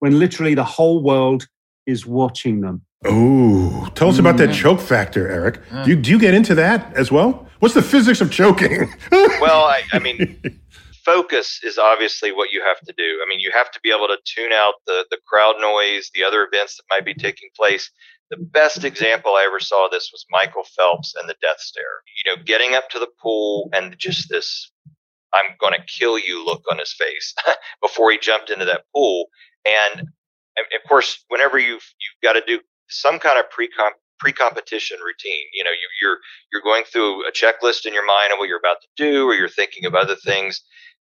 when 0.00 0.18
literally 0.18 0.54
the 0.54 0.64
whole 0.64 1.02
world 1.02 1.46
is 1.86 2.06
watching 2.06 2.60
them. 2.60 2.82
Oh, 3.06 3.88
tell 3.94 4.08
us 4.08 4.18
about 4.18 4.36
that 4.38 4.50
mm. 4.50 4.54
choke 4.54 4.80
factor, 4.80 5.28
Eric. 5.28 5.60
Do 5.84 5.90
you, 5.90 5.96
do 5.96 6.10
you 6.10 6.18
get 6.18 6.34
into 6.34 6.54
that 6.56 6.94
as 6.94 7.10
well? 7.10 7.48
What's 7.60 7.74
the 7.74 7.82
physics 7.82 8.20
of 8.20 8.30
choking? 8.30 8.92
well, 9.12 9.64
I, 9.64 9.82
I 9.92 9.98
mean, 9.98 10.60
focus 11.04 11.60
is 11.62 11.78
obviously 11.78 12.30
what 12.32 12.50
you 12.50 12.62
have 12.62 12.80
to 12.80 12.92
do. 12.96 13.20
I 13.24 13.28
mean, 13.28 13.40
you 13.40 13.50
have 13.54 13.70
to 13.70 13.80
be 13.82 13.90
able 13.90 14.06
to 14.08 14.18
tune 14.24 14.52
out 14.52 14.74
the, 14.86 15.06
the 15.10 15.18
crowd 15.26 15.54
noise, 15.60 16.10
the 16.14 16.24
other 16.24 16.46
events 16.50 16.76
that 16.76 16.82
might 16.90 17.04
be 17.04 17.14
taking 17.14 17.48
place. 17.56 17.90
The 18.30 18.38
best 18.38 18.84
example 18.84 19.32
I 19.32 19.44
ever 19.46 19.60
saw 19.60 19.86
of 19.86 19.90
this 19.90 20.10
was 20.12 20.24
Michael 20.30 20.64
Phelps 20.64 21.14
and 21.18 21.28
the 21.28 21.36
death 21.42 21.60
stare. 21.60 22.02
You 22.24 22.32
know, 22.36 22.42
getting 22.44 22.74
up 22.74 22.88
to 22.90 22.98
the 22.98 23.08
pool 23.20 23.68
and 23.72 23.96
just 23.98 24.28
this 24.28 24.70
I'm 25.32 25.54
going 25.60 25.74
to 25.74 25.84
kill 25.86 26.18
you 26.18 26.44
look 26.44 26.64
on 26.70 26.78
his 26.78 26.92
face 26.92 27.34
before 27.82 28.10
he 28.10 28.18
jumped 28.18 28.50
into 28.50 28.64
that 28.64 28.84
pool. 28.94 29.26
And 29.64 30.08
of 30.58 30.88
course, 30.88 31.24
whenever 31.28 31.58
you've 31.58 31.86
you've 32.00 32.22
got 32.22 32.34
to 32.34 32.42
do 32.46 32.60
some 32.88 33.18
kind 33.18 33.38
of 33.38 33.48
pre 33.50 33.68
pre-competition 34.18 34.98
routine, 35.00 35.46
you 35.54 35.64
know, 35.64 35.70
you, 35.70 35.88
you're 36.02 36.18
you're 36.52 36.62
going 36.62 36.84
through 36.84 37.26
a 37.26 37.32
checklist 37.32 37.86
in 37.86 37.94
your 37.94 38.04
mind 38.04 38.32
of 38.32 38.38
what 38.38 38.48
you're 38.48 38.58
about 38.58 38.78
to 38.82 38.88
do, 38.96 39.26
or 39.28 39.34
you're 39.34 39.48
thinking 39.48 39.84
of 39.86 39.94
other 39.94 40.16
things. 40.16 40.62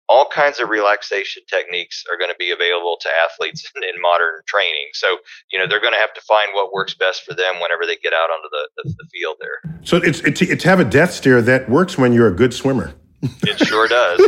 All 0.08 0.28
kinds 0.32 0.58
of 0.58 0.68
relaxation 0.68 1.42
techniques 1.48 2.04
are 2.10 2.18
going 2.18 2.30
to 2.30 2.36
be 2.38 2.50
available 2.50 2.98
to 3.00 3.08
athletes 3.24 3.70
in, 3.76 3.82
in 3.94 4.00
modern 4.00 4.40
training. 4.46 4.88
So, 4.92 5.18
you 5.50 5.58
know, 5.58 5.66
they're 5.66 5.80
going 5.80 5.94
to 5.94 6.00
have 6.00 6.14
to 6.14 6.20
find 6.22 6.48
what 6.54 6.72
works 6.72 6.94
best 6.94 7.24
for 7.24 7.34
them 7.34 7.54
whenever 7.60 7.86
they 7.86 7.96
get 7.96 8.12
out 8.12 8.30
onto 8.30 8.48
the, 8.50 8.68
the, 8.76 8.94
the 8.98 9.08
field 9.12 9.36
there. 9.40 9.80
So 9.84 9.96
it's, 9.98 10.20
it's, 10.20 10.42
it's 10.42 10.62
to 10.62 10.68
have 10.68 10.80
a 10.80 10.84
death 10.84 11.12
stare 11.12 11.42
that 11.42 11.68
works 11.68 11.96
when 11.96 12.12
you're 12.12 12.28
a 12.28 12.34
good 12.34 12.52
swimmer. 12.52 12.94
It 13.22 13.58
sure 13.58 13.86
does. 13.86 14.20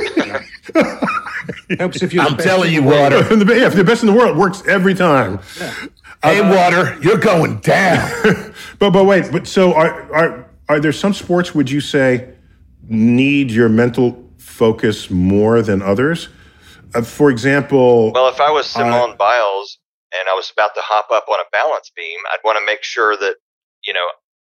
Helps 1.78 2.02
if 2.02 2.14
you. 2.14 2.20
I'm 2.20 2.36
telling 2.36 2.72
you, 2.72 2.82
water. 2.82 3.22
the, 3.36 3.54
yeah, 3.54 3.68
the 3.68 3.84
best 3.84 4.02
in 4.02 4.06
the 4.06 4.12
world 4.12 4.36
works 4.36 4.62
every 4.66 4.94
time. 4.94 5.40
Yeah. 5.58 5.74
Hey, 6.22 6.40
uh, 6.40 6.54
water, 6.54 6.98
you're 7.02 7.18
going 7.18 7.58
down. 7.58 8.54
but 8.78 8.90
but 8.90 9.04
wait, 9.04 9.30
but 9.32 9.46
so 9.46 9.74
are 9.74 10.14
are 10.14 10.50
are 10.68 10.80
there 10.80 10.92
some 10.92 11.12
sports? 11.12 11.54
Would 11.54 11.70
you 11.70 11.80
say 11.80 12.34
need 12.88 13.50
your 13.50 13.68
mental 13.68 14.23
focus 14.54 15.10
more 15.10 15.62
than 15.62 15.82
others? 15.82 16.28
Uh, 16.94 17.02
for 17.02 17.30
example, 17.30 18.12
well, 18.12 18.28
if 18.28 18.40
I 18.40 18.50
was 18.50 18.66
Simone 18.66 19.12
uh, 19.12 19.16
Biles 19.16 19.78
and 20.12 20.28
I 20.28 20.34
was 20.34 20.50
about 20.50 20.74
to 20.76 20.80
hop 20.82 21.08
up 21.12 21.26
on 21.28 21.40
a 21.40 21.48
balance 21.50 21.90
beam, 21.96 22.18
I'd 22.32 22.38
want 22.44 22.58
to 22.58 22.64
make 22.66 22.82
sure 22.82 23.16
that 23.16 23.36
you 23.84 23.92
know 23.92 24.06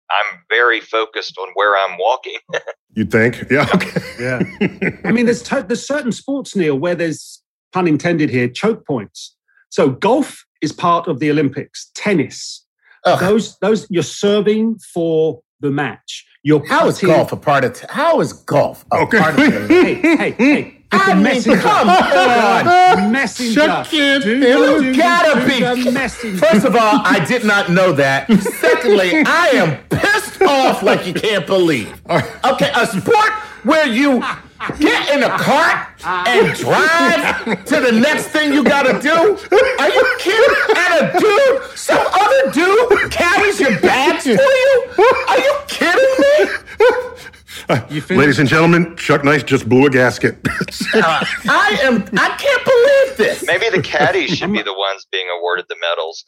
I'm 0.09 0.39
very 0.49 0.79
focused 0.79 1.37
on 1.37 1.49
where 1.55 1.75
I'm 1.77 1.97
walking. 1.99 2.37
You'd 2.93 3.11
think? 3.11 3.45
Yeah. 3.51 3.67
Okay. 3.75 4.01
Yeah. 4.19 4.99
I 5.03 5.11
mean, 5.11 5.25
there's 5.25 5.43
t- 5.43 5.61
there's 5.61 5.85
certain 5.85 6.11
sports, 6.11 6.55
Neil, 6.55 6.77
where 6.77 6.95
there's 6.95 7.41
pun 7.73 7.87
intended 7.87 8.29
here 8.29 8.47
choke 8.47 8.85
points. 8.87 9.35
So 9.69 9.89
golf 9.89 10.45
is 10.61 10.71
part 10.71 11.07
of 11.07 11.19
the 11.19 11.29
Olympics. 11.29 11.91
Tennis, 11.95 12.65
Ugh. 13.05 13.19
those 13.19 13.57
those 13.59 13.87
you're 13.89 14.03
serving 14.03 14.79
for 14.93 15.41
the 15.59 15.71
match. 15.71 16.25
You're 16.47 16.65
how 16.65 16.87
is 16.87 17.01
golf 17.01 17.33
a 17.33 17.35
part 17.35 17.65
of? 17.65 17.73
T- 17.73 17.85
how 17.89 18.21
is 18.21 18.31
golf 18.31 18.85
a 18.89 18.99
okay. 18.99 19.19
part 19.19 19.37
of? 19.37 19.67
The- 19.67 19.67
hey, 19.67 19.95
hey, 19.95 20.31
hey. 20.31 20.77
I 20.93 21.13
mean, 21.13 21.23
messenger. 21.23 21.59
come 21.59 21.89
on. 21.89 23.11
messenger. 23.11 23.85
you 23.91 24.95
gotta 24.95 25.45
be. 25.45 25.91
Messenger. 25.91 26.37
First 26.37 26.65
of 26.65 26.73
all, 26.77 27.01
I 27.03 27.25
did 27.25 27.43
not 27.43 27.69
know 27.69 27.91
that. 27.91 28.31
Secondly, 28.61 29.25
I 29.27 29.47
am 29.55 29.77
pissed 29.89 30.41
off 30.41 30.83
like 30.83 31.05
you 31.05 31.13
can't 31.13 31.45
believe. 31.45 32.01
Okay, 32.09 32.71
a 32.73 32.87
sport 32.87 33.29
where 33.63 33.85
you 33.85 34.23
get 34.79 35.09
in 35.15 35.23
a 35.23 35.29
cart 35.37 35.87
and 36.05 36.55
drive 36.57 37.65
to 37.65 37.79
the 37.79 37.91
next 37.91 38.27
thing 38.27 38.53
you 38.53 38.63
gotta 38.63 38.99
do? 39.01 39.11
Are 39.79 39.89
you 39.89 40.15
kidding? 40.19 40.55
And 40.75 40.93
a 41.15 41.19
dude, 41.19 41.77
some 41.77 42.05
other 42.13 42.51
dude 42.51 43.11
carries 43.11 43.59
your 43.59 43.79
bags 43.79 44.23
for 44.23 44.31
you? 44.31 44.85
Are 45.27 45.39
you 45.39 45.53
kidding 45.67 46.15
me? 46.19 48.15
Ladies 48.15 48.39
and 48.39 48.47
gentlemen, 48.47 48.95
Chuck 48.95 49.23
Nice 49.25 49.43
just 49.43 49.67
blew 49.67 49.85
a 49.87 49.89
gasket. 49.89 50.37
uh, 50.93 51.25
I 51.49 51.77
am. 51.83 52.03
I 52.17 52.29
can't 52.37 52.63
believe 52.65 53.17
this. 53.17 53.43
Maybe 53.45 53.69
the 53.69 53.81
caddies 53.81 54.37
should 54.37 54.53
be 54.53 54.61
the 54.61 54.73
ones 54.73 55.05
being 55.11 55.27
awarded 55.37 55.65
the 55.67 55.75
medals. 55.81 56.23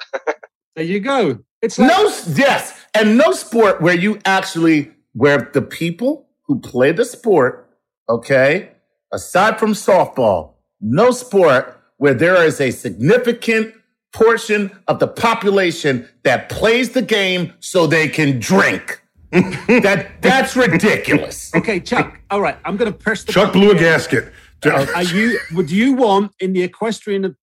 there 0.76 0.84
you 0.86 1.00
go. 1.00 1.40
It's 1.62 1.80
like- 1.80 1.90
no. 1.92 2.04
Yes, 2.36 2.74
and 2.94 3.18
no 3.18 3.32
sport 3.32 3.82
where 3.82 3.96
you 3.96 4.20
actually 4.26 4.92
where 5.14 5.50
the 5.54 5.62
people 5.62 6.28
who 6.44 6.60
play 6.60 6.92
the 6.92 7.06
sport, 7.06 7.69
okay, 8.10 8.72
aside 9.14 9.60
from 9.60 9.74
softball, 9.74 10.54
no 10.82 11.12
sport 11.12 11.80
where 11.98 12.14
there 12.14 12.44
is 12.44 12.60
a 12.60 12.72
significant 12.72 13.74
portion 14.12 14.72
of 14.88 15.00
the 15.00 15.08
population 15.08 16.08
that 16.24 16.50
plays 16.50 16.92
the 16.92 17.02
game 17.02 17.54
so 17.60 17.86
they 17.86 18.08
can 18.08 18.40
drink 18.40 19.02
that 19.32 20.22
that's 20.22 20.56
ridiculous. 20.56 21.54
Okay, 21.54 21.80
Chuck. 21.80 22.20
All 22.32 22.42
right, 22.42 22.58
I'm 22.66 22.78
going 22.78 22.92
to 22.92 22.98
press 22.98 23.24
the. 23.24 23.32
Chuck 23.32 23.54
blew 23.54 23.70
a 23.70 23.76
gasket. 23.76 24.34
Uh, 24.66 24.88
are 24.96 25.04
you? 25.04 25.40
Would 25.54 25.70
you 25.70 25.94
want 25.94 26.32
in 26.40 26.54
the 26.54 26.64
equestrian 26.64 27.38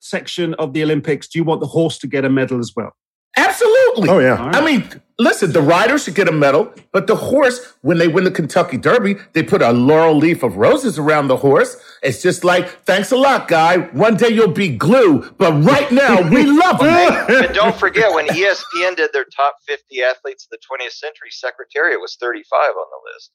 section 0.00 0.54
of 0.54 0.72
the 0.72 0.82
Olympics? 0.82 1.28
Do 1.28 1.38
you 1.38 1.44
want 1.44 1.60
the 1.60 1.68
horse 1.68 1.96
to 1.98 2.08
get 2.08 2.24
a 2.24 2.28
medal 2.28 2.58
as 2.58 2.72
well? 2.74 2.90
Absolutely. 3.36 4.08
Oh 4.08 4.18
yeah. 4.18 4.46
Right. 4.46 4.56
I 4.56 4.64
mean, 4.64 5.00
listen, 5.18 5.52
the 5.52 5.62
rider 5.62 5.98
should 5.98 6.14
get 6.14 6.28
a 6.28 6.32
medal, 6.32 6.72
but 6.92 7.06
the 7.06 7.16
horse, 7.16 7.74
when 7.82 7.98
they 7.98 8.08
win 8.08 8.24
the 8.24 8.30
Kentucky 8.30 8.76
Derby, 8.76 9.16
they 9.32 9.42
put 9.42 9.62
a 9.62 9.72
laurel 9.72 10.16
leaf 10.16 10.42
of 10.42 10.56
roses 10.56 10.98
around 10.98 11.28
the 11.28 11.36
horse. 11.36 11.76
It's 12.02 12.22
just 12.22 12.44
like, 12.44 12.68
thanks 12.84 13.10
a 13.10 13.16
lot, 13.16 13.48
guy. 13.48 13.78
One 13.78 14.16
day 14.16 14.28
you'll 14.28 14.48
be 14.48 14.68
glue, 14.68 15.28
but 15.38 15.52
right 15.64 15.90
now 15.90 16.28
we 16.28 16.44
love 16.44 16.80
him. 16.80 17.44
and 17.44 17.54
don't 17.54 17.76
forget 17.76 18.12
when 18.12 18.26
ESPN 18.28 18.96
did 18.96 19.12
their 19.12 19.24
top 19.24 19.56
50 19.66 20.02
athletes 20.02 20.46
of 20.46 20.50
the 20.50 20.58
20th 20.58 20.92
century, 20.92 21.30
Secretariat 21.30 22.00
was 22.00 22.16
35 22.20 22.70
on 22.70 22.74
the 22.74 23.12
list. 23.12 23.30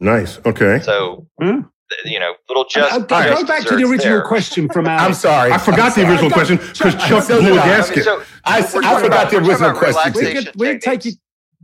Nice. 0.00 0.38
Okay. 0.46 0.80
So. 0.84 1.26
Hmm? 1.40 1.60
You 2.04 2.18
know, 2.18 2.34
little 2.48 2.64
just. 2.64 2.92
I'll, 2.92 3.06
I'll 3.10 3.36
go 3.36 3.46
back 3.46 3.64
to 3.66 3.76
the 3.76 3.84
original 3.84 4.18
there. 4.18 4.22
question 4.22 4.68
from 4.68 4.86
Alex. 4.88 5.04
I'm 5.04 5.14
sorry. 5.14 5.52
I 5.52 5.58
forgot 5.58 5.94
the 5.94 6.08
original 6.08 6.30
question 6.30 6.56
because 6.56 6.94
Chuck 6.94 7.26
blew 7.26 7.52
a 7.52 7.56
gasket. 7.56 8.06
I, 8.06 8.16
I, 8.44 8.58
I 8.58 8.62
forgot 8.62 9.30
the 9.30 9.38
original 9.38 9.72
question. 9.72 10.12
We 10.14 10.32
could, 10.32 10.52
we 10.56 10.78
take 10.78 11.04
you. 11.04 11.12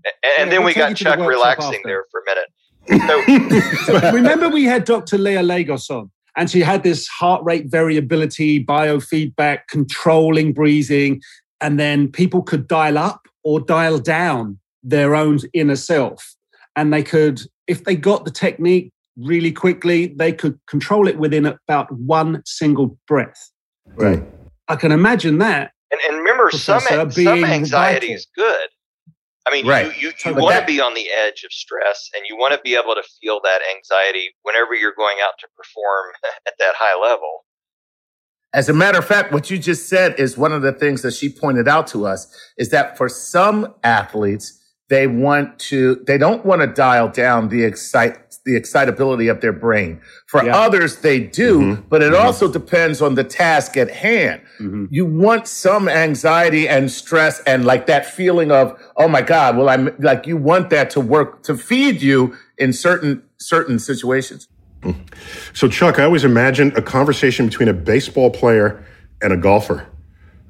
And, 0.05 0.15
and 0.39 0.51
yeah, 0.51 0.57
then 0.57 0.65
we'll 0.65 0.75
got 0.75 0.97
Chuck 0.97 1.19
relaxing 1.19 1.81
there 1.85 2.05
for 2.11 2.21
a 2.21 2.25
minute. 2.25 2.49
So, 3.85 4.01
remember, 4.13 4.49
we 4.49 4.65
had 4.65 4.85
Dr. 4.85 5.19
Leah 5.19 5.43
Lagos 5.43 5.91
on, 5.91 6.11
and 6.37 6.51
she 6.51 6.61
had 6.61 6.83
this 6.83 7.07
heart 7.07 7.45
rate 7.45 7.67
variability, 7.67 8.65
biofeedback, 8.65 9.61
controlling 9.69 10.55
breathing, 10.55 11.21
and 11.61 11.79
then 11.79 12.11
people 12.11 12.43
could 12.43 12.67
dial 12.67 12.97
up 12.97 13.29
or 13.45 13.61
dial 13.61 13.99
down 13.99 14.59
their 14.83 15.15
own 15.15 15.41
inner 15.53 15.77
self. 15.77 16.35
And 16.77 16.93
they 16.93 17.03
could, 17.03 17.43
if 17.67 17.85
they 17.85 17.97
got 17.97 18.25
the 18.25 18.31
technique 18.31 18.93
really 19.19 19.53
quickly, 19.53 20.09
they 20.17 20.33
could 20.33 20.59
control 20.67 21.09
it 21.09 21.19
within 21.19 21.47
about 21.47 21.91
one 21.93 22.43
single 22.45 22.99
breath. 23.07 23.51
Right. 23.97 24.23
I 24.69 24.77
can 24.77 24.93
imagine 24.93 25.39
that. 25.39 25.73
And, 25.91 26.01
and 26.07 26.19
remember, 26.19 26.51
some, 26.51 26.81
some 26.81 27.45
anxiety 27.45 28.13
is 28.13 28.27
good. 28.37 28.69
I 29.47 29.51
mean, 29.51 29.67
right. 29.67 29.87
you, 29.99 30.09
you, 30.09 30.13
you 30.27 30.35
want 30.35 30.61
to 30.61 30.67
be 30.67 30.81
on 30.81 30.93
the 30.93 31.09
edge 31.11 31.43
of 31.43 31.53
stress 31.53 32.11
and 32.15 32.25
you 32.29 32.37
want 32.37 32.53
to 32.53 32.61
be 32.63 32.75
able 32.75 32.95
to 32.95 33.03
feel 33.21 33.41
that 33.45 33.61
anxiety 33.75 34.31
whenever 34.43 34.75
you're 34.75 34.95
going 34.95 35.17
out 35.23 35.33
to 35.41 35.47
perform 35.57 36.13
at 36.47 36.55
that 36.59 36.75
high 36.77 37.01
level. 37.01 37.45
As 38.53 38.69
a 38.69 38.73
matter 38.73 38.99
of 38.99 39.07
fact, 39.07 39.33
what 39.33 39.51
you 39.51 39.59
just 39.59 39.89
said 39.89 40.19
is 40.19 40.37
one 40.37 40.53
of 40.53 40.63
the 40.63 40.73
things 40.73 41.03
that 41.03 41.13
she 41.13 41.31
pointed 41.31 41.69
out 41.69 41.87
to 41.89 42.07
us 42.07 42.35
is 42.57 42.71
that 42.71 42.97
for 42.97 43.09
some 43.09 43.75
athletes, 43.85 44.58
they 44.89 45.07
want 45.07 45.59
to, 45.59 45.97
they 46.07 46.17
don't 46.19 46.45
want 46.45 46.63
to 46.63 46.67
dial 46.67 47.09
down 47.09 47.49
the 47.49 47.63
excite, 47.63 48.37
the 48.45 48.57
excitability 48.57 49.29
of 49.29 49.41
their 49.41 49.53
brain. 49.53 50.01
For 50.27 50.45
yeah. 50.45 50.57
others, 50.57 50.97
they 50.97 51.21
do, 51.21 51.61
mm-hmm. 51.61 51.89
but 51.89 52.03
it 52.03 52.13
mm-hmm. 52.13 52.27
also 52.27 52.51
depends 52.51 53.03
on 53.03 53.15
the 53.15 53.25
task 53.25 53.77
at 53.77 53.91
hand. 53.91 54.41
Mm-hmm. 54.59 54.87
You 54.91 55.05
want 55.05 55.47
some 55.47 55.89
anxiety 55.89 56.69
and 56.69 56.91
stress 56.91 57.41
and 57.41 57.65
like 57.65 57.87
that 57.87 58.07
feeling 58.07 58.51
of, 58.51 58.81
oh 58.97 59.09
my 59.09 59.21
God, 59.21 59.57
well, 59.57 59.69
I'm 59.69 59.95
like, 59.99 60.27
you 60.27 60.37
want 60.37 60.71
that 60.71 60.91
to 60.91 61.01
work 61.01 61.43
to 61.45 61.57
feed 61.57 62.01
you 62.01 62.37
in 62.57 62.73
certain, 62.73 63.23
certain 63.39 63.79
situations. 63.79 64.49
So, 65.55 65.69
Chuck, 65.69 65.99
I 65.99 66.05
always 66.05 66.25
imagine 66.25 66.73
a 66.77 66.83
conversation 66.83 67.47
between 67.47 67.69
a 67.69 67.75
baseball 67.75 68.31
player 68.31 68.85
and 69.21 69.33
a 69.33 69.37
golfer, 69.37 69.87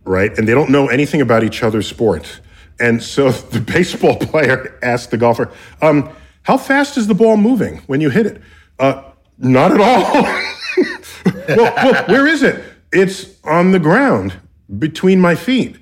right? 0.05 0.37
And 0.37 0.47
they 0.47 0.53
don't 0.53 0.71
know 0.71 0.89
anything 0.89 1.23
about 1.23 1.43
each 1.43 1.63
other's 1.63 1.89
sports. 1.89 2.41
And 2.81 3.03
so 3.03 3.31
the 3.53 3.61
baseball 3.61 4.17
player 4.17 4.79
asked 4.83 5.11
the 5.11 5.17
golfer, 5.17 5.51
um, 5.83 6.11
How 6.43 6.57
fast 6.57 6.97
is 6.97 7.07
the 7.07 7.15
ball 7.15 7.37
moving 7.37 7.79
when 7.87 8.01
you 8.01 8.11
hit 8.11 8.27
it? 8.27 8.43
Uh, 8.79 9.03
not 9.39 9.73
at 9.73 9.81
all. 9.81 10.23
well, 11.57 11.75
well, 11.77 12.05
where 12.07 12.27
is 12.27 12.43
it? 12.43 12.63
It's 12.93 13.43
on 13.45 13.73
the 13.73 13.79
ground 13.79 14.35
between 14.79 15.21
my 15.21 15.35
feet. 15.35 15.77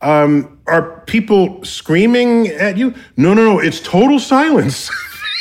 Um, 0.00 0.60
are 0.66 1.00
people 1.06 1.64
screaming 1.64 2.48
at 2.48 2.76
you? 2.76 2.94
No, 3.16 3.34
no, 3.34 3.44
no. 3.44 3.58
It's 3.60 3.80
total 3.80 4.18
silence. 4.18 4.90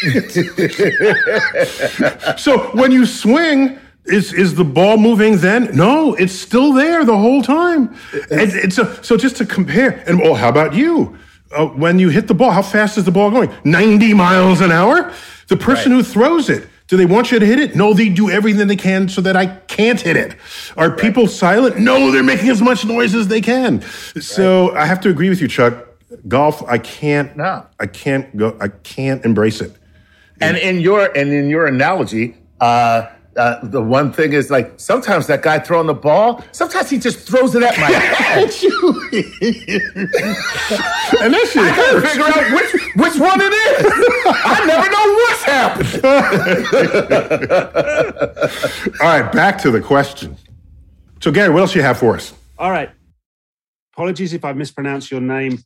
so 2.37 2.57
when 2.73 2.91
you 2.91 3.05
swing, 3.05 3.77
is 4.05 4.33
is 4.33 4.55
the 4.55 4.63
ball 4.63 4.97
moving 4.97 5.37
then? 5.37 5.75
No, 5.75 6.13
it's 6.15 6.33
still 6.33 6.73
there 6.73 7.05
the 7.05 7.17
whole 7.17 7.41
time. 7.41 7.95
And 8.31 8.51
it's 8.53 8.77
a, 8.77 9.03
so 9.03 9.17
just 9.17 9.37
to 9.37 9.45
compare. 9.45 10.03
And 10.07 10.21
oh, 10.21 10.33
how 10.33 10.49
about 10.49 10.73
you? 10.73 11.17
Uh, 11.51 11.67
when 11.67 11.99
you 11.99 12.09
hit 12.09 12.27
the 12.27 12.33
ball, 12.33 12.51
how 12.51 12.61
fast 12.61 12.97
is 12.97 13.03
the 13.03 13.11
ball 13.11 13.29
going? 13.29 13.53
90 13.65 14.13
miles 14.13 14.61
an 14.61 14.71
hour? 14.71 15.13
The 15.49 15.57
person 15.57 15.91
right. 15.91 15.97
who 15.97 16.03
throws 16.03 16.49
it, 16.49 16.67
do 16.87 16.95
they 16.95 17.05
want 17.05 17.31
you 17.31 17.39
to 17.39 17.45
hit 17.45 17.59
it? 17.59 17.75
No, 17.75 17.93
they 17.93 18.07
do 18.07 18.29
everything 18.29 18.67
they 18.67 18.77
can 18.77 19.09
so 19.09 19.21
that 19.21 19.35
I 19.35 19.47
can't 19.47 19.99
hit 19.99 20.15
it. 20.15 20.35
Are 20.77 20.89
right. 20.89 20.99
people 20.99 21.27
silent? 21.27 21.77
No, 21.77 22.11
they're 22.11 22.23
making 22.23 22.49
as 22.49 22.61
much 22.61 22.85
noise 22.85 23.13
as 23.13 23.27
they 23.27 23.41
can. 23.41 23.81
So 23.81 24.69
right. 24.69 24.83
I 24.83 24.85
have 24.85 25.01
to 25.01 25.09
agree 25.09 25.29
with 25.29 25.41
you, 25.41 25.47
Chuck. 25.47 25.87
Golf, 26.27 26.63
I 26.67 26.77
can't. 26.77 27.35
No. 27.35 27.65
I 27.79 27.87
can't 27.87 28.35
go. 28.35 28.57
I 28.59 28.69
can't 28.69 29.23
embrace 29.23 29.61
it. 29.61 29.75
And 30.39 30.57
in 30.57 30.79
your 30.79 31.05
and 31.15 31.31
in 31.31 31.49
your 31.49 31.67
analogy, 31.67 32.35
uh, 32.59 33.07
uh, 33.37 33.59
the 33.63 33.81
one 33.81 34.11
thing 34.11 34.33
is 34.33 34.51
like 34.51 34.73
sometimes 34.77 35.27
that 35.27 35.41
guy 35.41 35.59
throwing 35.59 35.87
the 35.87 35.93
ball, 35.93 36.43
sometimes 36.51 36.89
he 36.89 36.99
just 36.99 37.19
throws 37.19 37.55
it 37.55 37.63
at 37.63 37.77
my 37.79 37.85
head. 37.91 38.43
and 41.21 41.33
this 41.33 41.51
shit 41.53 41.63
I 41.63 41.75
gotta 41.75 42.01
figure 42.01 42.25
out 42.25 42.51
which 42.51 42.71
which 42.95 43.17
one 43.19 43.39
it 43.41 43.53
is. 43.53 43.85
I 44.27 44.65
never 44.65 44.89
know 44.91 45.13
what's 45.21 45.43
happened. 45.43 46.05
All 49.01 49.07
right, 49.21 49.31
back 49.31 49.57
to 49.59 49.71
the 49.71 49.81
question. 49.81 50.35
So, 51.21 51.31
Gary, 51.31 51.49
what 51.49 51.61
else 51.61 51.73
do 51.73 51.79
you 51.79 51.85
have 51.85 51.99
for 51.99 52.15
us? 52.15 52.33
All 52.57 52.71
right. 52.71 52.89
Apologies 53.93 54.33
if 54.33 54.43
I 54.43 54.53
mispronounce 54.53 55.11
your 55.11 55.21
name. 55.21 55.59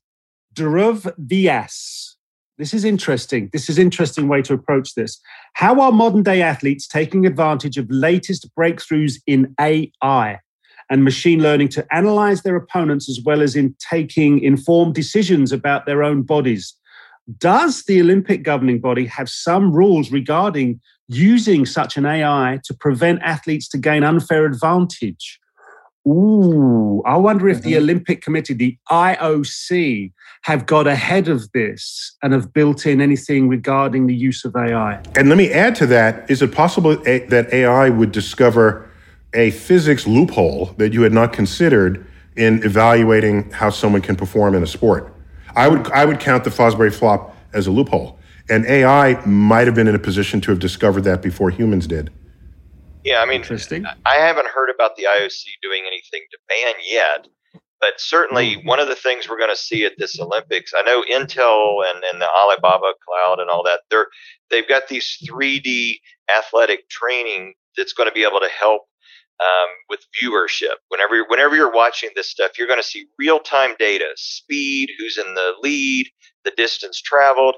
Dhruv 0.53 1.11
Vyas 1.19 1.94
this 2.57 2.73
is 2.73 2.85
interesting. 2.85 3.49
This 3.51 3.69
is 3.69 3.77
interesting 3.77 4.27
way 4.27 4.41
to 4.43 4.53
approach 4.53 4.95
this. 4.95 5.19
How 5.53 5.79
are 5.81 5.91
modern 5.91 6.23
day 6.23 6.41
athletes 6.41 6.87
taking 6.87 7.25
advantage 7.25 7.77
of 7.77 7.89
latest 7.89 8.49
breakthroughs 8.55 9.15
in 9.27 9.53
AI 9.59 10.39
and 10.89 11.03
machine 11.03 11.41
learning 11.41 11.69
to 11.69 11.85
analyze 11.93 12.43
their 12.43 12.55
opponents 12.55 13.09
as 13.09 13.19
well 13.25 13.41
as 13.41 13.55
in 13.55 13.75
taking 13.79 14.39
informed 14.39 14.95
decisions 14.95 15.51
about 15.51 15.85
their 15.85 16.03
own 16.03 16.21
bodies? 16.21 16.73
Does 17.39 17.83
the 17.83 17.99
Olympic 17.99 18.43
governing 18.43 18.79
body 18.79 19.05
have 19.07 19.29
some 19.29 19.73
rules 19.73 20.11
regarding 20.11 20.79
using 21.07 21.65
such 21.65 21.97
an 21.97 22.05
AI 22.05 22.59
to 22.63 22.73
prevent 22.73 23.21
athletes 23.21 23.67
to 23.69 23.77
gain 23.77 24.03
unfair 24.03 24.45
advantage? 24.45 25.39
Ooh, 26.07 27.01
I 27.05 27.17
wonder 27.17 27.49
if 27.49 27.57
mm-hmm. 27.57 27.69
the 27.69 27.77
Olympic 27.77 28.21
Committee, 28.21 28.53
the 28.53 28.77
IOC, 28.91 30.11
have 30.43 30.67
got 30.67 30.85
ahead 30.85 31.27
of 31.27 31.51
this 31.51 32.15
and 32.21 32.31
have 32.31 32.53
built 32.53 32.85
in 32.85 33.01
anything 33.01 33.49
regarding 33.49 34.05
the 34.05 34.15
use 34.15 34.45
of 34.45 34.55
AI. 34.55 35.01
And 35.15 35.29
let 35.29 35.37
me 35.37 35.51
add 35.51 35.75
to 35.77 35.87
that 35.87 36.29
is 36.29 36.41
it 36.41 36.51
possible 36.51 36.95
that 36.95 37.49
AI 37.51 37.89
would 37.89 38.11
discover 38.11 38.89
a 39.33 39.51
physics 39.51 40.05
loophole 40.05 40.67
that 40.77 40.93
you 40.93 41.01
had 41.01 41.11
not 41.11 41.33
considered 41.33 42.05
in 42.35 42.63
evaluating 42.63 43.49
how 43.51 43.69
someone 43.69 44.01
can 44.01 44.15
perform 44.15 44.53
in 44.53 44.61
a 44.61 44.67
sport? 44.67 45.11
I 45.55 45.67
would, 45.67 45.89
I 45.91 46.05
would 46.05 46.19
count 46.19 46.43
the 46.43 46.49
Fosbury 46.51 46.93
flop 46.93 47.35
as 47.53 47.65
a 47.65 47.71
loophole. 47.71 48.19
And 48.47 48.65
AI 48.65 49.25
might 49.25 49.65
have 49.65 49.73
been 49.75 49.87
in 49.87 49.95
a 49.95 49.99
position 49.99 50.39
to 50.41 50.51
have 50.51 50.59
discovered 50.59 51.01
that 51.05 51.23
before 51.23 51.49
humans 51.49 51.87
did. 51.87 52.11
Yeah, 53.05 53.21
I 53.21 53.25
mean, 53.25 53.35
Interesting. 53.35 53.85
I 54.03 54.15
haven't 54.15 54.47
heard 54.47 54.71
about 54.73 54.95
the 54.95 55.03
IOC 55.03 55.43
doing 55.61 55.83
anything 55.85 56.21
to 56.31 56.37
ban 56.49 56.73
yet, 56.83 57.27
but 57.79 58.01
certainly 58.01 58.55
mm-hmm. 58.55 58.67
one 58.67 58.79
of 58.79 58.87
the 58.87 58.95
things 58.95 59.29
we're 59.29 59.37
going 59.37 59.51
to 59.51 59.55
see 59.55 59.85
at 59.85 59.93
this 59.99 60.19
Olympics, 60.19 60.73
I 60.75 60.81
know 60.81 61.03
Intel 61.03 61.83
and, 61.87 62.03
and 62.03 62.19
the 62.19 62.27
Alibaba 62.35 62.93
cloud 63.07 63.39
and 63.39 63.47
all 63.47 63.63
that, 63.63 63.81
they're 63.91 64.07
they've 64.49 64.67
got 64.67 64.87
these 64.87 65.23
3D 65.23 65.99
athletic 66.35 66.89
training 66.89 67.53
that's 67.77 67.93
going 67.93 68.09
to 68.09 68.13
be 68.13 68.23
able 68.23 68.39
to 68.39 68.49
help 68.49 68.87
um, 69.39 69.69
with 69.87 69.99
viewership. 70.19 70.77
Whenever 70.89 71.23
whenever 71.27 71.55
you're 71.55 71.71
watching 71.71 72.09
this 72.15 72.31
stuff, 72.31 72.57
you're 72.57 72.67
going 72.67 72.81
to 72.81 72.87
see 72.87 73.05
real 73.19 73.39
time 73.39 73.75
data, 73.77 74.07
speed, 74.15 74.89
who's 74.97 75.19
in 75.19 75.35
the 75.35 75.53
lead, 75.61 76.07
the 76.43 76.53
distance 76.57 76.99
traveled. 76.99 77.55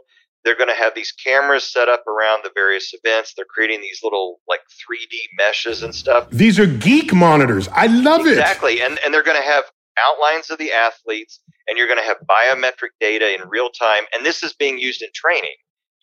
They're 0.47 0.55
going 0.55 0.69
to 0.69 0.81
have 0.81 0.95
these 0.95 1.11
cameras 1.11 1.69
set 1.69 1.89
up 1.89 2.07
around 2.07 2.45
the 2.45 2.51
various 2.55 2.93
events. 2.93 3.33
They're 3.35 3.43
creating 3.43 3.81
these 3.81 3.99
little 4.01 4.39
like 4.47 4.61
3D 4.61 5.17
meshes 5.37 5.83
and 5.83 5.93
stuff. 5.93 6.29
These 6.29 6.57
are 6.57 6.65
geek 6.65 7.13
monitors. 7.13 7.67
I 7.73 7.87
love 7.87 8.21
exactly. 8.25 8.31
it. 8.31 8.39
Exactly. 8.77 8.81
And 8.81 8.99
and 9.03 9.13
they're 9.13 9.23
going 9.23 9.35
to 9.35 9.45
have 9.45 9.65
outlines 9.99 10.49
of 10.49 10.57
the 10.57 10.71
athletes 10.71 11.41
and 11.67 11.77
you're 11.77 11.87
going 11.87 11.99
to 11.99 12.05
have 12.05 12.15
biometric 12.29 12.95
data 13.01 13.33
in 13.33 13.49
real 13.49 13.69
time 13.69 14.03
and 14.15 14.25
this 14.25 14.41
is 14.41 14.53
being 14.53 14.79
used 14.79 15.01
in 15.01 15.09
training. 15.13 15.55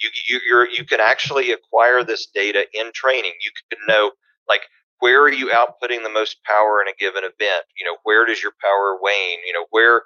You 0.03 0.11
you 0.29 0.41
you 0.47 0.67
you 0.77 0.85
can 0.85 1.01
actually 1.01 1.51
acquire 1.51 2.05
this 2.05 2.27
data 2.27 2.67
in 2.75 2.93
training. 2.93 3.33
You 3.43 3.51
can 3.71 3.79
know 3.89 4.11
like 4.47 4.61
where 5.01 5.23
are 5.23 5.33
you 5.33 5.49
outputting 5.49 6.03
the 6.03 6.11
most 6.13 6.37
power 6.45 6.83
in 6.83 6.89
a 6.89 6.97
given 6.99 7.25
event? 7.25 7.65
You 7.81 7.87
know, 7.87 7.97
where 8.03 8.27
does 8.27 8.43
your 8.43 8.53
power 8.61 8.99
wane? 9.01 9.39
You 9.47 9.55
know, 9.55 9.65
where 9.71 10.03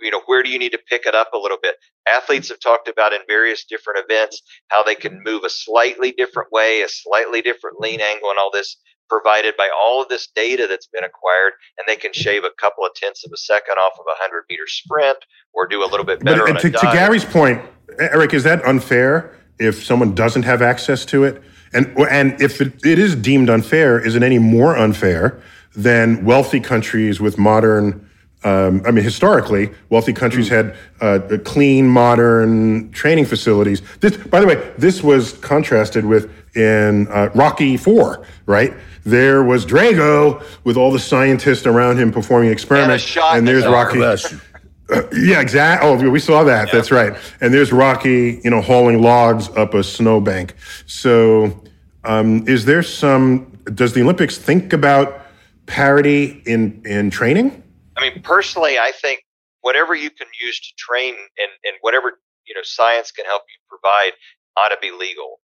you 0.00 0.10
know 0.10 0.22
where 0.26 0.42
do 0.42 0.50
you 0.50 0.58
need 0.58 0.72
to 0.72 0.80
pick 0.88 1.06
it 1.06 1.14
up 1.14 1.30
a 1.34 1.38
little 1.38 1.58
bit? 1.62 1.76
Athletes 2.06 2.48
have 2.48 2.60
talked 2.60 2.88
about 2.88 3.12
in 3.12 3.20
various 3.26 3.64
different 3.64 4.04
events 4.08 4.42
how 4.68 4.82
they 4.82 4.94
can 4.94 5.22
move 5.22 5.44
a 5.44 5.50
slightly 5.50 6.12
different 6.12 6.52
way 6.52 6.82
a 6.82 6.88
slightly 6.88 7.42
different 7.42 7.80
lean 7.80 8.00
angle 8.00 8.30
and 8.30 8.38
all 8.38 8.50
this 8.52 8.76
provided 9.08 9.54
by 9.58 9.68
all 9.78 10.02
of 10.02 10.08
this 10.08 10.28
data 10.34 10.66
that's 10.66 10.86
been 10.86 11.04
acquired 11.04 11.52
and 11.76 11.84
they 11.86 11.96
can 11.96 12.12
shave 12.12 12.44
a 12.44 12.50
couple 12.58 12.84
of 12.84 12.94
tenths 12.94 13.26
of 13.26 13.30
a 13.32 13.36
second 13.36 13.74
off 13.74 13.92
of 13.98 14.06
a 14.06 14.16
100 14.18 14.44
meter 14.48 14.66
sprint 14.66 15.18
or 15.52 15.66
do 15.66 15.84
a 15.84 15.88
little 15.88 16.06
bit 16.06 16.24
better 16.24 16.46
but, 16.46 16.60
to, 16.60 16.70
to 16.70 16.90
gary's 16.92 17.24
point 17.24 17.60
eric 17.98 18.32
is 18.32 18.42
that 18.42 18.64
unfair 18.64 19.36
if 19.58 19.84
someone 19.84 20.14
doesn't 20.14 20.42
have 20.42 20.62
access 20.62 21.04
to 21.06 21.24
it? 21.24 21.42
And 21.72 21.96
and 22.10 22.40
if 22.40 22.60
it, 22.60 22.84
it 22.84 22.98
is 22.98 23.16
deemed 23.16 23.48
unfair 23.48 23.98
is 23.98 24.14
it 24.14 24.22
any 24.22 24.38
more 24.38 24.76
unfair 24.76 25.40
than 25.74 26.24
wealthy 26.24 26.60
countries 26.60 27.20
with 27.20 27.38
modern 27.38 28.08
um, 28.44 28.82
I 28.84 28.90
mean, 28.90 29.04
historically, 29.04 29.70
wealthy 29.88 30.12
countries 30.12 30.48
mm. 30.50 30.50
had 30.50 30.76
uh, 31.00 31.38
clean, 31.44 31.86
modern 31.86 32.90
training 32.90 33.26
facilities. 33.26 33.82
This, 34.00 34.16
by 34.16 34.40
the 34.40 34.46
way, 34.46 34.72
this 34.78 35.02
was 35.02 35.34
contrasted 35.38 36.04
with 36.04 36.30
in 36.56 37.06
uh, 37.08 37.30
Rocky 37.34 37.76
Four, 37.76 38.26
right? 38.46 38.74
There 39.04 39.42
was 39.42 39.64
Drago 39.64 40.44
with 40.64 40.76
all 40.76 40.92
the 40.92 40.98
scientists 40.98 41.66
around 41.66 41.98
him 41.98 42.12
performing 42.12 42.50
experiments, 42.50 43.16
and, 43.16 43.38
and 43.38 43.48
there's 43.48 43.64
Rocky. 43.64 44.02
Uh, 44.02 44.16
yeah, 45.12 45.40
exactly. 45.40 45.88
Oh, 45.88 46.10
we 46.10 46.20
saw 46.20 46.44
that. 46.44 46.70
That's 46.70 46.90
right. 46.90 47.16
And 47.40 47.54
there's 47.54 47.72
Rocky, 47.72 48.40
you 48.44 48.50
know, 48.50 48.60
hauling 48.60 49.00
logs 49.00 49.48
up 49.50 49.74
a 49.74 49.82
snowbank. 49.82 50.54
So, 50.86 51.62
um, 52.04 52.46
is 52.46 52.64
there 52.64 52.82
some? 52.82 53.58
Does 53.74 53.92
the 53.92 54.02
Olympics 54.02 54.36
think 54.36 54.72
about 54.72 55.26
parity 55.66 56.42
in 56.44 56.82
in 56.84 57.10
training? 57.10 57.61
I 57.96 58.00
mean, 58.00 58.22
personally, 58.22 58.78
I 58.78 58.92
think 58.92 59.24
whatever 59.60 59.94
you 59.94 60.10
can 60.10 60.26
use 60.40 60.60
to 60.60 60.72
train 60.76 61.14
and, 61.14 61.50
and 61.64 61.74
whatever 61.80 62.18
you 62.46 62.54
know 62.54 62.62
science 62.62 63.10
can 63.10 63.24
help 63.24 63.42
you 63.48 63.58
provide 63.68 64.12
ought 64.56 64.68
to 64.68 64.78
be 64.80 64.90
legal. 64.90 65.40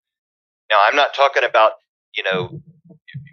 Now, 0.71 0.79
I'm 0.87 0.97
not 0.97 1.15
talking 1.15 1.45
about 1.45 1.73
you 2.17 2.25
know 2.25 2.61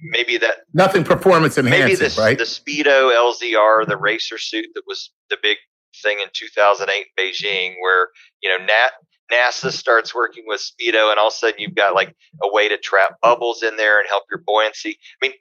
maybe 0.03 0.37
that 0.37 0.57
nothing 0.73 1.03
performance 1.03 1.57
enhancing, 1.57 1.87
maybe 1.87 1.95
the, 1.95 2.21
right? 2.21 2.37
The 2.37 2.43
speedo 2.43 3.11
LZR, 3.11 3.87
the 3.87 3.97
racer 3.97 4.37
suit 4.37 4.67
that 4.75 4.83
was 4.87 5.11
the 5.29 5.37
big 5.41 5.57
thing 6.03 6.19
in 6.19 6.27
2008 6.33 7.05
Beijing, 7.19 7.75
where 7.81 8.09
you 8.41 8.49
know 8.49 8.63
Nat, 8.63 8.91
NASA 9.31 9.71
starts 9.71 10.13
working 10.13 10.43
with 10.47 10.61
speedo, 10.61 11.09
and 11.09 11.19
all 11.19 11.27
of 11.27 11.33
a 11.33 11.35
sudden 11.35 11.59
you've 11.59 11.75
got 11.75 11.95
like 11.95 12.15
a 12.43 12.51
way 12.51 12.67
to 12.69 12.77
trap 12.77 13.15
bubbles 13.21 13.63
in 13.63 13.77
there 13.77 13.99
and 13.99 14.07
help 14.07 14.23
your 14.29 14.41
buoyancy. 14.45 14.97
I 15.21 15.27
mean, 15.27 15.33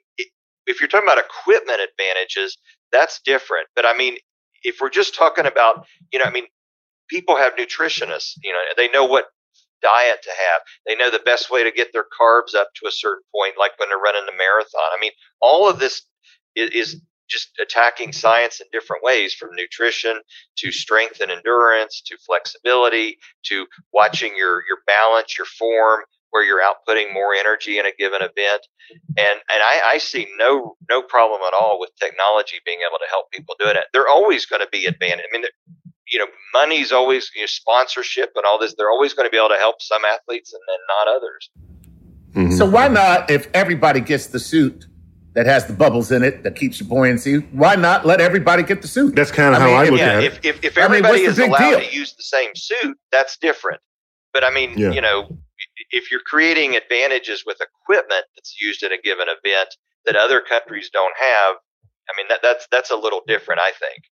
if 0.67 0.79
you're 0.79 0.89
talking 0.89 1.07
about 1.07 1.23
equipment 1.23 1.79
advantages, 1.81 2.57
that's 2.95 3.19
different. 3.25 3.67
But 3.75 3.85
I 3.85 3.95
mean, 3.97 4.15
if 4.63 4.77
we're 4.81 4.89
just 4.89 5.15
talking 5.15 5.45
about, 5.45 5.85
you 6.11 6.19
know, 6.19 6.25
I 6.25 6.31
mean, 6.31 6.45
people 7.09 7.35
have 7.35 7.55
nutritionists, 7.55 8.37
you 8.43 8.53
know, 8.53 8.59
they 8.77 8.87
know 8.89 9.05
what 9.05 9.25
diet 9.81 10.23
to 10.23 10.29
have. 10.29 10.61
They 10.87 10.95
know 10.95 11.11
the 11.11 11.23
best 11.23 11.51
way 11.51 11.63
to 11.63 11.71
get 11.71 11.91
their 11.93 12.05
carbs 12.19 12.55
up 12.55 12.69
to 12.75 12.87
a 12.87 12.91
certain 12.91 13.23
point, 13.35 13.55
like 13.59 13.77
when 13.77 13.89
they're 13.89 13.97
running 13.97 14.23
a 14.27 14.37
marathon. 14.37 14.89
I 14.97 14.97
mean, 14.99 15.11
all 15.41 15.69
of 15.69 15.79
this 15.79 16.03
is, 16.55 16.69
is 16.71 17.01
just 17.29 17.49
attacking 17.61 18.13
science 18.13 18.61
in 18.61 18.67
different 18.71 19.03
ways 19.03 19.33
from 19.33 19.49
nutrition 19.53 20.19
to 20.57 20.71
strength 20.71 21.19
and 21.19 21.31
endurance 21.31 22.01
to 22.05 22.17
flexibility 22.25 23.17
to 23.43 23.65
watching 23.93 24.35
your, 24.37 24.63
your 24.67 24.77
balance, 24.87 25.37
your 25.37 25.45
form, 25.45 26.01
where 26.35 26.43
you're 26.43 26.59
outputting 26.59 27.13
more 27.13 27.33
energy 27.33 27.79
in 27.79 27.85
a 27.85 27.91
given 27.97 28.21
event. 28.21 28.67
And 29.17 29.39
and 29.49 29.63
I, 29.63 29.93
I 29.93 29.97
see 29.99 30.27
no 30.37 30.75
no 30.89 31.01
problem 31.01 31.39
at 31.47 31.53
all 31.53 31.79
with 31.79 31.91
technology 31.97 32.57
being 32.65 32.79
able 32.87 32.99
to 32.99 33.09
help 33.09 33.31
people 33.31 33.55
doing 33.57 33.77
it. 33.77 33.85
They're 33.93 34.09
always 34.09 34.45
going 34.45 34.61
to 34.61 34.67
be 34.69 34.85
advantage. 34.85 35.25
I 35.31 35.37
mean, 35.37 35.45
you 36.07 36.19
know, 36.19 36.27
money's 36.53 36.91
always 36.91 37.31
you 37.35 37.43
know, 37.43 37.47
sponsorship 37.47 38.33
and 38.35 38.45
all 38.45 38.59
this. 38.59 38.75
They're 38.77 38.91
always 38.91 39.13
going 39.13 39.27
to 39.27 39.31
be 39.31 39.37
able 39.37 39.55
to 39.55 39.57
help 39.57 39.81
some 39.81 40.03
athletes 40.03 40.53
and 40.53 40.61
then 40.67 40.77
not 40.89 41.15
others. 41.15 41.49
Mm-hmm. 42.33 42.57
So 42.57 42.69
why 42.69 42.89
not, 42.89 43.31
if 43.31 43.47
everybody 43.53 44.01
gets 44.01 44.27
the 44.27 44.39
suit 44.41 44.87
that 45.35 45.45
has 45.45 45.67
the 45.67 45.73
bubbles 45.73 46.11
in 46.11 46.21
it 46.21 46.43
that 46.43 46.57
keeps 46.57 46.81
your 46.81 46.89
buoyancy, 46.89 47.37
why 47.53 47.75
not 47.75 48.05
let 48.05 48.19
everybody 48.19 48.61
get 48.61 48.81
the 48.81 48.89
suit? 48.89 49.15
That's 49.15 49.31
kind 49.31 49.55
of 49.55 49.61
how 49.61 49.67
mean, 49.67 49.75
I 49.75 49.83
look 49.89 49.99
yeah, 49.99 50.17
at 50.17 50.23
if, 50.25 50.37
it. 50.39 50.45
If, 50.45 50.65
if 50.65 50.77
everybody 50.77 51.13
I 51.13 51.21
mean, 51.21 51.29
is 51.29 51.39
allowed 51.39 51.69
deal? 51.69 51.79
to 51.79 51.95
use 51.95 52.13
the 52.13 52.23
same 52.23 52.53
suit, 52.55 52.97
that's 53.09 53.37
different. 53.37 53.79
But 54.33 54.43
I 54.43 54.51
mean, 54.51 54.77
yeah. 54.77 54.91
you 54.91 54.99
know, 54.99 55.37
if 55.91 56.11
you're 56.11 56.21
creating 56.25 56.75
advantages 56.75 57.43
with 57.45 57.57
equipment 57.61 58.25
that's 58.35 58.59
used 58.61 58.83
in 58.83 58.91
a 58.91 59.01
given 59.01 59.27
event 59.27 59.69
that 60.05 60.15
other 60.15 60.41
countries 60.41 60.89
don't 60.91 61.13
have, 61.19 61.55
I 62.09 62.13
mean 62.17 62.27
that, 62.29 62.39
that's 62.41 62.67
that's 62.71 62.91
a 62.91 62.95
little 62.95 63.21
different, 63.27 63.61
I 63.61 63.71
think. 63.71 64.03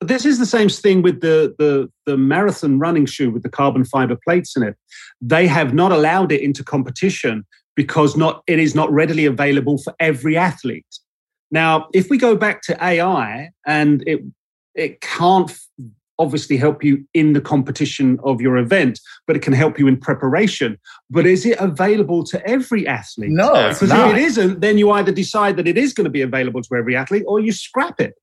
This 0.00 0.24
is 0.24 0.38
the 0.38 0.46
same 0.46 0.68
thing 0.68 1.02
with 1.02 1.20
the, 1.20 1.54
the 1.58 1.90
the 2.06 2.16
marathon 2.16 2.78
running 2.78 3.06
shoe 3.06 3.30
with 3.30 3.42
the 3.42 3.48
carbon 3.48 3.84
fiber 3.84 4.16
plates 4.24 4.56
in 4.56 4.62
it. 4.62 4.76
They 5.20 5.46
have 5.46 5.74
not 5.74 5.92
allowed 5.92 6.32
it 6.32 6.40
into 6.40 6.62
competition 6.62 7.44
because 7.74 8.16
not 8.16 8.42
it 8.46 8.58
is 8.58 8.74
not 8.74 8.92
readily 8.92 9.24
available 9.24 9.78
for 9.78 9.94
every 10.00 10.36
athlete. 10.36 10.98
Now, 11.50 11.88
if 11.94 12.10
we 12.10 12.18
go 12.18 12.36
back 12.36 12.62
to 12.62 12.84
AI 12.84 13.50
and 13.66 14.02
it 14.06 14.20
it 14.74 15.00
can't 15.00 15.50
obviously 16.18 16.56
help 16.56 16.82
you 16.82 17.04
in 17.14 17.32
the 17.32 17.40
competition 17.40 18.18
of 18.24 18.40
your 18.40 18.56
event, 18.56 19.00
but 19.26 19.36
it 19.36 19.42
can 19.42 19.52
help 19.52 19.78
you 19.78 19.86
in 19.86 19.96
preparation. 19.96 20.78
But 21.10 21.26
is 21.26 21.46
it 21.46 21.58
available 21.60 22.24
to 22.24 22.46
every 22.46 22.86
athlete? 22.86 23.30
No, 23.30 23.52
because 23.68 23.90
if 23.90 24.16
it 24.16 24.18
isn't, 24.18 24.60
then 24.60 24.78
you 24.78 24.90
either 24.90 25.12
decide 25.12 25.56
that 25.56 25.68
it 25.68 25.78
is 25.78 25.92
going 25.92 26.04
to 26.04 26.10
be 26.10 26.22
available 26.22 26.62
to 26.62 26.74
every 26.74 26.96
athlete 26.96 27.24
or 27.26 27.40
you 27.40 27.52
scrap 27.52 28.00
it. 28.00 28.14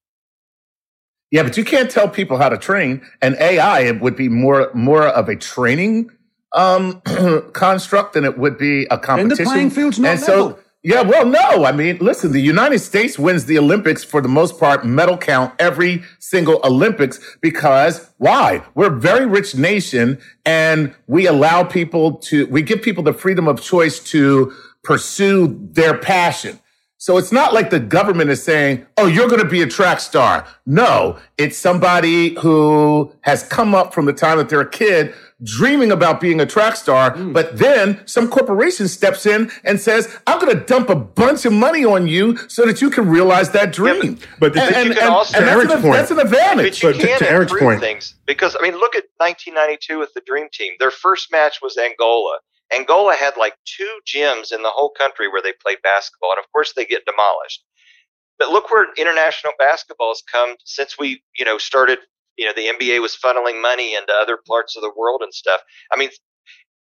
Yeah, 1.31 1.43
but 1.43 1.57
you 1.57 1.65
can't 1.65 1.89
tell 1.89 2.07
people 2.07 2.37
how 2.37 2.49
to 2.49 2.57
train. 2.57 3.01
And 3.21 3.35
AI 3.39 3.91
would 3.91 4.15
be 4.15 4.29
more 4.29 4.71
more 4.73 5.07
of 5.07 5.27
a 5.27 5.35
training 5.35 6.11
um, 6.55 7.01
construct 7.53 8.13
than 8.13 8.25
it 8.25 8.37
would 8.37 8.57
be 8.57 8.85
a 8.91 8.97
competition. 8.97 9.31
And 9.31 9.31
the 9.31 9.43
playing 9.43 9.69
field's 9.71 9.99
not 9.99 10.11
and 10.11 10.21
level. 10.21 10.49
so 10.51 10.59
yeah, 10.85 11.01
well, 11.01 11.25
no. 11.25 11.65
I 11.65 11.71
mean, 11.71 11.97
listen, 11.97 12.31
the 12.31 12.39
United 12.39 12.77
States 12.77 13.17
wins 13.17 13.45
the 13.45 13.57
Olympics 13.57 14.03
for 14.03 14.21
the 14.21 14.27
most 14.27 14.59
part, 14.59 14.85
medal 14.85 15.17
count 15.17 15.51
every 15.57 16.03
single 16.19 16.61
Olympics 16.63 17.19
because 17.41 18.11
why? 18.19 18.61
We're 18.75 18.93
a 18.93 18.99
very 18.99 19.25
rich 19.25 19.55
nation 19.55 20.19
and 20.45 20.93
we 21.07 21.25
allow 21.25 21.63
people 21.63 22.17
to, 22.17 22.45
we 22.45 22.61
give 22.61 22.83
people 22.83 23.03
the 23.03 23.13
freedom 23.13 23.47
of 23.47 23.63
choice 23.63 23.97
to 24.11 24.53
pursue 24.83 25.57
their 25.71 25.97
passion. 25.97 26.59
So 26.97 27.17
it's 27.17 27.31
not 27.31 27.51
like 27.51 27.71
the 27.71 27.79
government 27.79 28.29
is 28.29 28.43
saying, 28.43 28.85
oh, 28.97 29.07
you're 29.07 29.27
going 29.27 29.41
to 29.41 29.49
be 29.49 29.63
a 29.63 29.67
track 29.67 29.99
star. 29.99 30.45
No, 30.67 31.17
it's 31.39 31.57
somebody 31.57 32.35
who 32.39 33.11
has 33.21 33.41
come 33.41 33.73
up 33.73 33.91
from 33.91 34.05
the 34.05 34.13
time 34.13 34.37
that 34.37 34.49
they're 34.49 34.61
a 34.61 34.69
kid 34.69 35.15
dreaming 35.45 35.91
about 35.91 36.19
being 36.19 36.41
a 36.41 36.45
track 36.45 36.75
star, 36.75 37.11
mm. 37.11 37.31
but 37.31 37.57
then 37.57 38.05
some 38.05 38.29
corporation 38.29 38.87
steps 38.87 39.25
in 39.25 39.51
and 39.63 39.79
says, 39.79 40.17
I'm 40.27 40.39
going 40.39 40.57
to 40.57 40.65
dump 40.65 40.89
a 40.89 40.95
bunch 40.95 41.45
of 41.45 41.53
money 41.53 41.85
on 41.85 42.07
you 42.07 42.37
so 42.49 42.65
that 42.65 42.81
you 42.81 42.89
can 42.89 43.07
realize 43.07 43.51
that 43.51 43.71
dream. 43.71 44.15
Yeah, 44.15 44.25
but, 44.39 44.53
but 44.53 44.57
and, 44.57 44.75
and, 44.75 44.97
and, 44.97 45.09
also, 45.09 45.37
and 45.37 45.47
that's, 45.47 45.73
an, 45.73 45.81
point, 45.81 45.93
that's 45.93 46.11
an 46.11 46.19
advantage. 46.19 46.81
But 46.81 46.95
you 46.95 47.07
can 47.07 47.19
to, 47.19 47.25
to 47.25 47.31
Eric's 47.31 47.53
point. 47.53 47.79
things 47.79 48.15
because, 48.25 48.55
I 48.59 48.61
mean, 48.61 48.73
look 48.73 48.95
at 48.95 49.05
1992 49.17 49.99
with 49.99 50.13
the 50.13 50.21
Dream 50.25 50.47
Team. 50.51 50.73
Their 50.79 50.91
first 50.91 51.31
match 51.31 51.59
was 51.61 51.77
Angola. 51.77 52.39
Angola 52.73 53.13
had 53.13 53.37
like 53.37 53.53
two 53.65 53.99
gyms 54.07 54.51
in 54.51 54.63
the 54.63 54.71
whole 54.71 54.91
country 54.97 55.27
where 55.27 55.41
they 55.41 55.53
played 55.61 55.77
basketball. 55.83 56.31
And 56.31 56.39
of 56.39 56.51
course, 56.51 56.73
they 56.75 56.85
get 56.85 57.05
demolished. 57.05 57.63
But 58.37 58.49
look 58.49 58.69
where 58.69 58.87
international 58.97 59.53
basketball 59.57 60.09
has 60.09 60.21
come 60.29 60.55
since 60.65 60.97
we, 60.99 61.21
you 61.37 61.45
know, 61.45 61.57
started 61.57 61.99
you 62.37 62.45
know 62.45 62.53
the 62.55 62.67
NBA 62.67 63.01
was 63.01 63.15
funneling 63.15 63.61
money 63.61 63.95
into 63.95 64.13
other 64.13 64.37
parts 64.47 64.75
of 64.75 64.81
the 64.81 64.91
world 64.95 65.21
and 65.21 65.33
stuff. 65.33 65.61
I 65.91 65.97
mean, 65.97 66.09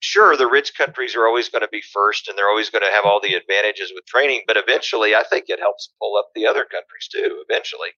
sure, 0.00 0.36
the 0.36 0.46
rich 0.46 0.76
countries 0.76 1.14
are 1.14 1.26
always 1.26 1.48
going 1.48 1.62
to 1.62 1.68
be 1.68 1.82
first, 1.92 2.28
and 2.28 2.36
they're 2.36 2.48
always 2.48 2.70
going 2.70 2.84
to 2.84 2.90
have 2.92 3.04
all 3.04 3.20
the 3.22 3.34
advantages 3.34 3.92
with 3.94 4.06
training. 4.06 4.42
But 4.46 4.56
eventually, 4.56 5.14
I 5.14 5.24
think 5.30 5.44
it 5.48 5.60
helps 5.60 5.90
pull 6.00 6.16
up 6.16 6.30
the 6.34 6.46
other 6.46 6.64
countries 6.64 7.08
too. 7.10 7.44
Eventually. 7.48 7.90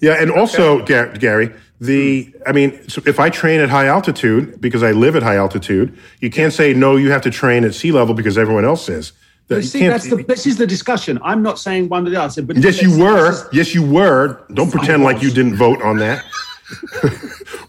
Yeah, 0.00 0.14
and 0.20 0.30
also, 0.30 0.80
okay. 0.82 1.12
Gary, 1.18 1.52
the 1.80 2.24
hmm. 2.24 2.42
I 2.46 2.52
mean, 2.52 2.88
so 2.88 3.02
if 3.04 3.18
I 3.18 3.30
train 3.30 3.60
at 3.60 3.68
high 3.68 3.86
altitude 3.86 4.60
because 4.60 4.82
I 4.82 4.92
live 4.92 5.16
at 5.16 5.22
high 5.22 5.36
altitude, 5.36 5.98
you 6.20 6.30
can't 6.30 6.52
say 6.52 6.72
no. 6.72 6.96
You 6.96 7.10
have 7.10 7.22
to 7.22 7.30
train 7.30 7.64
at 7.64 7.74
sea 7.74 7.92
level 7.92 8.14
because 8.14 8.38
everyone 8.38 8.64
else 8.64 8.88
is. 8.88 9.12
That 9.48 9.62
see, 9.62 9.86
that's 9.86 10.08
the, 10.08 10.22
this 10.24 10.46
is 10.46 10.58
the 10.58 10.66
discussion. 10.66 11.18
I'm 11.22 11.42
not 11.42 11.58
saying 11.58 11.88
one 11.88 12.06
or 12.06 12.10
the 12.10 12.20
other. 12.20 12.42
But 12.42 12.58
yes, 12.58 12.82
you 12.82 12.98
were. 12.98 13.48
Yes, 13.50 13.74
you 13.74 13.82
were. 13.82 14.44
Don't 14.52 14.70
pretend 14.70 15.02
like 15.02 15.22
you 15.22 15.30
didn't 15.30 15.56
vote 15.56 15.80
on 15.82 15.96
that. 15.98 16.22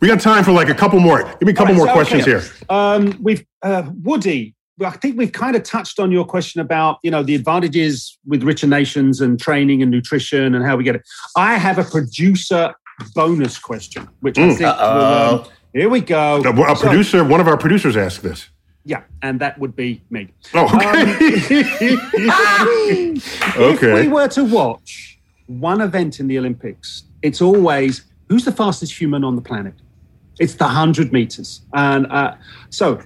We 0.02 0.08
got 0.08 0.20
time 0.20 0.44
for 0.44 0.52
like 0.52 0.70
a 0.70 0.76
couple 0.76 1.00
more. 1.00 1.24
Give 1.24 1.44
me 1.44 1.52
a 1.52 1.56
couple 1.56 1.74
right, 1.74 1.78
more 1.78 1.88
so, 1.88 1.94
questions 1.94 2.22
okay. 2.28 2.32
here. 2.32 2.44
Um, 2.70 3.18
we've 3.22 3.46
uh, 3.62 3.90
Woody. 4.04 4.56
I 4.82 4.92
think 4.92 5.18
we've 5.18 5.32
kind 5.32 5.58
of 5.58 5.64
touched 5.64 6.00
on 6.00 6.10
your 6.10 6.26
question 6.26 6.62
about 6.62 7.00
you 7.04 7.12
know 7.12 7.24
the 7.24 7.36
advantages 7.36 8.18
with 8.26 8.44
richer 8.44 8.68
nations 8.68 9.22
and 9.22 9.40
training 9.40 9.82
and 9.82 9.92
nutrition 9.92 10.56
and 10.56 10.66
how 10.66 10.78
we 10.78 10.84
get 10.84 10.96
it. 10.96 11.02
I 11.36 11.58
have 11.58 11.78
a 11.78 11.84
producer 11.84 12.74
bonus 13.14 13.58
question, 13.58 14.08
which 14.22 14.36
mm. 14.36 14.44
I 14.44 14.56
think 14.56 14.60
will, 14.60 15.42
um, 15.42 15.46
here 15.74 15.90
we 15.90 16.02
go. 16.02 16.42
A, 16.44 16.72
a 16.72 16.76
so, 16.76 16.88
producer, 16.88 17.24
one 17.24 17.40
of 17.40 17.48
our 17.48 17.58
producers 17.58 17.98
asked 17.98 18.22
this. 18.22 18.50
Yeah, 18.86 19.04
and 19.22 19.40
that 19.42 19.60
would 19.60 19.76
be 19.76 20.02
me. 20.10 20.30
Oh, 20.54 20.66
okay. 20.66 20.88
Um, 20.88 21.10
okay. 23.58 23.92
If 24.00 24.06
we 24.06 24.08
were 24.08 24.28
to 24.30 24.44
watch 24.46 25.20
one 25.48 25.82
event 25.82 26.20
in 26.20 26.28
the 26.28 26.38
Olympics, 26.38 27.04
it's 27.22 27.42
always 27.42 28.06
who's 28.30 28.46
the 28.46 28.52
fastest 28.52 29.00
human 29.00 29.24
on 29.24 29.36
the 29.36 29.42
planet? 29.42 29.74
It's 30.40 30.54
the 30.54 30.66
100 30.66 31.12
meters. 31.12 31.62
And 31.74 32.08
uh, 32.08 32.36
so 32.70 33.02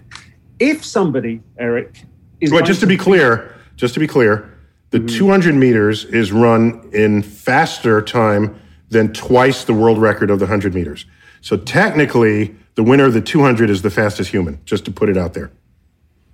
if 0.59 0.85
somebody, 0.85 1.41
Eric, 1.57 2.03
is. 2.39 2.51
Well, 2.51 2.63
just 2.63 2.81
to, 2.81 2.87
be 2.87 2.97
clear, 2.97 3.55
just 3.75 3.95
to 3.95 3.99
be 3.99 4.07
clear, 4.07 4.53
the 4.91 4.99
mm-hmm. 4.99 5.17
200 5.17 5.55
meters 5.55 6.05
is 6.05 6.31
run 6.31 6.89
in 6.93 7.23
faster 7.23 8.01
time 8.01 8.59
than 8.89 9.11
twice 9.11 9.63
the 9.63 9.73
world 9.73 9.97
record 9.97 10.29
of 10.29 10.37
the 10.37 10.45
100 10.45 10.75
meters. 10.75 11.05
So 11.41 11.57
technically, 11.57 12.55
the 12.75 12.83
winner 12.83 13.05
of 13.05 13.13
the 13.13 13.21
200 13.21 13.69
is 13.69 13.81
the 13.81 13.89
fastest 13.89 14.29
human, 14.29 14.59
just 14.65 14.85
to 14.85 14.91
put 14.91 15.09
it 15.09 15.17
out 15.17 15.33
there. 15.33 15.51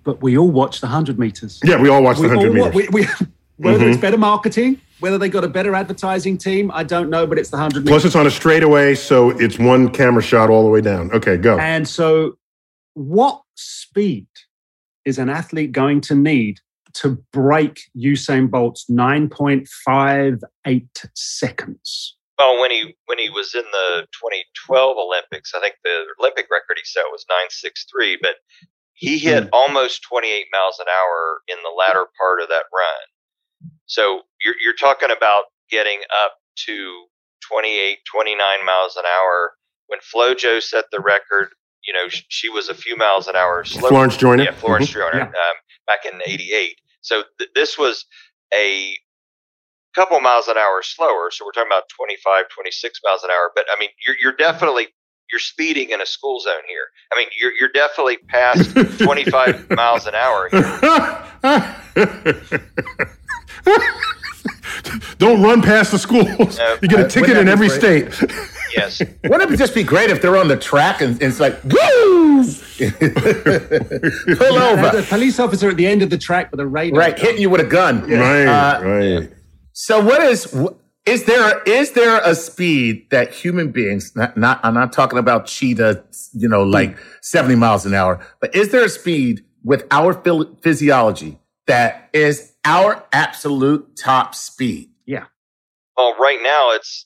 But 0.04 0.22
we 0.22 0.38
all 0.38 0.50
watch 0.50 0.82
the 0.82 0.88
100 0.88 1.18
meters. 1.18 1.60
Yeah, 1.64 1.82
we 1.82 1.90
all 1.90 2.04
watch 2.04 2.18
we 2.18 2.28
the 2.28 2.36
100 2.36 2.54
meters. 2.54 2.74
We, 2.74 2.88
we, 2.90 3.08
whether 3.58 3.80
mm-hmm. 3.80 3.90
it's 3.90 3.98
better 4.02 4.18
marketing, 4.18 4.82
whether 5.00 5.18
they 5.18 5.30
got 5.30 5.44
a 5.44 5.48
better 5.48 5.76
advertising 5.76 6.38
team, 6.38 6.72
I 6.74 6.84
don't 6.84 7.10
know, 7.10 7.26
but 7.26 7.40
it's 7.40 7.50
the 7.50 7.58
100 7.58 7.86
Plus, 7.86 8.06
it's 8.06 8.16
on 8.16 8.28
a 8.28 8.32
straightaway, 8.32 8.96
so 8.96 9.32
it's 9.40 9.58
one 9.58 9.90
camera 9.90 10.22
shot 10.22 10.50
all 10.50 10.64
the 10.64 10.70
way 10.70 10.82
down. 10.82 11.12
Okay, 11.12 11.38
go. 11.38 11.58
And 11.58 11.88
so, 11.88 12.38
what 12.94 13.42
speed 13.56 14.28
is 15.06 15.18
an 15.18 15.30
athlete 15.30 15.72
going 15.72 16.02
to 16.02 16.16
need 16.16 16.60
to 16.96 17.18
break 17.32 17.82
Usain 17.96 18.50
Bolt's 18.50 18.86
9.58 18.90 20.88
seconds? 21.16 22.16
Well, 22.38 22.60
when 22.60 22.72
he 22.72 22.96
when 23.06 23.20
he 23.20 23.30
was 23.30 23.54
in 23.54 23.66
the 23.72 24.08
2012 24.16 24.98
Olympics, 24.98 25.54
I 25.54 25.60
think 25.60 25.76
the 25.84 26.06
Olympic 26.20 26.48
record 26.50 26.78
he 26.78 26.86
set 26.86 27.04
was 27.12 27.26
963, 27.30 28.20
but 28.22 28.36
he 28.94 29.18
hit 29.20 29.46
mm. 29.46 29.50
almost 29.52 30.04
28 30.04 30.46
miles 30.52 30.80
an 30.80 30.88
hour 30.88 31.42
in 31.50 31.58
the 31.64 31.76
latter 31.78 32.06
part 32.20 32.42
of 32.42 32.48
that 32.48 32.64
run. 32.74 33.08
So 33.90 34.22
you're 34.46 34.56
you're 34.64 34.76
talking 34.76 35.10
about 35.16 35.46
getting 35.70 36.00
up 36.24 36.34
to 36.68 37.06
28, 37.52 37.98
29 38.12 38.66
miles 38.66 38.96
an 38.96 39.04
hour. 39.06 39.54
When 39.88 40.00
FloJo 40.00 40.62
set 40.62 40.86
the 40.92 41.00
record, 41.00 41.50
you 41.86 41.94
know, 41.94 42.08
she 42.10 42.50
was 42.50 42.70
a 42.70 42.76
few 42.76 42.96
miles 42.96 43.28
an 43.28 43.36
hour 43.36 43.64
slower. 43.64 43.90
Florence 43.90 44.18
Joyner. 44.18 44.44
Yeah, 44.44 44.52
Florence 44.52 44.92
mm-hmm. 44.92 45.00
Joyner 45.00 45.20
yeah. 45.20 45.26
um, 45.26 45.56
back 45.88 46.06
in 46.06 46.22
88. 46.24 46.76
So 47.02 47.24
th- 47.40 47.50
this 47.56 47.78
was 47.78 48.06
a 48.54 48.96
couple 49.96 50.20
miles 50.20 50.48
an 50.48 50.58
hour 50.58 50.82
slower. 50.84 51.32
So 51.32 51.46
we're 51.46 51.52
talking 51.52 51.70
about 51.70 51.90
25, 51.98 52.46
26 52.54 53.00
miles 53.04 53.24
an 53.24 53.32
hour. 53.32 53.52
But 53.56 53.66
I 53.76 53.80
mean, 53.80 53.90
you're, 54.06 54.16
you're 54.22 54.36
definitely 54.36 54.90
you're 55.32 55.40
speeding 55.40 55.90
in 55.90 56.02
a 56.02 56.06
school 56.06 56.40
zone 56.40 56.62
here. 56.68 56.86
I 57.12 57.18
mean, 57.18 57.30
you're 57.42 57.54
you're 57.60 57.70
definitely 57.70 58.18
past 58.28 58.76
25 59.04 59.72
miles 59.72 60.06
an 60.06 60.14
hour 60.14 60.50
Don't 65.18 65.42
run 65.42 65.62
past 65.62 65.92
the 65.92 66.00
schools. 66.00 66.58
No, 66.58 66.78
you 66.82 66.88
get 66.88 67.00
a 67.00 67.06
uh, 67.06 67.10
ticket 67.10 67.38
in 67.38 67.48
every 67.48 67.70
state. 67.70 68.08
Yes. 68.76 69.02
Wouldn't 69.24 69.52
it 69.52 69.58
just 69.58 69.76
be 69.76 69.84
great 69.84 70.10
if 70.10 70.22
they're 70.22 70.38
on 70.38 70.48
the 70.48 70.58
track 70.58 71.02
and, 71.02 71.14
and 71.14 71.24
it's 71.24 71.40
like, 71.40 71.62
woo! 71.64 72.44
Pull 74.38 74.58
over. 74.58 74.90
The 74.96 75.06
police 75.10 75.40
officer 75.40 75.70
at 75.70 75.78
the 75.78 75.88
end 75.88 76.02
of 76.02 76.10
the 76.10 76.18
track 76.18 76.52
with 76.52 76.60
a 76.60 76.68
radar. 76.68 77.00
Right, 77.00 77.20
hitting 77.20 77.42
you 77.42 77.50
with 77.50 77.62
a 77.62 77.66
gun. 77.66 78.08
Yeah. 78.10 78.20
Right, 78.20 78.48
uh, 78.48 78.84
right. 78.84 79.34
So 79.74 80.04
what 80.04 80.22
is 80.22 80.54
is 81.06 81.26
there 81.26 81.62
is 81.64 81.92
there 81.92 82.22
a 82.24 82.36
speed 82.36 83.10
that 83.10 83.34
human 83.34 83.72
beings 83.72 84.16
not, 84.16 84.38
not 84.38 84.60
I'm 84.64 84.74
not 84.74 84.94
talking 84.94 85.20
about 85.20 85.48
cheetah, 85.48 86.04
you 86.34 86.48
know, 86.48 86.64
like 86.64 86.98
70 87.22 87.56
miles 87.56 87.86
an 87.86 87.94
hour, 87.94 88.26
but 88.40 88.54
is 88.56 88.70
there 88.70 88.84
a 88.84 88.90
speed 88.90 89.44
with 89.64 89.86
our 89.92 90.14
physiology 90.62 91.40
that 91.68 92.10
is 92.14 92.49
our 92.70 93.06
absolute 93.12 93.96
top 93.96 94.36
speed? 94.36 94.90
Yeah. 95.06 95.26
Well, 95.98 96.16
right 96.20 96.40
now 96.42 96.72
it's 96.72 97.06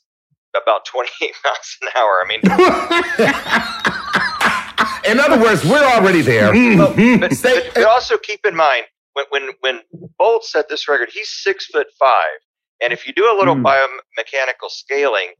about 0.62 0.86
28 0.86 1.34
miles 1.46 1.78
an 1.82 1.88
hour. 1.96 2.24
I 2.24 2.28
mean, 2.28 2.42
in 5.12 5.20
other 5.20 5.42
words, 5.42 5.64
we're 5.64 5.84
already 5.84 6.22
there. 6.22 6.54
but, 6.78 6.96
but, 6.96 7.32
but, 7.42 7.72
but 7.74 7.84
also 7.86 8.18
keep 8.18 8.46
in 8.46 8.56
mind 8.56 8.86
when 9.14 9.26
when 9.30 9.50
when 9.62 9.82
Bolt 10.20 10.44
set 10.44 10.70
this 10.70 10.88
record, 10.88 11.10
he's 11.12 11.30
six 11.30 11.66
foot 11.68 11.88
five. 11.98 12.40
And 12.82 12.92
if 12.92 13.08
you 13.08 13.14
do 13.14 13.32
a 13.32 13.36
little 13.38 13.56
mm. 13.56 13.64
biomechanical 13.64 14.70
scaling, 14.70 15.32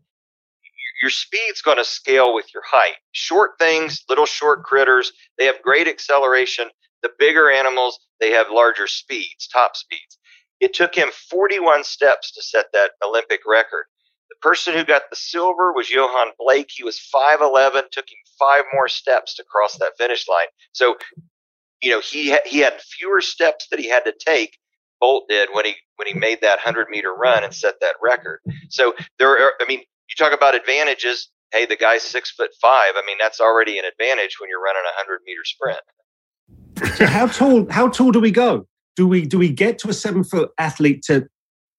your 1.02 1.10
speed's 1.10 1.62
going 1.62 1.78
to 1.78 1.84
scale 1.84 2.34
with 2.34 2.54
your 2.54 2.64
height. 2.66 2.96
Short 3.12 3.60
things, 3.60 4.06
little 4.08 4.26
short 4.26 4.64
critters, 4.64 5.12
they 5.38 5.44
have 5.46 5.62
great 5.62 5.90
acceleration. 5.90 6.70
The 7.04 7.12
bigger 7.20 7.52
animals, 7.52 8.00
they 8.22 8.32
have 8.32 8.48
larger 8.52 8.88
speeds, 8.88 9.48
top 9.54 9.78
speeds. 9.78 10.20
It 10.62 10.74
took 10.74 10.96
him 10.96 11.10
41 11.32 11.86
steps 11.86 12.34
to 12.34 12.44
set 12.44 12.68
that 12.74 12.94
Olympic 13.06 13.42
record. 13.48 13.86
The 14.32 14.38
person 14.42 14.76
who 14.76 14.86
got 14.86 15.04
the 15.12 15.18
silver 15.18 15.74
was 15.74 15.90
Yohan 15.90 16.32
Blake. 16.40 16.72
He 16.76 16.84
was 16.84 17.00
5'11, 17.16 17.92
took 17.92 18.10
him 18.10 18.18
five 18.40 18.66
more 18.74 18.90
steps 18.90 19.36
to 19.36 19.46
cross 19.46 19.78
that 19.80 19.94
finish 20.00 20.28
line. 20.30 20.48
So, 20.74 20.98
you 21.82 21.92
know, 21.92 22.02
he, 22.02 22.32
ha- 22.32 22.46
he 22.46 22.60
had 22.60 22.82
fewer 22.82 23.22
steps 23.22 23.68
that 23.72 23.80
he 23.80 23.90
had 23.90 24.06
to 24.06 24.14
take 24.26 24.58
Bolt 25.02 25.26
did 25.30 25.50
when 25.54 25.66
he 25.66 25.76
when 25.98 26.08
he 26.08 26.16
made 26.16 26.42
that 26.42 26.60
hundred 26.60 26.88
meter 26.90 27.14
run 27.14 27.44
and 27.44 27.54
set 27.54 27.76
that 27.82 27.96
record. 28.02 28.40
So 28.70 28.96
there 29.20 29.30
are, 29.32 29.54
I 29.62 29.66
mean, 29.68 29.80
you 29.80 30.16
talk 30.18 30.34
about 30.34 30.56
advantages. 30.56 31.30
Hey, 31.54 31.66
the 31.68 31.76
guy's 31.78 32.04
six 32.04 32.32
foot 32.32 32.52
five. 32.62 32.94
I 32.96 33.04
mean, 33.06 33.18
that's 33.20 33.42
already 33.42 33.80
an 33.80 33.86
advantage 33.86 34.38
when 34.40 34.50
you're 34.50 34.62
running 34.64 34.84
a 34.86 34.98
hundred 34.98 35.22
meter 35.26 35.44
sprint. 35.46 35.80
So 36.96 37.06
how 37.08 37.28
tall? 37.28 37.68
How 37.70 37.88
tall 37.90 38.12
do 38.12 38.20
we 38.20 38.32
go? 38.32 38.68
Do 38.96 39.08
we 39.08 39.26
do 39.26 39.38
we 39.38 39.50
get 39.50 39.80
to 39.80 39.90
a 39.90 39.94
seven 39.94 40.24
foot 40.24 40.52
athlete 40.58 41.04
to 41.04 41.28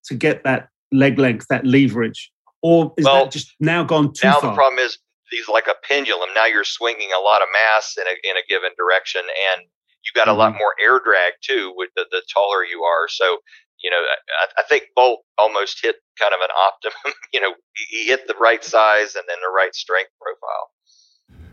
to 0.07 0.15
get 0.15 0.45
that 0.45 0.69
leg 0.93 1.19
length, 1.19 1.47
that 1.49 1.67
leverage, 1.67 2.31
or 2.63 2.93
is 2.97 3.05
well, 3.05 3.25
that 3.25 3.33
just 3.33 3.55
now 3.61 3.85
gone 3.85 4.13
too 4.13 4.27
now 4.27 4.41
far? 4.41 4.51
the 4.51 4.57
problem 4.57 4.79
is 4.79 4.99
he's 5.31 5.49
like 5.49 5.67
a 5.67 5.75
pendulum. 5.87 6.29
Now 6.35 6.47
you're 6.47 6.65
swinging 6.65 7.11
a 7.17 7.21
lot 7.21 7.43
of 7.43 7.49
mass 7.53 7.97
in 7.97 8.05
a 8.07 8.31
in 8.31 8.37
a 8.37 8.47
given 8.49 8.71
direction, 8.79 9.23
and 9.23 9.67
you 10.05 10.13
got 10.15 10.29
mm-hmm. 10.29 10.37
a 10.37 10.39
lot 10.39 10.51
mm-hmm. 10.53 10.59
more 10.59 10.75
air 10.83 11.01
drag 11.05 11.35
too 11.43 11.73
with 11.77 11.91
the, 11.97 12.07
the 12.11 12.23
taller 12.33 12.65
you 12.65 12.83
are. 12.83 13.09
So, 13.09 13.39
you 13.83 13.91
know, 13.91 14.01
I, 14.43 14.61
I 14.61 14.63
think 14.69 14.85
Bolt 14.95 15.25
almost 15.39 15.81
hit 15.83 15.97
kind 16.19 16.35
of 16.35 16.41
an 16.41 16.51
optimum. 16.59 17.15
you 17.33 17.41
know, 17.41 17.55
he 17.75 18.07
hit 18.07 18.27
the 18.27 18.37
right 18.41 18.65
size 18.65 19.15
and 19.15 19.25
then 19.29 19.39
the 19.43 19.53
right 19.55 19.75
strength 19.75 20.11
profile. 20.21 20.71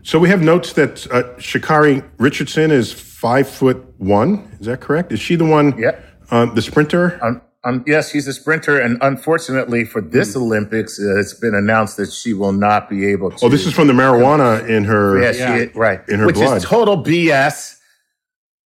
So 0.02 0.18
we 0.18 0.28
have 0.28 0.42
notes 0.42 0.72
that 0.72 1.06
uh, 1.12 1.22
Sha'Carri 1.38 2.04
Richardson 2.18 2.70
is 2.70 2.92
five 2.92 3.48
foot 3.48 3.94
one. 3.98 4.50
Is 4.58 4.66
that 4.66 4.80
correct? 4.80 5.12
Is 5.12 5.20
she 5.20 5.36
the 5.36 5.44
one? 5.44 5.78
Yeah. 5.78 5.98
Uh, 6.30 6.46
the 6.46 6.62
sprinter. 6.62 7.22
Um, 7.22 7.40
um, 7.64 7.84
yes, 7.86 8.10
she's 8.10 8.26
a 8.26 8.32
sprinter, 8.32 8.80
and 8.80 8.98
unfortunately 9.00 9.84
for 9.84 10.00
this 10.00 10.34
mm. 10.34 10.42
Olympics, 10.42 10.98
uh, 10.98 11.20
it's 11.20 11.34
been 11.34 11.54
announced 11.54 11.96
that 11.98 12.10
she 12.10 12.32
will 12.32 12.52
not 12.52 12.90
be 12.90 13.06
able 13.06 13.30
to. 13.30 13.46
Oh, 13.46 13.48
this 13.48 13.66
is 13.66 13.72
from 13.72 13.86
the 13.86 13.92
marijuana 13.92 14.68
in 14.68 14.82
her. 14.84 15.22
Yeah, 15.22 15.56
yeah. 15.56 15.66
Right. 15.74 16.00
In 16.08 16.18
her 16.18 16.26
Which 16.26 16.36
blood. 16.36 16.56
is 16.56 16.64
total 16.64 17.04
BS. 17.04 17.78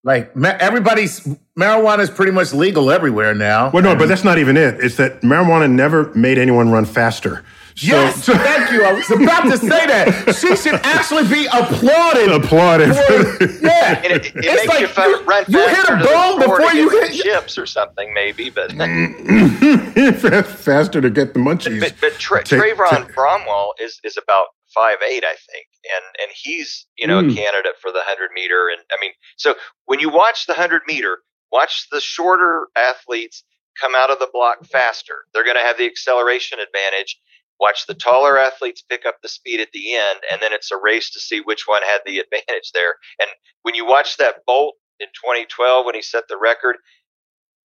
Like 0.03 0.31
everybody's 0.37 1.21
marijuana 1.59 1.99
is 1.99 2.11
pretty 2.11 2.31
much 2.33 2.55
legal 2.55 2.91
everywhere 2.91 3.35
now. 3.35 3.71
Well, 3.71 3.83
no, 3.83 3.97
but 3.97 4.09
that's 4.09 4.25
not 4.25 4.39
even 4.39 4.57
it. 4.57 4.77
It's 4.81 4.97
that 4.97 5.21
marijuana 5.21 5.71
never 5.71 6.15
made 6.15 6.39
anyone 6.39 6.71
run 6.71 6.85
faster. 6.85 7.45
So, 7.77 7.89
yes, 7.89 8.25
so, 8.25 8.33
thank 8.33 8.73
you. 8.73 8.85
I 8.85 8.93
was 8.93 9.11
about 9.11 9.43
to 9.43 9.59
say 9.59 9.87
that. 9.87 10.35
She 10.35 10.57
should 10.57 10.81
actually 10.83 11.29
be 11.29 11.45
applauded. 11.45 12.33
Applauded. 12.33 12.95
For, 12.95 13.45
yeah. 13.63 14.01
And 14.03 14.13
it, 14.15 14.27
it 14.27 14.33
it's 14.37 14.47
makes 14.47 14.69
like 14.69 14.81
you, 14.81 15.13
you 15.13 15.25
run 15.25 15.45
you 15.47 15.69
hit 15.69 15.85
a 15.91 16.03
ball 16.03 16.39
before 16.39 16.73
you 16.73 16.89
hit 16.89 17.13
chips 17.13 17.59
or 17.59 17.67
something, 17.67 18.15
maybe, 18.15 18.49
but 18.49 18.73
faster 20.47 21.03
to 21.03 21.11
get 21.11 21.35
the 21.35 21.41
munchies. 21.41 21.81
But, 21.81 21.93
but, 22.01 22.13
but 22.13 22.19
Tra- 22.19 22.45
Trayvon 22.45 23.13
Bromell 23.13 23.73
is 23.79 24.01
is 24.05 24.17
about 24.17 24.47
five 24.75 24.97
eight, 25.07 25.25
I 25.25 25.37
think, 25.53 25.67
and 25.85 26.05
and 26.23 26.31
he's 26.35 26.87
you 26.97 27.07
know 27.07 27.23
mm. 27.23 27.31
a 27.31 27.35
candidate 27.35 27.75
for 27.81 27.93
the 27.93 28.01
hundred 28.05 28.31
meter. 28.35 28.69
And 28.69 28.81
I 28.91 28.97
mean, 29.03 29.13
so 29.37 29.55
when 29.85 30.01
you 30.01 30.09
watch 30.09 30.47
the 30.47 30.55
hundred 30.55 30.81
meter, 30.87 31.19
watch 31.53 31.89
the 31.93 32.01
shorter 32.01 32.69
athletes 32.75 33.45
come 33.81 33.95
out 33.95 34.11
of 34.11 34.19
the 34.19 34.29
block 34.33 34.65
faster. 34.65 35.27
They're 35.33 35.45
going 35.45 35.57
to 35.57 35.63
have 35.63 35.79
the 35.79 35.87
acceleration 35.87 36.59
advantage. 36.59 37.19
Watch 37.59 37.87
the 37.87 37.95
taller 37.95 38.39
athletes 38.39 38.83
pick 38.83 39.07
up 39.07 39.17
the 39.23 39.29
speed 39.29 39.61
at 39.61 39.73
the 39.73 39.95
end, 39.95 40.21
and 40.31 40.41
then 40.43 40.53
it's 40.53 40.71
a 40.71 40.77
race 40.77 41.11
to 41.11 41.21
see 41.21 41.41
which 41.41 41.65
one 41.67 41.83
had 41.83 42.01
the 42.05 42.19
advantage 42.25 42.73
there. 42.75 42.97
And 43.21 43.29
when 43.63 43.75
you 43.75 43.87
watch 43.87 44.17
that 44.19 44.45
Bolt 44.47 44.75
in 45.01 45.09
2012 45.09 45.87
when 45.87 45.95
he 45.95 46.03
set 46.03 46.25
the 46.29 46.39
record, 46.39 46.77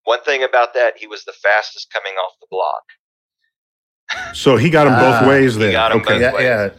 one 0.04 0.22
thing 0.22 0.42
about 0.42 0.74
that, 0.74 0.94
he 0.96 1.06
was 1.06 1.24
the 1.24 1.32
fastest 1.32 1.92
coming 1.92 2.14
off 2.14 2.32
the 2.40 2.46
block. 2.50 2.82
So 4.34 4.56
he 4.56 4.70
got 4.70 4.86
him 4.86 4.94
both 4.94 5.22
uh, 5.22 5.28
ways 5.28 5.56
there. 5.56 5.92
okay. 5.92 6.20
yeah, 6.20 6.38
yeah. 6.40 6.70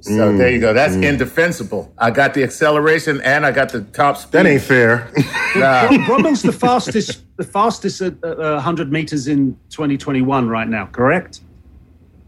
So 0.00 0.12
mm, 0.12 0.38
there 0.38 0.50
you 0.50 0.60
go. 0.60 0.72
That's 0.72 0.94
mm. 0.94 1.02
indefensible. 1.02 1.92
I 1.98 2.12
got 2.12 2.34
the 2.34 2.44
acceleration 2.44 3.20
and 3.22 3.44
I 3.44 3.50
got 3.50 3.70
the 3.70 3.82
top 3.82 4.16
speed. 4.16 4.32
That 4.32 4.46
ain't 4.46 4.62
fair. 4.62 5.10
nah. 5.56 5.88
Bromell's 6.06 6.42
the 6.42 6.52
fastest, 6.52 7.24
the 7.36 7.42
fastest 7.42 8.00
at 8.00 8.22
uh, 8.22 8.54
100 8.54 8.92
meters 8.92 9.26
in 9.26 9.58
2021 9.70 10.48
right 10.48 10.68
now. 10.68 10.86
Correct? 10.86 11.40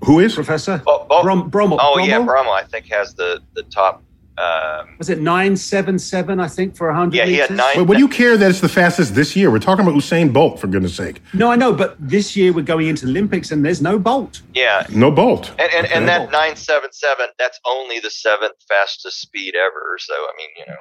Who 0.04 0.20
is 0.20 0.34
Professor 0.34 0.82
oh, 0.86 1.06
oh, 1.10 1.22
Brom, 1.22 1.50
Bromell? 1.50 1.78
Oh 1.80 1.96
Bromell? 1.96 2.06
yeah, 2.06 2.18
Bromell. 2.18 2.52
I 2.52 2.64
think 2.64 2.86
has 2.86 3.14
the 3.14 3.42
the 3.54 3.62
top 3.64 4.02
um, 4.40 4.94
was 4.96 5.10
it 5.10 5.20
nine 5.20 5.54
seven 5.54 5.98
seven? 5.98 6.40
I 6.40 6.48
think 6.48 6.74
for 6.74 6.90
hundred. 6.92 7.16
Yeah, 7.16 7.24
meters? 7.24 7.34
he 7.34 7.40
had 7.40 7.50
nine. 7.50 7.76
But 7.76 7.84
what 7.84 7.98
you 7.98 8.08
care 8.08 8.38
that 8.38 8.48
it's 8.48 8.60
the 8.60 8.70
fastest 8.70 9.14
this 9.14 9.36
year? 9.36 9.50
We're 9.50 9.58
talking 9.58 9.84
about 9.84 9.94
Usain 9.94 10.32
Bolt, 10.32 10.58
for 10.58 10.66
goodness 10.66 10.96
sake. 10.96 11.20
No, 11.34 11.50
I 11.50 11.56
know, 11.56 11.74
but 11.74 11.96
this 11.98 12.36
year 12.36 12.52
we're 12.52 12.64
going 12.64 12.86
into 12.86 13.04
the 13.04 13.10
Olympics 13.10 13.50
and 13.50 13.62
there's 13.64 13.82
no 13.82 13.98
Bolt. 13.98 14.40
Yeah, 14.54 14.86
no 14.88 15.10
Bolt. 15.10 15.50
And 15.58 15.70
and, 15.72 15.86
okay. 15.86 15.94
and 15.94 16.08
that 16.08 16.30
nine 16.30 16.56
seven 16.56 16.90
seven, 16.92 17.26
that's 17.38 17.60
only 17.66 18.00
the 18.00 18.10
seventh 18.10 18.56
fastest 18.66 19.20
speed 19.20 19.56
ever. 19.56 19.98
So 19.98 20.14
I 20.14 20.32
mean, 20.38 20.48
you 20.56 20.66
know, 20.66 20.78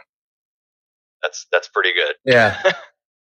that's 1.21 1.45
that's 1.51 1.67
pretty 1.67 1.91
good. 1.93 2.15
Yeah. 2.23 2.61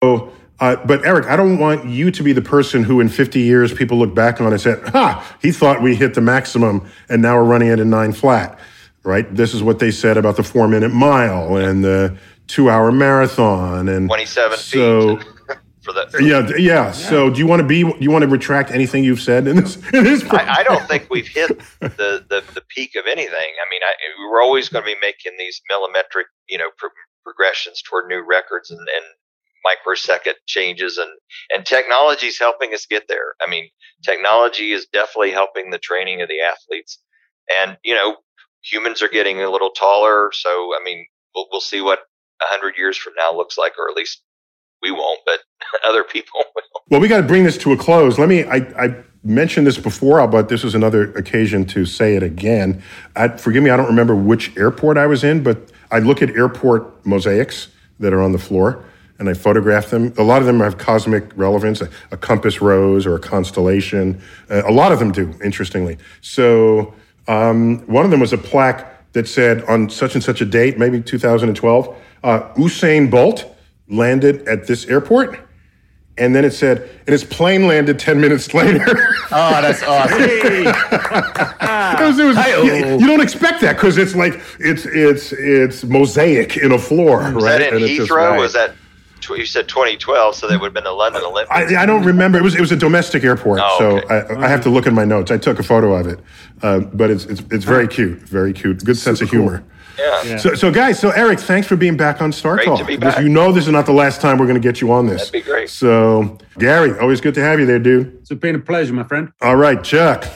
oh. 0.02 0.32
Uh, 0.58 0.74
but 0.86 1.04
Eric, 1.04 1.26
I 1.26 1.36
don't 1.36 1.58
want 1.58 1.84
you 1.84 2.10
to 2.10 2.22
be 2.22 2.32
the 2.32 2.40
person 2.40 2.82
who, 2.82 2.98
in 3.00 3.10
50 3.10 3.40
years, 3.40 3.74
people 3.74 3.98
look 3.98 4.14
back 4.14 4.40
on 4.40 4.52
and 4.52 4.60
say, 4.60 4.80
"Ha, 4.86 5.36
he 5.42 5.52
thought 5.52 5.82
we 5.82 5.94
hit 5.94 6.14
the 6.14 6.22
maximum, 6.22 6.88
and 7.10 7.20
now 7.20 7.36
we're 7.36 7.44
running 7.44 7.68
it 7.68 7.78
in 7.78 7.90
nine 7.90 8.12
flat." 8.12 8.58
right? 9.06 9.32
This 9.34 9.54
is 9.54 9.62
what 9.62 9.78
they 9.78 9.90
said 9.90 10.18
about 10.18 10.36
the 10.36 10.42
four 10.42 10.68
minute 10.68 10.92
mile 10.92 11.56
and 11.56 11.82
the 11.82 12.18
two 12.48 12.68
hour 12.68 12.92
marathon 12.92 13.88
and 13.88 14.08
27 14.08 14.58
so, 14.58 15.16
feet. 15.16 15.28
For 15.82 15.92
the, 15.92 16.08
for 16.10 16.20
yeah, 16.20 16.44
yeah, 16.48 16.56
yeah. 16.56 16.90
So, 16.90 17.30
do 17.30 17.38
you 17.38 17.46
want 17.46 17.60
to 17.60 17.64
be? 17.64 17.84
Do 17.84 17.96
you 18.00 18.10
want 18.10 18.22
to 18.22 18.28
retract 18.28 18.72
anything 18.72 19.04
you've 19.04 19.20
said 19.20 19.46
in 19.46 19.54
this? 19.54 19.76
In 19.94 20.02
this 20.02 20.24
I, 20.32 20.56
I, 20.58 20.62
don't 20.64 20.82
think 20.88 21.06
we've 21.08 21.28
hit 21.28 21.56
the, 21.78 22.26
the, 22.28 22.42
the 22.54 22.62
peak 22.62 22.96
of 22.96 23.04
anything. 23.06 23.30
I 23.32 23.70
mean, 23.70 23.80
I, 23.84 23.94
we're 24.28 24.42
always 24.42 24.68
going 24.68 24.84
to 24.84 24.86
be 24.92 24.96
making 25.00 25.34
these 25.38 25.62
millimetric, 25.70 26.24
you 26.48 26.58
know, 26.58 26.70
pro- 26.76 26.90
progressions 27.22 27.82
toward 27.82 28.08
new 28.08 28.18
records 28.28 28.72
and, 28.72 28.80
and 28.80 29.04
microsecond 29.66 30.36
changes 30.46 30.96
and 30.98 31.10
and 31.50 31.66
technology 31.66 32.28
is 32.28 32.38
helping 32.38 32.72
us 32.72 32.86
get 32.86 33.04
there. 33.08 33.34
I 33.44 33.50
mean 33.50 33.68
technology 34.04 34.72
is 34.72 34.86
definitely 34.92 35.32
helping 35.32 35.70
the 35.70 35.78
training 35.78 36.22
of 36.22 36.28
the 36.28 36.40
athletes. 36.40 36.98
And 37.50 37.76
you 37.84 37.94
know 37.94 38.16
humans 38.62 39.02
are 39.02 39.08
getting 39.08 39.42
a 39.42 39.50
little 39.50 39.70
taller 39.70 40.30
so 40.32 40.48
i 40.48 40.80
mean 40.84 41.06
we'll, 41.34 41.46
we'll 41.50 41.60
see 41.60 41.80
what 41.80 42.00
100 42.40 42.76
years 42.76 42.96
from 42.96 43.12
now 43.18 43.34
looks 43.34 43.56
like 43.56 43.72
or 43.78 43.88
at 43.88 43.96
least 43.96 44.22
we 44.82 44.90
won't 44.90 45.20
but 45.24 45.40
other 45.88 46.04
people 46.04 46.40
will. 46.54 46.62
Well 46.90 47.00
we 47.00 47.08
got 47.08 47.18
to 47.18 47.26
bring 47.26 47.44
this 47.44 47.58
to 47.58 47.72
a 47.72 47.76
close. 47.76 48.18
Let 48.18 48.28
me 48.28 48.44
i, 48.44 48.56
I 48.56 49.04
mentioned 49.22 49.66
this 49.66 49.78
before 49.78 50.26
but 50.26 50.48
this 50.48 50.64
is 50.64 50.74
another 50.74 51.12
occasion 51.14 51.64
to 51.66 51.86
say 51.86 52.16
it 52.16 52.22
again. 52.22 52.82
I, 53.14 53.28
forgive 53.28 53.62
me 53.62 53.70
i 53.70 53.76
don't 53.76 53.86
remember 53.86 54.14
which 54.14 54.56
airport 54.56 54.98
i 54.98 55.06
was 55.06 55.24
in 55.24 55.42
but 55.42 55.70
i 55.90 55.98
look 55.98 56.22
at 56.22 56.30
airport 56.30 57.04
mosaics 57.06 57.68
that 57.98 58.12
are 58.12 58.22
on 58.22 58.32
the 58.32 58.38
floor 58.38 58.84
and 59.18 59.28
I 59.28 59.34
photograph 59.34 59.90
them. 59.90 60.12
A 60.18 60.22
lot 60.22 60.40
of 60.40 60.46
them 60.46 60.60
have 60.60 60.78
cosmic 60.78 61.36
relevance, 61.36 61.80
a, 61.80 61.88
a 62.10 62.16
compass 62.16 62.60
rose 62.60 63.06
or 63.06 63.14
a 63.14 63.20
constellation. 63.20 64.20
Uh, 64.50 64.62
a 64.66 64.72
lot 64.72 64.92
of 64.92 64.98
them 64.98 65.12
do, 65.12 65.32
interestingly. 65.42 65.98
So 66.20 66.94
um, 67.28 67.86
one 67.86 68.04
of 68.04 68.10
them 68.10 68.20
was 68.20 68.32
a 68.32 68.38
plaque 68.38 69.12
that 69.12 69.26
said 69.26 69.62
on 69.64 69.88
such 69.88 70.14
and 70.14 70.22
such 70.22 70.40
a 70.40 70.44
date, 70.44 70.78
maybe 70.78 71.00
2012, 71.00 71.96
uh, 72.22 72.52
Usain 72.54 73.10
Bolt 73.10 73.56
landed 73.88 74.46
at 74.46 74.66
this 74.66 74.84
airport. 74.86 75.40
And 76.18 76.34
then 76.34 76.46
it 76.46 76.52
said, 76.52 76.78
and 77.00 77.08
his 77.08 77.24
plane 77.24 77.66
landed 77.66 77.98
10 77.98 78.18
minutes 78.18 78.54
later. 78.54 78.84
oh, 79.30 79.60
that's 79.60 79.82
awesome. 79.82 80.16
it 80.22 80.64
was, 82.06 82.18
it 82.18 82.24
was, 82.24 82.36
you, 82.64 82.98
you, 82.98 83.06
don't 83.06 83.20
expect 83.20 83.60
that 83.60 83.76
because 83.76 83.98
it's 83.98 84.14
like, 84.14 84.40
it's, 84.58 84.86
it's, 84.86 85.32
it's 85.32 85.84
mosaic 85.84 86.56
in 86.56 86.72
a 86.72 86.78
floor, 86.78 87.30
was 87.32 87.44
right? 87.44 87.58
That 87.58 87.74
in 87.74 87.82
and 87.82 87.84
Heathrow? 87.84 88.38
Was 88.38 88.54
that 88.54 88.72
you 89.34 89.46
said 89.46 89.68
2012, 89.68 90.34
so 90.34 90.46
that 90.46 90.60
would 90.60 90.66
have 90.68 90.74
been 90.74 90.84
the 90.84 90.92
London 90.92 91.22
Olympics. 91.24 91.72
I, 91.72 91.82
I, 91.82 91.86
don't 91.86 92.04
remember. 92.04 92.38
It 92.38 92.44
was 92.44 92.54
it 92.54 92.60
was 92.60 92.72
a 92.72 92.76
domestic 92.76 93.24
airport, 93.24 93.60
oh, 93.62 93.78
so 93.78 93.98
okay. 93.98 94.34
I, 94.34 94.44
I, 94.44 94.48
have 94.48 94.62
to 94.62 94.70
look 94.70 94.86
in 94.86 94.94
my 94.94 95.04
notes. 95.04 95.30
I 95.30 95.38
took 95.38 95.58
a 95.58 95.62
photo 95.62 95.94
of 95.94 96.06
it, 96.06 96.20
uh, 96.62 96.80
but 96.80 97.10
it's, 97.10 97.24
it's 97.24 97.42
it's 97.50 97.64
very 97.64 97.88
cute, 97.88 98.20
very 98.20 98.52
cute. 98.52 98.84
Good 98.84 98.96
sense 98.96 99.20
of 99.20 99.30
humor. 99.30 99.64
Yeah. 99.98 100.22
yeah. 100.24 100.36
So, 100.36 100.54
so 100.54 100.70
guys, 100.70 100.98
so 100.98 101.10
Eric, 101.10 101.40
thanks 101.40 101.66
for 101.66 101.76
being 101.76 101.96
back 101.96 102.20
on 102.20 102.32
Star 102.32 102.56
great 102.56 102.66
Talk. 102.66 102.78
To 102.80 102.84
be 102.84 102.96
back. 102.96 103.20
You 103.22 103.28
know, 103.28 103.52
this 103.52 103.66
is 103.66 103.72
not 103.72 103.86
the 103.86 103.92
last 103.92 104.20
time 104.20 104.38
we're 104.38 104.46
going 104.46 104.60
to 104.60 104.66
get 104.66 104.80
you 104.80 104.92
on 104.92 105.06
this. 105.06 105.30
That'd 105.30 105.32
be 105.32 105.40
great. 105.40 105.70
So, 105.70 106.38
Gary, 106.58 106.98
always 106.98 107.20
good 107.20 107.34
to 107.34 107.40
have 107.40 107.58
you 107.58 107.66
there, 107.66 107.78
dude. 107.78 108.18
It's 108.20 108.32
been 108.34 108.56
a 108.56 108.60
pleasure, 108.60 108.92
my 108.92 109.04
friend. 109.04 109.32
All 109.40 109.56
right, 109.56 109.82
Chuck. 109.82 110.26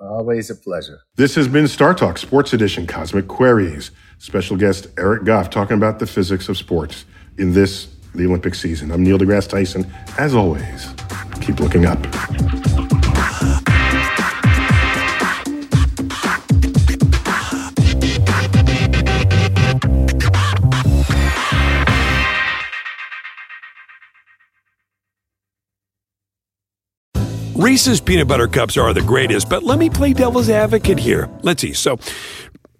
Always 0.00 0.50
a 0.50 0.54
pleasure. 0.54 1.00
This 1.16 1.34
has 1.36 1.48
been 1.48 1.68
Star 1.68 1.94
Talk 1.94 2.18
Sports 2.18 2.52
Edition 2.52 2.86
Cosmic 2.86 3.28
Queries. 3.28 3.90
Special 4.18 4.56
guest 4.56 4.88
Eric 4.98 5.24
Goff 5.24 5.50
talking 5.50 5.76
about 5.76 5.98
the 5.98 6.06
physics 6.06 6.48
of 6.48 6.56
sports 6.56 7.04
in 7.38 7.52
this 7.52 7.86
the 8.16 8.26
Olympic 8.26 8.54
season. 8.54 8.90
I'm 8.90 9.02
Neil 9.02 9.18
deGrasse 9.18 9.48
Tyson. 9.48 9.86
As 10.18 10.34
always, 10.34 10.88
keep 11.40 11.60
looking 11.60 11.86
up. 11.86 11.98
Reese's 27.66 28.00
peanut 28.00 28.28
butter 28.28 28.48
cups 28.48 28.76
are 28.76 28.92
the 28.92 29.02
greatest, 29.02 29.48
but 29.48 29.62
let 29.62 29.78
me 29.78 29.90
play 29.90 30.12
devil's 30.12 30.50
advocate 30.50 30.98
here. 30.98 31.28
Let's 31.42 31.62
see. 31.62 31.72
So, 31.72 31.98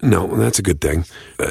no, 0.03 0.27
that's 0.37 0.59
a 0.59 0.63
good 0.63 0.81
thing. 0.81 1.05
Uh, 1.39 1.51